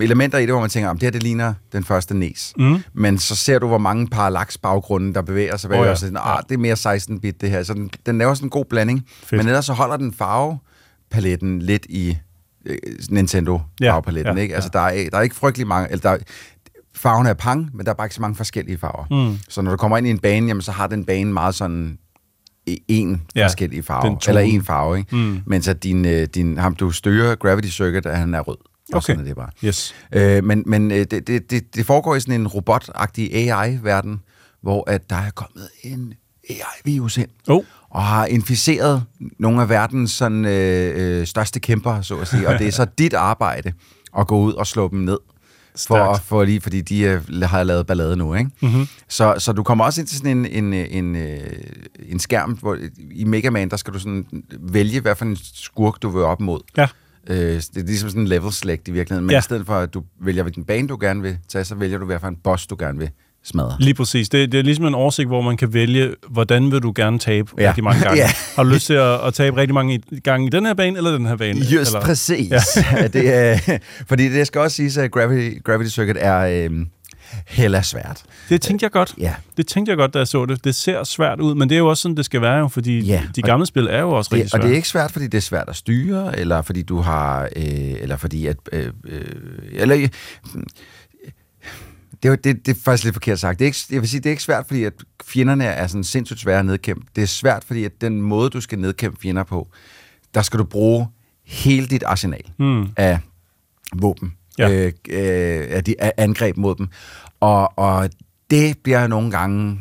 [0.00, 2.52] elementer i det, hvor man tænker, om det her det ligner den første NES.
[2.56, 2.82] Mm.
[2.92, 5.70] Men så ser du, hvor mange parallax-baggrunde, der bevæger sig.
[5.70, 5.88] Åh, Oh, ja.
[5.90, 5.94] ja.
[5.96, 7.62] sådan, ah, det er mere 16-bit, det her.
[7.62, 9.04] Så den, den laver sådan en god blanding.
[9.24, 9.38] Fedt.
[9.38, 12.18] Men ellers så holder den farvepaletten lidt i
[12.66, 12.76] øh,
[13.10, 14.54] Nintendo farvepaletten, ja, ikke?
[14.54, 15.90] Altså, der er, der er ikke frygtelig mange...
[15.92, 16.18] Eller der,
[17.04, 19.28] farverne er pang, men der er bare ikke så mange forskellige farver.
[19.30, 19.38] Mm.
[19.48, 21.98] Så når du kommer ind i en bane, jamen, så har den bane meget sådan
[22.70, 25.16] e- en Ja, forskellige farve, eller en farve, ikke?
[25.16, 25.40] Mm.
[25.46, 28.56] Mens at din, øh, din, ham, du styrer Gravity Circuit, at han er rød.
[28.92, 29.00] Og Okay.
[29.06, 29.50] sådan er det bare.
[29.64, 29.94] Yes.
[30.12, 34.20] Øh, men men øh, det, det, det, det foregår i sådan en robotagtig AI-verden,
[34.62, 36.14] hvor at der er kommet en
[36.50, 37.64] AI-virus ind, oh.
[37.90, 39.04] og har inficeret
[39.38, 42.48] nogle af verdens sådan, øh, øh, største kæmper, så at sige.
[42.48, 43.72] Og det er så dit arbejde
[44.18, 45.18] at gå ud og slå dem ned.
[45.76, 46.22] For, Stærkt.
[46.22, 48.50] for lige, fordi de øh, har lavet ballade nu, ikke?
[48.62, 48.86] Mhm.
[49.08, 51.40] Så, så du kommer også ind til sådan en, en, en, øh,
[52.08, 52.78] en skærm, hvor
[53.10, 54.26] i Mega Man, der skal du sådan
[54.60, 56.60] vælge, hvad for en skurk du vil op mod.
[56.76, 56.88] Ja.
[57.26, 59.38] Øh, det er ligesom sådan en level select i virkeligheden, men ja.
[59.38, 62.06] i stedet for, at du vælger, hvilken bane du gerne vil tage, så vælger du,
[62.06, 63.10] hvad for en boss du gerne vil
[63.44, 63.76] smadre.
[63.78, 64.28] Lige præcis.
[64.28, 67.50] Det, det er ligesom en oversigt, hvor man kan vælge, hvordan vil du gerne tabe
[67.58, 67.68] Ja.
[67.68, 68.18] rigtig mange gange.
[68.22, 68.30] Ja.
[68.56, 71.10] Har du lyst til at, at tabe rigtig mange gange i den her bane, eller
[71.10, 71.60] den her bane?
[71.60, 72.00] Just eller?
[72.06, 72.50] præcis.
[72.50, 73.06] Ja.
[73.18, 73.78] det er,
[74.08, 76.70] fordi det skal også siges, at Gravity, Gravity Circuit er øh,
[77.46, 78.22] hella svært.
[78.48, 79.14] Det tænkte jeg godt.
[79.18, 79.34] Ja.
[79.56, 80.64] Det tænkte jeg godt, da jeg så det.
[80.64, 83.00] Det ser svært ud, men det er jo også sådan, det skal være, jo, fordi
[83.00, 84.60] Ja, de gamle spil er jo også rigtig Det, svære.
[84.62, 87.42] og det er ikke svært, fordi det er svært at styre, eller fordi du har,
[87.56, 87.62] øh,
[88.00, 89.22] eller fordi at, øh, øh,
[89.72, 90.08] eller, øh,
[92.32, 93.58] det, er det, det er faktisk lidt forkert sagt.
[93.58, 94.92] Det er ikke, jeg vil sige, det er ikke svært, fordi at
[95.24, 97.06] fjenderne er sådan sindssygt svære at nedkæmpe.
[97.16, 99.68] Det er svært, fordi at den måde, du skal nedkæmpe fjender på,
[100.34, 101.06] der skal du bruge
[101.44, 102.86] hele dit arsenal Mm.
[102.96, 103.18] af
[103.96, 104.70] våben, Ja.
[104.70, 106.88] øh, øh, af, de, af angreb mod dem.
[107.40, 108.10] Og, og
[108.50, 109.80] det bliver nogle gange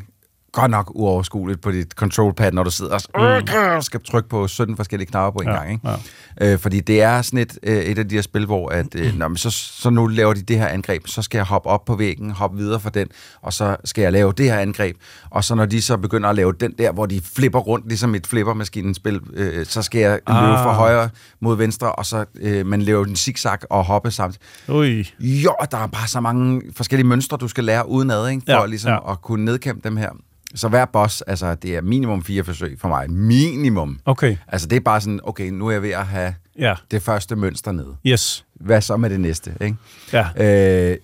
[0.53, 3.41] godt nok uoverskueligt på dit control pad, når du sidder og
[3.75, 3.81] mm.
[3.81, 5.71] skal trykke på 17 forskellige knapper på en Ja, gang.
[5.71, 6.53] Ikke?
[6.53, 9.13] Øh, fordi det er sådan et, øh, et af de her spil, hvor at, øh,
[9.19, 11.85] nå, men så, så nu laver de det her angreb, så skal jeg hoppe op
[11.85, 13.07] på væggen, hoppe videre fra den,
[13.41, 14.95] og så skal jeg lave det her angreb.
[15.29, 18.15] Og så når de så begynder at lave den der, hvor de flipper rundt, ligesom
[18.15, 20.63] et flippermaskinespil, øh, så skal jeg løbe Ah.
[20.63, 21.09] fra højre
[21.41, 24.45] mod venstre, og så øh, man laver en zigzag og hoppe samtidig.
[24.69, 25.09] Ui.
[25.19, 28.41] Jo, der er bare så mange forskellige mønstre, du skal lære udenad, ikke?
[28.45, 28.95] For Ja, ja, ligesom ja.
[29.07, 29.11] ja.
[29.11, 30.09] at kunne nedkæmpe dem her.
[30.55, 33.11] Så hver boss, altså det er minimum fire forsøg for mig.
[33.11, 33.99] Minimum.
[34.05, 34.37] Okay.
[34.47, 36.75] Altså det er bare sådan, okay, nu er jeg ved at have Ja.
[36.91, 37.95] det første mønster nede.
[38.07, 38.45] Yes.
[38.53, 39.75] Hvad så med det næste, ikke?
[40.13, 40.91] Ja.
[40.91, 40.97] Øh,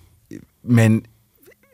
[0.64, 1.02] men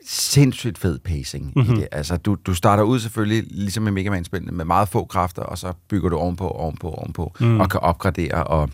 [0.07, 1.53] sindssygt fed pacing Mhm.
[1.55, 1.75] mm-hmm.
[1.75, 1.87] i det.
[1.91, 5.41] Altså, du, du starter ud selvfølgelig, ligesom i Mega man spillene med meget få kræfter,
[5.41, 7.59] og så bygger du ovenpå, ovenpå, ovenpå, mm.
[7.59, 8.69] og kan opgradere og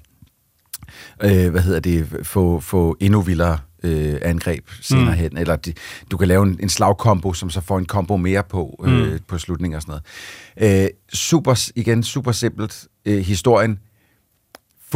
[1.24, 5.12] øh, hvad hedder det, få, få endnu vildere øh, angreb senere Mm.
[5.18, 5.38] hen.
[5.38, 5.74] Eller de,
[6.12, 9.20] du kan lave en, en slagkombo, som så får en kombo mere på, øh, Mm.
[9.28, 10.00] på slutningen og sådan
[10.62, 10.84] noget.
[10.84, 12.88] Øh, super, igen, super simpelt.
[13.06, 13.80] Øh, historien,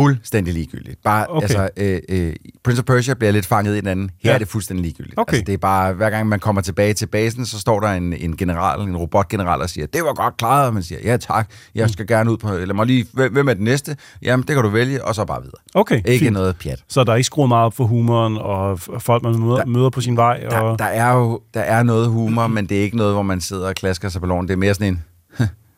[0.01, 0.99] fuldstændig ligegyldigt.
[1.03, 1.41] Bare, Okay.
[1.41, 2.33] altså, øh, øh,
[2.63, 4.11] Prince of Persia bliver lidt fanget i den anden.
[4.23, 4.35] Her Ja.
[4.35, 5.13] er det fuldstændig ligegyldigt.
[5.19, 5.33] Okay.
[5.33, 8.13] Altså, det er bare, hver gang man kommer tilbage til basen, så står der en,
[8.13, 11.49] en general, en robotgeneral, og siger, det var godt klaret, og man siger, ja tak,
[11.75, 13.97] jeg skal gerne ud på, eller må lige, hvem er den næste?
[14.21, 15.57] Jamen, det kan du vælge, og så bare videre.
[15.73, 16.33] Okay, Ikke fint.
[16.33, 16.83] noget pjat.
[16.87, 20.01] Så der er ikke skruet meget op for humoren, og folk, man møder, møder på
[20.01, 20.39] sin vej.
[20.39, 20.79] Der, Og...
[20.79, 23.67] der er jo der er noget humor, men det er ikke noget, hvor man sidder
[23.67, 24.47] og klasker sig på loven.
[24.47, 25.03] Det er mere sådan en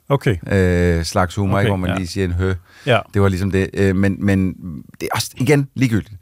[0.10, 0.36] Okay.
[0.52, 1.96] øh, slags humor, Okay, ikke, hvor man ja.
[1.98, 2.54] lige siger en hø.
[2.86, 3.00] Ja.
[3.14, 3.70] Det var ligesom det.
[3.74, 4.54] Øh, men, men
[5.02, 6.16] det er også, igen, ligegyldigt.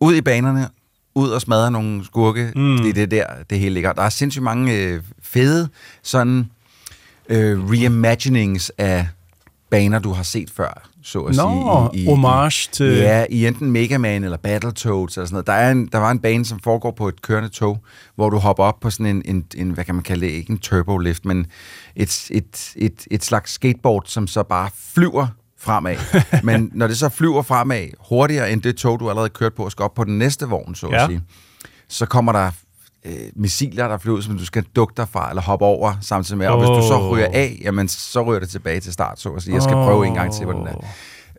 [0.00, 0.68] Ud i banerne,
[1.14, 2.78] ud og smadre nogle skurke, Mm.
[2.78, 3.92] det er der, det hele ligger.
[3.92, 5.68] Der er sindssygt mange øh, fede
[6.02, 6.50] sådan
[7.28, 9.08] øh, reimaginings af
[9.70, 12.06] baner, du har set før, så at Nå, sige.
[12.08, 15.46] homage til- Ja, i enten Mega Man eller Battletoads eller sådan noget.
[15.46, 17.78] Der, er en, der var en bane, som foregår på et kørende tog,
[18.14, 20.50] hvor du hopper op på sådan en, en, en hvad kan man kalde det, ikke
[20.50, 21.46] en turbolift, men
[21.96, 25.26] et, et, et, et slags skateboard, som så bare flyver
[25.58, 25.96] fremad.
[26.44, 29.70] men når det så flyver fremad hurtigere end det tog, du allerede kørt på, og
[29.72, 31.02] skal op på den næste vogn, så Ja.
[31.02, 31.20] at sige,
[31.88, 32.50] så kommer der
[33.06, 36.38] øh, missiler, der flyver ud, som du skal dukke dig fra, eller hoppe over samtidig
[36.38, 36.46] med.
[36.46, 39.42] Og hvis du så ryger af, jamen så ryger det tilbage til start, så at
[39.42, 39.54] sige.
[39.54, 40.74] Jeg skal prøve en gang til, hvordan det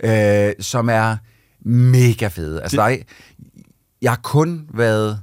[0.04, 0.48] er.
[0.50, 1.18] Øh, som er
[1.66, 2.62] mega fede.
[2.62, 2.98] Altså, der er,
[4.02, 5.20] jeg har kun været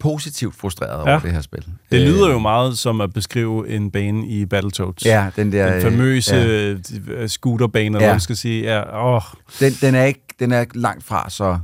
[0.00, 1.10] positivt frustreret Ja.
[1.10, 1.64] over det her spil.
[1.92, 5.04] Det Øh, lyder jo meget som at beskrive en bane i Battletoads.
[5.04, 6.78] Ja, den der, Den famøse øh,
[7.08, 7.26] ja.
[7.26, 8.04] scooterbane, eller Ja.
[8.06, 8.62] hvad man skal sige.
[8.62, 9.22] Ja, åh.
[9.60, 11.58] Den, den, er ikke, den er langt fra så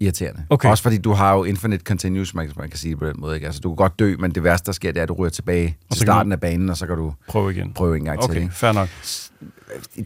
[0.00, 0.44] irriterende.
[0.50, 0.68] Okay.
[0.68, 3.34] Også fordi du har jo infinite continuous, man, man kan sige på den måde.
[3.34, 3.46] Ikke?
[3.46, 5.30] Altså, du kan godt dø, men det værste, der sker, det er, at du ryger
[5.30, 7.72] tilbage til starten af banen, og så kan du prøve igen.
[7.72, 8.42] prøve en gang Okay, til.
[8.42, 8.54] Ikke?
[8.54, 8.88] fair nok.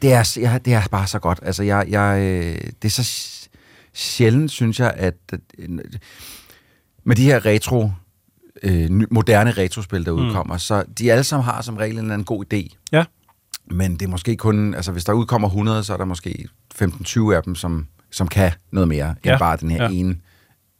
[0.02, 1.38] Det er, jeg, det er bare så godt.
[1.42, 3.30] Altså, jeg, jeg, øh, det er så
[3.92, 5.14] sjældent, synes jeg, at
[7.04, 7.90] med de her retro
[8.62, 10.54] øh, moderne retrospil, der udkommer.
[10.54, 10.58] Mm.
[10.58, 12.76] Så de alle sammen har som regel en eller anden god idé.
[12.92, 13.04] Ja.
[13.70, 16.48] Men det er måske kun, altså hvis der udkommer 100, så er der måske
[16.82, 19.38] 15-20 af dem, som, som kan noget mere, end Ja.
[19.38, 19.88] bare den her Ja.
[19.90, 20.16] ene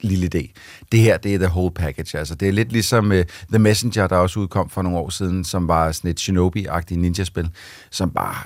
[0.00, 0.52] lille idé.
[0.92, 2.18] Det her, det er the whole package.
[2.18, 3.16] Altså, det er lidt ligesom uh,
[3.52, 7.48] The Messenger, der også udkom for nogle år siden, som var sådan et Shinobi-agtigt ninja-spil,
[7.90, 8.36] som bare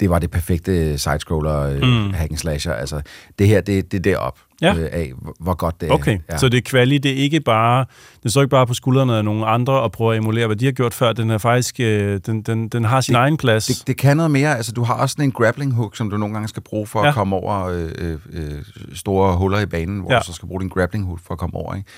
[0.00, 1.86] det var det perfekte sidescroller Mm.
[2.06, 2.12] mm.
[2.14, 2.72] hack and slasher.
[2.72, 3.00] Altså,
[3.38, 4.74] det her, det, det er derop Ja.
[4.74, 5.92] øh, af, hvor- godt det er.
[5.92, 6.36] Okay, ja.
[6.38, 7.84] så det er kvali, det er ikke bare,
[8.22, 10.64] det står ikke bare på skuldrene af nogle andre og prøver at emulere, hvad de
[10.64, 11.12] har gjort før.
[11.12, 13.66] Den er faktisk, øh, den, den, den har sin Det- egen plads.
[13.66, 14.56] Det, det kan noget mere.
[14.56, 17.02] Altså, du har også sådan en grappling hook, som du nogle gange skal bruge for
[17.02, 17.08] ja.
[17.08, 18.62] At komme over øh, øh, øh,
[18.94, 20.18] store huller i banen, hvor Ja.
[20.18, 21.74] du så skal bruge din grappling hook for at komme over.
[21.74, 21.88] Ikke?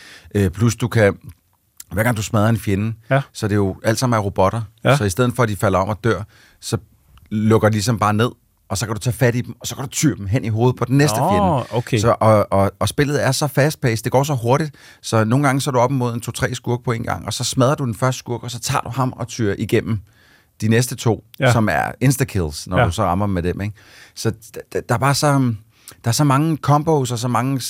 [0.45, 1.17] Øh, plus du kan,
[1.93, 3.21] hver gang du smadrer en fjende, Ja.
[3.33, 4.63] så er det jo alt sammen er robotter.
[4.85, 4.97] Ja.
[4.97, 6.23] Så i stedet for, at de falder om og dør,
[6.61, 6.77] så
[7.31, 8.31] lukker de ligesom bare ned,
[8.73, 10.45] og så kan du tage fat i dem, og så kan du tyre dem hen
[10.45, 11.65] i hovedet på den næste Nå, fjende.
[11.79, 11.99] okay.
[11.99, 15.61] Så, og, og, og spillet er så fast-paced, det går så hurtigt, så nogle gange
[15.61, 17.85] så er du op imod en to-tre skurk på en gang, og så smadrer du
[17.85, 20.01] den første skurk, og så tager du ham og tyrer igennem
[20.61, 21.53] de næste to, Ja.
[21.53, 22.85] som er insta-kills, når Ja.
[22.87, 23.61] du så rammer med dem.
[23.61, 23.75] Ikke?
[24.15, 25.55] Så d- d- der er bare så...
[26.05, 27.61] Der er så mange combos og så mange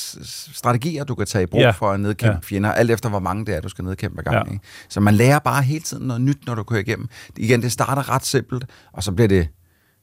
[0.54, 1.70] strategier, du kan tage i brug Ja.
[1.70, 2.32] for at nedkæmpe Ja.
[2.34, 2.38] ja.
[2.42, 4.46] fjender, alt efter hvor mange det er, du skal nedkæmpe ad gangen.
[4.48, 4.52] Ja.
[4.52, 4.64] Ikke?
[4.88, 7.08] Så man lærer bare hele tiden noget nyt, når du kører igennem.
[7.36, 9.48] Igen, det starter ret simpelt, og så bliver det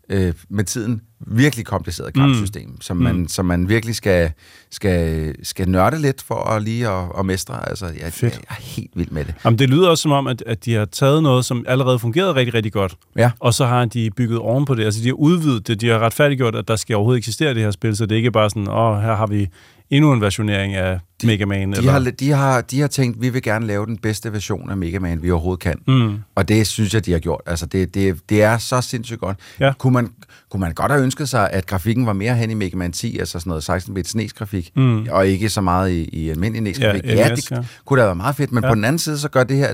[0.10, 2.82] øh, med tiden virkelig kompliceret kampsystem, mm.
[2.82, 3.28] som, man, Mm.
[3.28, 4.32] som man virkelig skal,
[4.72, 7.70] skal, skal nørde lidt for at lige at, at mestre.
[7.70, 9.34] Altså, jeg, jeg, jeg er helt vild med det.
[9.46, 12.36] Jamen, det lyder også som om, at, at de har taget noget, som allerede fungerede
[12.36, 13.32] rigtig, rigtig godt, Ja.
[13.40, 14.86] og så har de bygget oven på det.
[14.86, 17.72] Altså, de har udvidet det, de har retfærdiggjort, at der skal overhovedet eksistere det her
[17.72, 19.48] spil, så det er ikke bare sådan, åh, her har vi
[19.90, 21.72] endnu en versionering af de, Mega Man.
[21.72, 21.92] De eller...
[21.92, 25.00] har, de, har, de har tænkt, vi vil gerne lave den bedste version af Mega
[25.00, 25.80] Man, vi overhovedet kan.
[25.88, 26.18] Mm.
[26.36, 27.42] Og det synes jeg, de har gjort.
[27.46, 29.38] Altså, det, det, det er så sindssygt godt.
[29.60, 29.74] Ja.
[29.78, 30.10] Kunne, man,
[30.50, 33.20] kunne man godt have ønsket sig, at grafikken var mere hen i Mega Man 10,
[33.20, 35.08] altså sådan noget 16-bit SNES-grafik, Mm.
[35.12, 37.04] og ikke så meget i, i almindelig NES-grafik.
[37.06, 37.64] Ja, Ja, det ja.
[37.86, 38.70] kunne da været meget fedt, men Ja.
[38.70, 39.74] på den anden side, så gør det her,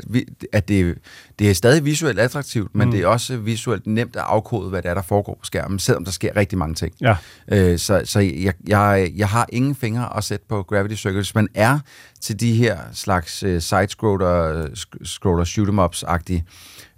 [0.54, 0.96] at det,
[1.40, 2.92] det er stadig visuelt attraktivt, men Mm.
[2.92, 6.06] det er også visuelt nemt at afkode, hvad det er, der foregår på skærmen, selvom
[6.06, 6.94] der sker rigtig mange ting.
[7.02, 7.16] Ja.
[7.52, 11.26] Øh, så så jeg, jeg, jeg har ingen fingre at sætte på Gravity Circle.
[11.36, 11.80] Hvis man er
[12.22, 14.68] til de her slags øh, side-scroller,
[15.03, 16.44] scroller shoot 'em ups-agtige,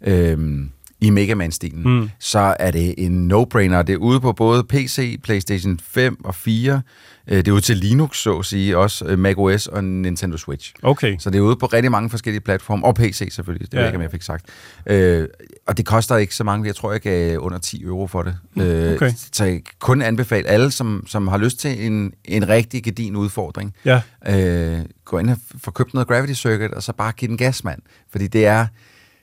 [0.02, 0.66] øh,
[1.02, 1.90] i Mega Man-stilen, Mm.
[1.92, 2.10] mm.
[2.20, 3.82] så er det en no-brainer.
[3.82, 6.82] Det er ude på både PC, PlayStation 5 og 4.
[7.28, 10.74] Øh, Det er ude til Linux, så at sige, også øh, macOS og Nintendo Switch.
[10.84, 11.16] Okay.
[11.20, 13.78] Så det er ude på rigtig mange forskellige platforme, og PC selvfølgelig, det Ja.
[13.78, 14.46] ved jeg ikke, om jeg fik sagt.
[14.88, 15.28] Øh,
[15.68, 18.38] og det koster ikke så mange, jeg tror, jeg gav under 10 euro for det.
[18.58, 19.12] Øh, okay.
[19.32, 23.74] Så jeg kun anbefale alle, som, som har lyst til en, en rigtig gedin udfordring,
[23.86, 24.02] Ja.
[24.30, 27.64] øh, gå ind og få købt noget Gravity Circuit, og så bare give den gas,
[27.64, 27.82] mand.
[28.12, 28.66] Fordi det er,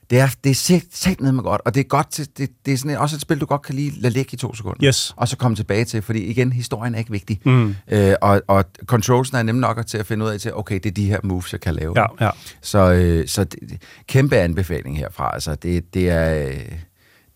[0.09, 2.49] det er, det er sæt, sæt ned med godt, og det er, godt til, det,
[2.65, 4.55] det er sådan et, også et spil, du godt kan lige lade ligge i to
[4.55, 4.87] sekunder.
[4.87, 5.13] Yes.
[5.17, 7.39] Og så komme tilbage til, fordi igen, historien er ikke vigtig.
[7.45, 7.75] Mm.
[7.91, 10.85] Øh, og, og controlsene er nemme nok til at finde ud af til, okay, det
[10.85, 11.93] er de her moves, jeg kan lave.
[11.99, 12.29] Ja, ja.
[12.61, 15.33] Så, øh, så det, det- kæmpe anbefaling herfra.
[15.33, 16.55] Altså, det, det, er, øh,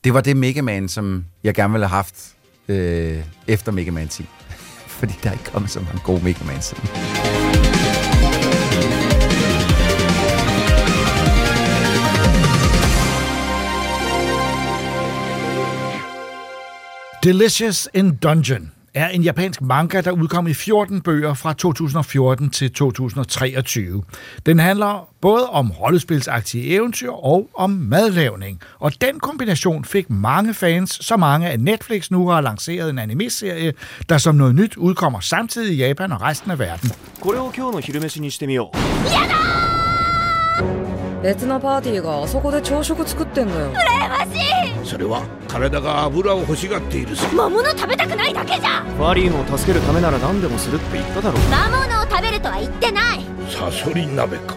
[0.04, 2.16] det var det Mega Man, som jeg gerne ville have haft
[2.68, 3.18] øh,
[3.48, 4.26] efter Mega Man 10.
[5.00, 7.69] Fordi der er ikke kommet så mange gode Mega Man siden.
[17.23, 22.73] Delicious in Dungeon er en japansk manga, der udkom i 14 bøger fra 2014 til
[22.73, 24.03] 2023.
[24.47, 28.61] Den handler både om rollespilsaktige eventyr og om madlavning.
[28.79, 33.73] Og den kombination fik mange fans, så mange at Netflix nu har lanceret en anime-serie,
[34.09, 36.91] der som noget nyt udkommer samtidig i Japan og resten af verden.
[37.21, 38.77] これを今日の昼飯にしてみよう
[41.22, 43.72] 別のパーティーがあそこで朝食作ってんだよ。
[43.72, 44.86] 羨ましい。
[44.86, 48.84] それは体が油を欲しがっている魔物食べたくないだけじゃ。
[48.84, 53.26] ファリーンを助けるためなら何でもするって言っただろ魔物を食べるとは言ってない。
[53.50, 54.56] サソリ鍋か。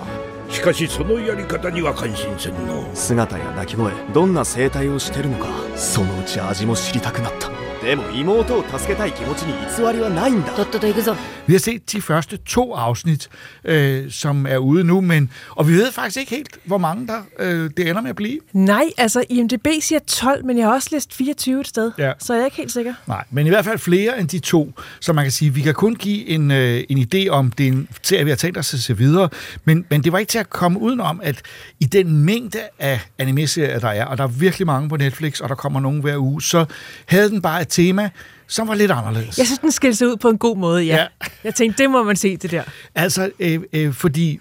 [0.49, 2.89] しかしそのやり方には感心せんの。
[2.95, 7.49] 姿や鳴き声どんな生態をしてるのかそのうち味も知りたくなった
[7.82, 11.16] でも妹を助けたい気持ちに偽りはないんだとっとと行くぞ
[11.48, 13.30] Vi har set de første to afsnit,
[13.64, 17.22] øh, som er ude nu, men og vi ved faktisk ikke helt, hvor mange der
[17.40, 18.40] øh, det ender med at blive.
[18.54, 22.12] Nej, altså IMDB siger 12, men jeg har også læst 24 et sted, Ja.
[22.20, 22.94] så jeg er ikke helt sikker.
[23.08, 25.74] Nej, men i hvert fald flere end de to, så man kan sige, vi kan
[25.74, 28.74] kun give en, øh, en idé om, det er en serie, vi har tænkt os
[28.74, 29.30] at se videre,
[29.66, 31.42] men, men det var ikke til at komme udenom, at
[31.80, 35.50] i den mængde af anime-serier, der er, og der er virkelig mange på Netflix, og
[35.50, 36.66] der kommer nogen hver uge, så
[37.06, 38.11] havde den bare et tema,
[38.47, 39.39] som var lidt anderledes.
[39.39, 40.97] Jeg synes, den skilte sig ud på en god måde, ja.
[40.97, 41.07] Ja.
[41.45, 42.63] Jeg tænkte, det må man se, det der.
[42.95, 44.41] Altså, øh, øh, fordi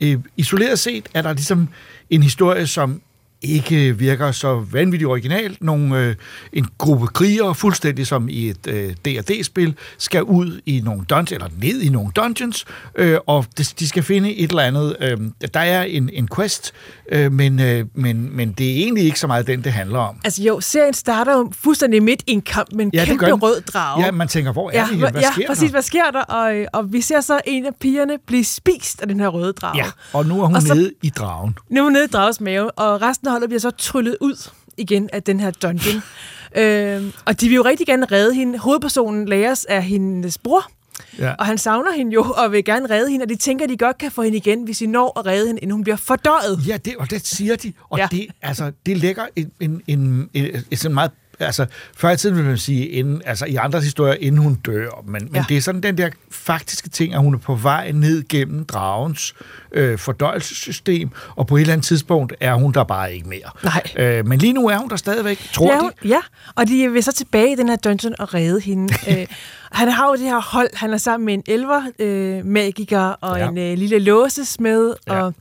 [0.00, 1.68] øh, isoleret set er der ligesom
[2.10, 3.00] en historie, som
[3.42, 5.62] ikke virker så vanvittigt originalt.
[5.62, 6.14] Nogle, øh,
[6.52, 11.48] en gruppe krigere, fuldstændig som i et øh, D&D-spil, skal ud i nogle dungeons, eller
[11.62, 13.46] ned i nogle dungeons, øh, og
[13.78, 14.96] de skal finde et eller andet.
[15.00, 15.16] Øh,
[15.54, 16.72] der er en, en quest,
[17.12, 20.16] øh, men, øh, men, men det er egentlig ikke så meget den, det handler om.
[20.24, 23.60] Altså jo, serien starter jo fuldstændig midt i en kamp med en Ja, kæmpe rød
[23.60, 24.04] drage.
[24.04, 25.10] Ja, man tænker, hvor er ja, det her?
[25.10, 25.70] Hvad ja, sker præcis, der?
[25.70, 26.20] hvad sker der?
[26.22, 29.52] Og, øh, og vi ser så en af pigerne blive spist af den her røde
[29.52, 29.76] drage.
[29.84, 31.56] Ja, og nu er hun Og så- nede i dragen.
[31.70, 35.10] Nu er hun nede i dragens mave, og resten holdet bliver så tryllet ud igen
[35.12, 36.02] af den her dungeon.
[36.62, 38.58] øh, og de vil jo rigtig gerne redde hende.
[38.58, 40.70] Hovedpersonen læres af hendes bror,
[41.18, 41.32] Ja.
[41.38, 43.76] og han savner hende jo, og vil gerne redde hende, og de tænker, at de
[43.76, 46.60] godt kan få hende igen, hvis de når at redde hende, inden hun bliver fordøjet.
[46.66, 47.72] Ja, det, og det siger de.
[47.90, 48.08] Og Ja.
[48.10, 51.10] det, altså, det lægger en, en, en, en, en sådan meget...
[51.40, 51.66] Altså,
[51.96, 54.88] før i tiden vil man sige, inden, altså i andres historier, inden hun dør.
[55.06, 55.44] Men, men Ja.
[55.48, 59.34] det er sådan den der faktiske ting, at hun er på vej ned gennem dragens
[59.72, 63.50] øh, fordøjelsessystem, og på et eller andet tidspunkt er hun der bare ikke mere.
[63.64, 63.82] Nej.
[63.96, 66.08] Øh, men lige nu er hun der stadigvæk, tror ja, de.
[66.08, 66.20] Ja,
[66.54, 68.94] og de vil så tilbage i den her dungeon og redde hende.
[69.20, 69.26] øh,
[69.72, 73.38] han har jo det her hold, han er sammen med en elver øh, magiker og
[73.38, 73.48] Ja.
[73.48, 74.94] en øh, lille låsesmed.
[75.08, 75.22] Ja.
[75.22, 75.34] Og,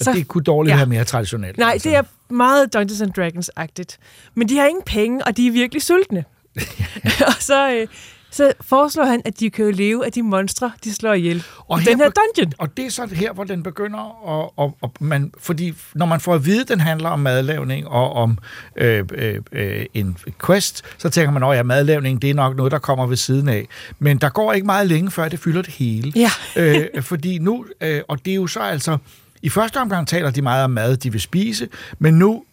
[0.00, 0.76] Så, det kunne dårligt ja.
[0.76, 1.58] være mere traditionelt.
[1.58, 3.96] Nej, det er meget Dungeons and Dragons-agtigt.
[4.34, 6.24] Men de har ingen penge, og de er virkelig sultne.
[7.28, 7.86] og så, øh,
[8.30, 11.44] så foreslår han, at de kan jo leve af de monstre, de slår ihjel.
[11.68, 12.52] Og den her dungeon.
[12.58, 16.20] Og det er så her, hvor den begynder, og, og, og man, fordi når man
[16.20, 18.38] får at vide, at den handler om madlavning og om
[18.76, 22.72] øh, øh, øh, en quest, så tænker man, at ja, madlavning, det er nok noget,
[22.72, 23.66] der kommer ved siden af.
[23.98, 26.12] Men der går ikke meget længe, før det fylder det hele.
[26.16, 26.30] Ja.
[26.56, 28.98] øh, fordi nu, øh, og det er jo så altså,
[29.42, 32.44] i første omgang taler de meget om mad, de vil spise, men nu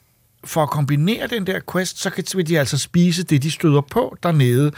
[0.44, 4.18] for at kombinere den der quest, så kan de altså spise det, de støder på
[4.24, 4.72] dernede.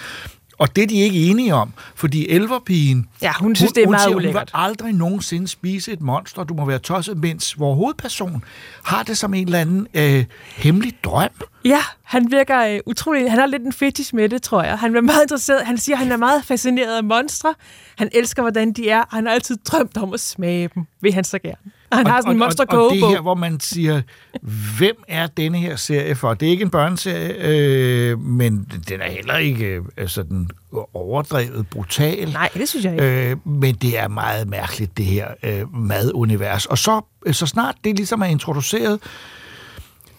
[0.59, 3.07] Og det er de ikke enige om, fordi elverpigen...
[3.21, 4.41] Ja, hun synes, det er hun meget siger, Hun ulækkert.
[4.53, 8.43] vil aldrig nogensinde spise et monster, du må være tosset, mens vores hovedperson
[8.83, 10.25] har det som en eller anden øh,
[10.55, 11.29] hemmelig drøm.
[11.65, 13.29] Ja, han virker øh, utrolig...
[13.31, 14.77] Han har lidt en fetish med det, tror jeg.
[14.79, 15.65] Han er meget interesseret.
[15.65, 17.53] Han siger, at han er meget fascineret af monstre.
[17.97, 19.03] Han elsker, hvordan de er.
[19.09, 21.71] Han har altid drømt om at smage dem, vil han så gerne.
[21.89, 23.09] Og han har sådan en monster og, og det kogebog.
[23.09, 24.01] her, hvor man siger,
[24.77, 26.33] hvem er denne her serie for?
[26.33, 30.49] Det er ikke en børneserie, øh, men den er heller ikke øh, sådan
[30.93, 32.31] overdrevet brutal.
[32.31, 33.29] Nej, det synes jeg ikke.
[33.29, 36.65] Øh, men det er meget mærkeligt, det her øh, madunivers.
[36.65, 38.99] Og så, øh, så snart det ligesom er introduceret,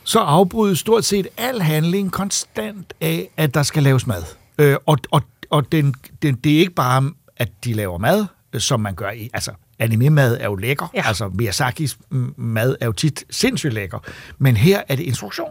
[0.05, 4.23] så afbrydes stort set al handling konstant af, at der skal laves mad.
[4.59, 8.61] Øh, og og, og den, den, det er ikke bare, at de laver mad, øh,
[8.61, 9.31] som man gør i...
[9.35, 10.91] Altså, anime-mad er jo lækker.
[10.95, 11.03] Ja.
[11.09, 11.99] Altså, Miyazakis
[12.37, 13.99] mad er jo tit sindssygt lækker.
[14.39, 15.51] Men her er det instruktion.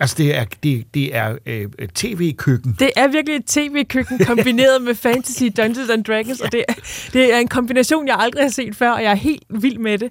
[0.00, 2.76] Altså, det er, det, det er øh, tv-køkken.
[2.78, 6.72] Det er virkelig et tv-køkken kombineret med fantasy Dungeons and Dragons, og det er,
[7.12, 9.98] det er en kombination, jeg aldrig har set før, og jeg er helt vild med
[9.98, 10.10] det.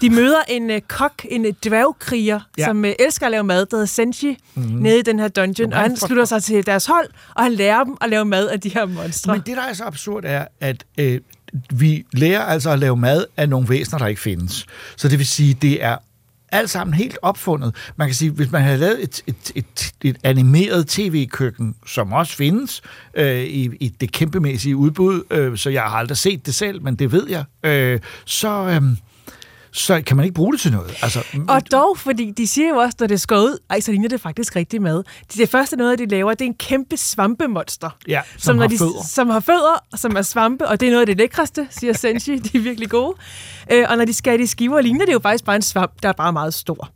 [0.00, 2.62] De møder en uh, kok, en uh, dværgkriger, Ja.
[2.62, 2.66] ja.
[2.68, 4.64] som uh, elsker at lave mad, der hedder Senshi, Mhm.
[4.66, 4.82] mm-hmm.
[4.82, 7.84] nede i den her dungeon, og han slutter sig til deres hold, og han lærer
[7.84, 9.32] dem at lave mad af de her monstre.
[9.32, 11.20] Men det, der er så absurd, er, at øh,
[11.72, 14.66] vi lærer altså at lave mad af nogle væsener, der ikke findes.
[14.96, 15.96] Så det vil sige, det er
[16.52, 17.74] alt sammen helt opfundet.
[17.96, 22.36] Man kan sige, hvis man havde lavet et, et, et, et animeret tv-køkken, som også
[22.36, 22.82] findes
[23.14, 26.96] øh, i, i det kæmpemæssige udbud, øh, så jeg har aldrig set det selv, men
[26.96, 28.82] det ved jeg, øh, så, øh,
[29.74, 30.94] så kan man ikke bruge det til noget.
[31.02, 34.08] Altså, Og dog, fordi de siger jo også, når det skåret ud, ej, så ligner
[34.08, 34.96] det faktisk rigtig mad.
[34.96, 37.90] Det, det første noget, de laver, det er en kæmpe svampemonster.
[38.08, 39.02] Ja, som når har de, fødder.
[39.08, 42.38] Som har fødder, som er svampe, og det er noget af det lækreste, siger Senshi.
[42.52, 43.16] De er virkelig gode.
[43.72, 46.08] Øh, og når de det i skiver, ligner det jo faktisk bare en svamp, der
[46.08, 46.90] er bare meget stor.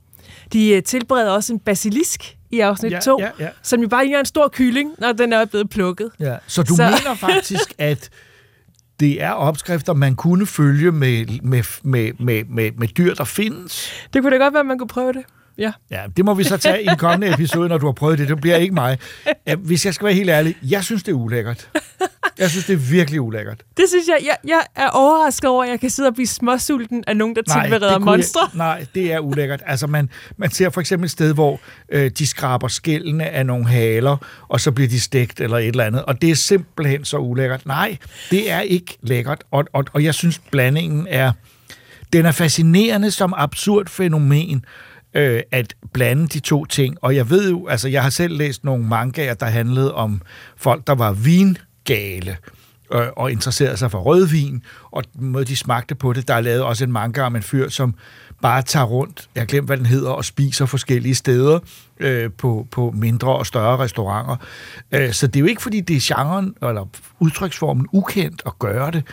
[0.52, 3.48] De øh, tilbereder også en basilisk i afsnit Ja, 2, ja, ja.
[3.62, 6.10] som jo bare ligner en stor kylling, når den er blevet plukket.
[6.20, 6.82] Ja, så du så...
[6.82, 8.10] mener faktisk, at
[9.00, 13.92] det er opskrifter, man kunne følge med, med, med, med, med, med dyr, der findes?
[14.12, 15.24] Det kunne da godt være, at man kunne prøve det.
[15.58, 15.72] Ja.
[15.90, 18.28] Ja, det må vi så tage i en kommende episode, når du har prøvet det.
[18.28, 18.98] Det bliver ikke mig.
[19.58, 21.68] Hvis jeg skal være helt ærlig, jeg synes, det er ulækkert.
[22.38, 23.62] Jeg synes, det er virkelig ulækkert.
[23.76, 27.04] Det synes jeg, jeg, jeg er overrasket over, at jeg kan sidde og blive småsulten
[27.06, 28.40] af nogen, der tilbereder kunne monstre.
[28.40, 29.62] Jeg, nej, det er ulækkert.
[29.66, 31.60] Altså, man, man ser for eksempel et sted, hvor
[31.92, 34.16] øh, de skraber skældene af nogle haler,
[34.48, 36.04] og så bliver de stegt eller et eller andet.
[36.04, 37.66] Og det er simpelthen så ulækkert.
[37.66, 37.96] Nej,
[38.30, 39.44] det er ikke lækkert.
[39.50, 41.32] Og, og, og jeg synes, blandingen er...
[42.12, 44.64] Den er fascinerende som absurd fænomen,
[45.14, 46.96] øh, at blande de to ting.
[47.02, 50.22] Og jeg ved jo, altså jeg har selv læst nogle mangaer, der handlede om
[50.56, 52.36] folk, der var vingale
[52.94, 56.28] øh, og interesserede sig for rødvin, og den måde, de smagte på det.
[56.28, 57.94] Der er lavet også en manga om en fyr, som
[58.42, 61.58] bare tager rundt, jeg har glemt, hvad den hedder, og spiser forskellige steder
[62.00, 64.36] øh, på, på mindre og større restauranter.
[64.92, 68.90] Øh, så det er jo ikke, fordi det er genren eller udtryksformen ukendt at gøre
[68.90, 69.04] det,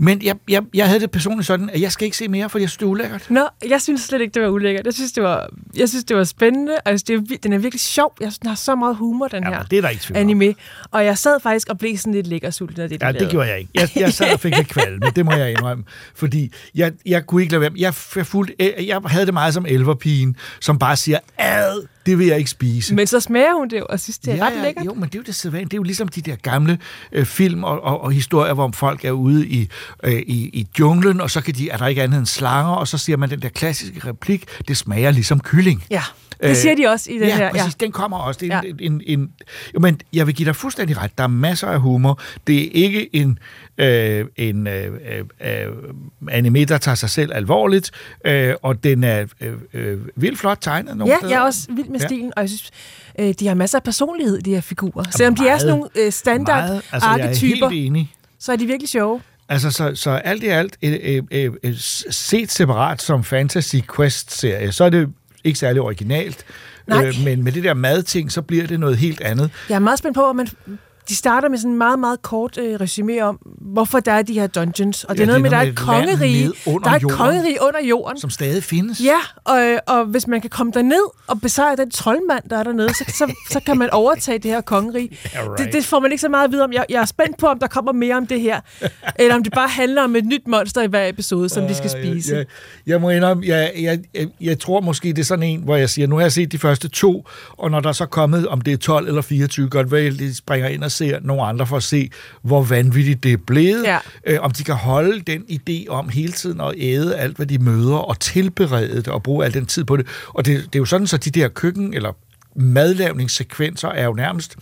[0.00, 2.58] men jeg, jeg, jeg havde det personligt sådan, at jeg skal ikke se mere, for
[2.58, 3.26] jeg synes, det er ulækkert.
[3.30, 4.86] Nå, jeg synes slet ikke, det var ulækkert.
[4.86, 6.76] Jeg synes, det var, jeg synes, det var spændende.
[6.84, 8.14] Altså, det er, den er virkelig sjov.
[8.20, 10.16] Jeg synes, den har så meget humor, den Ja, her det er der ikke tvivl
[10.16, 10.20] om.
[10.20, 10.54] anime.
[10.90, 13.20] Og jeg sad faktisk og blev sådan lidt lækker sulten af det, de Ja, det
[13.20, 13.30] lavede.
[13.32, 13.70] gjorde jeg ikke.
[13.74, 15.84] Jeg, jeg sad og fik lidt kvalme, det må jeg indrømme.
[16.14, 17.70] Fordi jeg, jeg kunne ikke lade være.
[17.76, 18.54] Jeg, jeg, fulgte,
[18.86, 22.94] jeg havde det meget som elverpigen, som bare siger, ad, det vil jeg ikke spise.
[22.94, 24.86] Men så smager hun det jo, og synes, det er ja, ret lækkert.
[24.86, 25.68] Jo, men det er jo det sædvanlige.
[25.68, 26.78] Det er jo ligesom de der gamle
[27.12, 29.68] øh, film og, og, og historier, hvor folk er ude i,
[30.04, 32.88] øh, i, i junglen, og så kan de, er der ikke andet end slanger, og
[32.88, 35.84] så siger man den der klassiske replik, det smager ligesom kylling.
[35.90, 36.02] Ja,
[36.42, 37.50] det siger de også i den Øh, ja, her.
[37.50, 38.40] Præcis, den kommer også.
[38.40, 39.30] Det er en, en, en,
[39.74, 41.18] jo, men jeg vil give dig fuldstændig ret.
[41.18, 42.20] Der er masser af humor.
[42.46, 43.38] Det er ikke en,
[43.78, 45.24] øh, en øh, øh,
[45.66, 45.72] øh,
[46.30, 47.90] anime, der tager sig selv alvorligt,
[48.26, 50.96] øh, og den er øh, øh, vildt flot tegnet.
[50.96, 51.32] Nogle Ja, steder.
[51.32, 52.06] jeg er også vild med Ja.
[52.06, 52.70] stilen, og jeg synes,
[53.18, 55.04] øh, de har masser af personlighed, de her figurer.
[55.16, 56.82] Selvom de er meget, sådan nogle øh, standard meget.
[56.92, 58.12] Altså, jeg er arketyper, helt enig.
[58.38, 59.20] så er de virkelig sjove.
[59.48, 61.74] Altså, så, så alt i alt, øh, øh, øh, øh,
[62.10, 65.08] set separat som Fantasy Quest-serie, så er det
[65.48, 66.44] ikke særlig originalt.
[66.86, 67.06] Nej.
[67.06, 69.50] Øh, men med det der madting, så bliver det noget helt andet.
[69.68, 70.48] Jeg er meget spændt på, at man,
[71.08, 74.34] de starter med sådan en meget, meget kort øh, resume om, hvorfor der er de
[74.34, 75.04] her dungeons.
[75.04, 76.44] Og det Ja, er noget med, er der er et noget kongerige.
[76.44, 77.16] Der er et jorden.
[77.16, 78.20] kongerige under jorden.
[78.20, 79.00] Som stadig findes.
[79.00, 82.88] Ja, og, og hvis man kan komme derned og besejre den troldmand, der er dernede,
[82.94, 85.08] så, så, så kan man overtage det her kongerige.
[85.36, 85.58] Yeah, right.
[85.64, 86.72] det, det får man ikke så meget at vide om.
[86.72, 88.60] Jeg, jeg er spændt på, om der kommer mere om det her.
[89.18, 91.90] eller om det bare handler om et nyt monster i hver episode, som de skal
[91.90, 92.36] spise.
[92.36, 92.44] Jeg,
[92.86, 95.90] jeg må indrømme, jeg, jeg, jeg, jeg tror måske, det er sådan en, hvor jeg
[95.90, 97.26] siger, nu har jeg set de første to,
[97.58, 100.34] og når der er så kommet, om det er 12 eller 24, godt vel, de
[100.36, 102.10] springer ind og ser nogle andre for at se,
[102.42, 103.84] hvor vanvittigt det er blevet.
[103.84, 103.98] Ja.
[104.26, 107.58] Øh, om de kan holde den idé om hele tiden at æde alt, hvad de
[107.58, 110.06] møder, og tilberede det, og bruge al den tid på det.
[110.28, 112.12] Og det, det er jo sådan, så de der køkken- eller
[112.56, 114.56] madlavningssekvenser er jo nærmest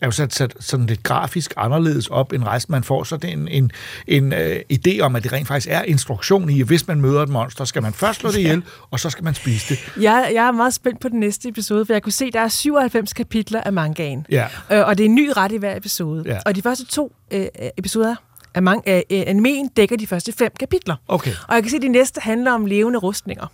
[0.00, 3.04] er jo sat, sat sådan lidt grafisk anderledes op end resten, man får.
[3.04, 3.70] Så det er en, en,
[4.06, 7.22] en øh, idé om, at det rent faktisk er instruktion i, at hvis man møder
[7.22, 10.02] et monster, skal man først slå det ihjel, og så skal man spise det.
[10.02, 12.40] Jeg, jeg er meget spændt på den næste episode, for jeg kunne se, at der
[12.40, 14.26] er 97 kapitler af mangaen.
[14.30, 14.46] Ja.
[14.72, 16.22] Øh, og det er en ny ret i hver episode.
[16.26, 16.38] Ja.
[16.46, 17.46] Og de første to øh,
[17.78, 18.16] episoder
[18.54, 20.96] af man, øh, øh, animeen dækker de første fem kapitler.
[21.08, 21.32] Okay.
[21.48, 23.46] Og jeg kan se, at de næste handler om levende rustninger.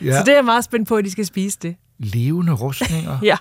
[0.00, 0.18] Ja.
[0.18, 1.76] Så det er jeg meget spændt på, at de skal spise det.
[1.98, 3.18] Levende rustninger?
[3.30, 3.36] Ja,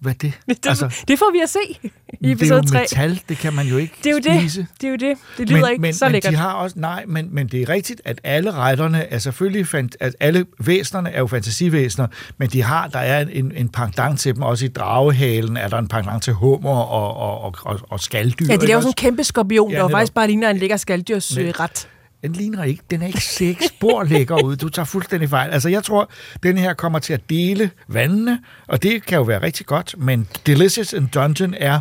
[0.00, 0.32] Hvad er det?
[0.48, 1.90] det, altså, det får vi at se i
[2.20, 2.78] det er episode jo 3.
[2.80, 4.40] metal, det kan man jo ikke Det er jo det.
[4.40, 4.66] spise.
[4.80, 5.18] Det er jo det.
[5.38, 6.32] Det lyder men, ikke men, så men lækkert.
[6.32, 9.96] de har også, nej, men, men det er rigtigt, at alle retterne er selvfølgelig, fant,
[10.00, 12.06] at alle væsnerne er jo fantasivæsener,
[12.38, 15.78] men de har, der er en, en pendant til dem, også i dragehalen er der
[15.78, 18.46] en pendant til hummer og, og, og, og, og skalddyr.
[18.46, 20.76] Ja, de ikke laver sådan en kæmpe skorpion, Ja, der faktisk bare ligner en lækker
[20.76, 21.88] skalddyrsret.
[22.22, 24.56] Den ligner ikke, den er ikke seks spor lækker ud.
[24.56, 25.50] Du tager fuldstændig fejl.
[25.50, 26.10] Altså, jeg tror,
[26.42, 30.28] den her kommer til at dele vandene, og det kan jo være rigtig godt, men
[30.46, 31.80] Delicious in Dungeon er,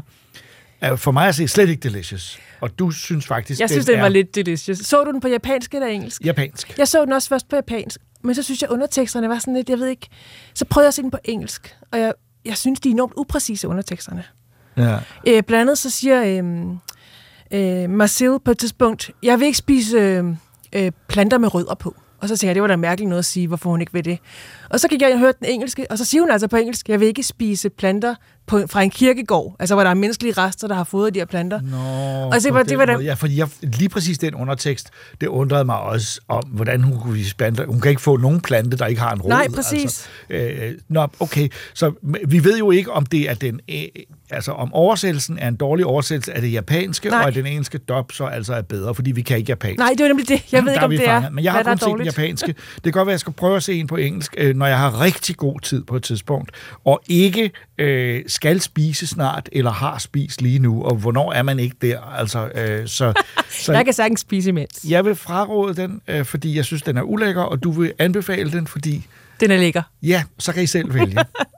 [0.81, 2.39] er for mig at se slet ikke delicious.
[2.61, 4.77] Og du synes faktisk, Jeg synes, den er var lidt delicious.
[4.77, 6.25] Så du den på japansk eller engelsk?
[6.25, 6.77] japansk.
[6.77, 9.69] Jeg så den også først på japansk, men så synes jeg, underteksterne var sådan lidt,
[9.69, 10.07] jeg ved ikke...
[10.53, 12.13] Så prøvede jeg at se den på engelsk, og jeg,
[12.45, 14.23] jeg synes, de er enormt upræcise, underteksterne.
[14.77, 14.97] Ja.
[15.27, 16.43] Øh, blandt andet så siger øh,
[17.51, 20.25] øh, Marcel på et tidspunkt, jeg vil ikke spise øh,
[20.75, 21.95] øh, planter med rødder på.
[22.21, 24.05] Og så tænkte jeg, det var da mærkeligt noget at sige, hvorfor hun ikke vil
[24.05, 24.19] det.
[24.69, 26.89] Og så gik jeg og hørte den engelske, og så siger hun altså på engelsk,
[26.89, 28.15] jeg vil ikke spise planter
[28.49, 31.25] på, fra en kirkegård, altså hvor der er menneskelige rester, der har fået de her
[31.25, 31.61] planter.
[31.61, 33.05] Nå, og så var, det var måde.
[33.05, 34.89] Ja, fordi jeg, lige præcis den undertekst,
[35.21, 37.65] det undrede mig også om, hvordan hun kunne vise planter.
[37.65, 39.29] Hun kan ikke få nogen plante, der ikke har en rod.
[39.29, 40.09] Nej, præcis.
[40.29, 41.49] Altså, øh, nå, okay.
[41.73, 41.91] Så
[42.27, 43.59] vi ved jo ikke, om det er den...
[43.69, 43.83] Øh,
[44.31, 47.21] altså, om oversættelsen er en dårlig oversættelse af det japanske, Nej.
[47.21, 49.77] og at den engelske dub så altså er bedre, fordi vi kan ikke japansk.
[49.77, 50.41] nej, det var nemlig det.
[50.51, 51.33] Jeg ved Der ikke, om det er, fanget.
[51.33, 52.47] Men jeg har der kun er set den japanske.
[52.75, 54.65] Det kan godt være, at jeg skal prøve at se en på engelsk, øh, når
[54.65, 56.51] jeg har rigtig god tid på et tidspunkt,
[56.85, 61.58] og ikke øh, skal spise snart, eller har spist lige nu, og hvornår er man
[61.58, 62.00] ikke der?
[62.18, 63.12] Altså, øh, så,
[63.50, 64.84] så Jeg kan sagtens spise imens.
[64.88, 68.52] jeg vil fraråde den, øh, fordi jeg synes, den er ulækker, og du vil anbefale
[68.52, 69.06] den, fordi
[69.40, 69.82] Den er lækker.
[70.02, 71.16] ja, så kan I selv vælge.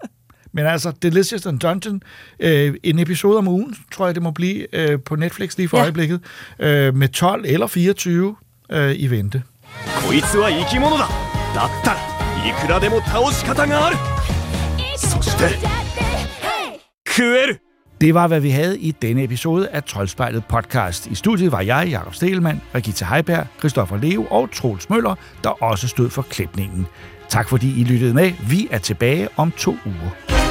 [0.52, 2.02] Men altså, Delicious and Dungeon,
[2.40, 5.76] øh, en episode om ugen, tror jeg, det må blive øh, på Netflix lige for
[5.76, 5.80] Ja.
[5.82, 5.84] ja.
[5.86, 6.20] øjeblikket,
[6.58, 8.36] øh, med 12 eller 24
[8.70, 9.42] øh, i vente.
[10.06, 11.08] こいつは生き物だ
[11.54, 11.98] だったら
[12.48, 13.96] いくらでも倒し方がある
[14.96, 15.79] そして
[17.17, 17.53] kører!
[18.01, 21.07] Det var, hvad vi havde i denne episode af Troldspejlet podcast.
[21.07, 25.87] I studiet var jeg, Jakob Stelmann, Regita Heiberg, Christoffer Leo og Troels Møller, der også
[25.87, 26.87] stod for klipningen.
[27.29, 28.31] Tak fordi I lyttede med.
[28.49, 30.50] Vi er tilbage om to uger.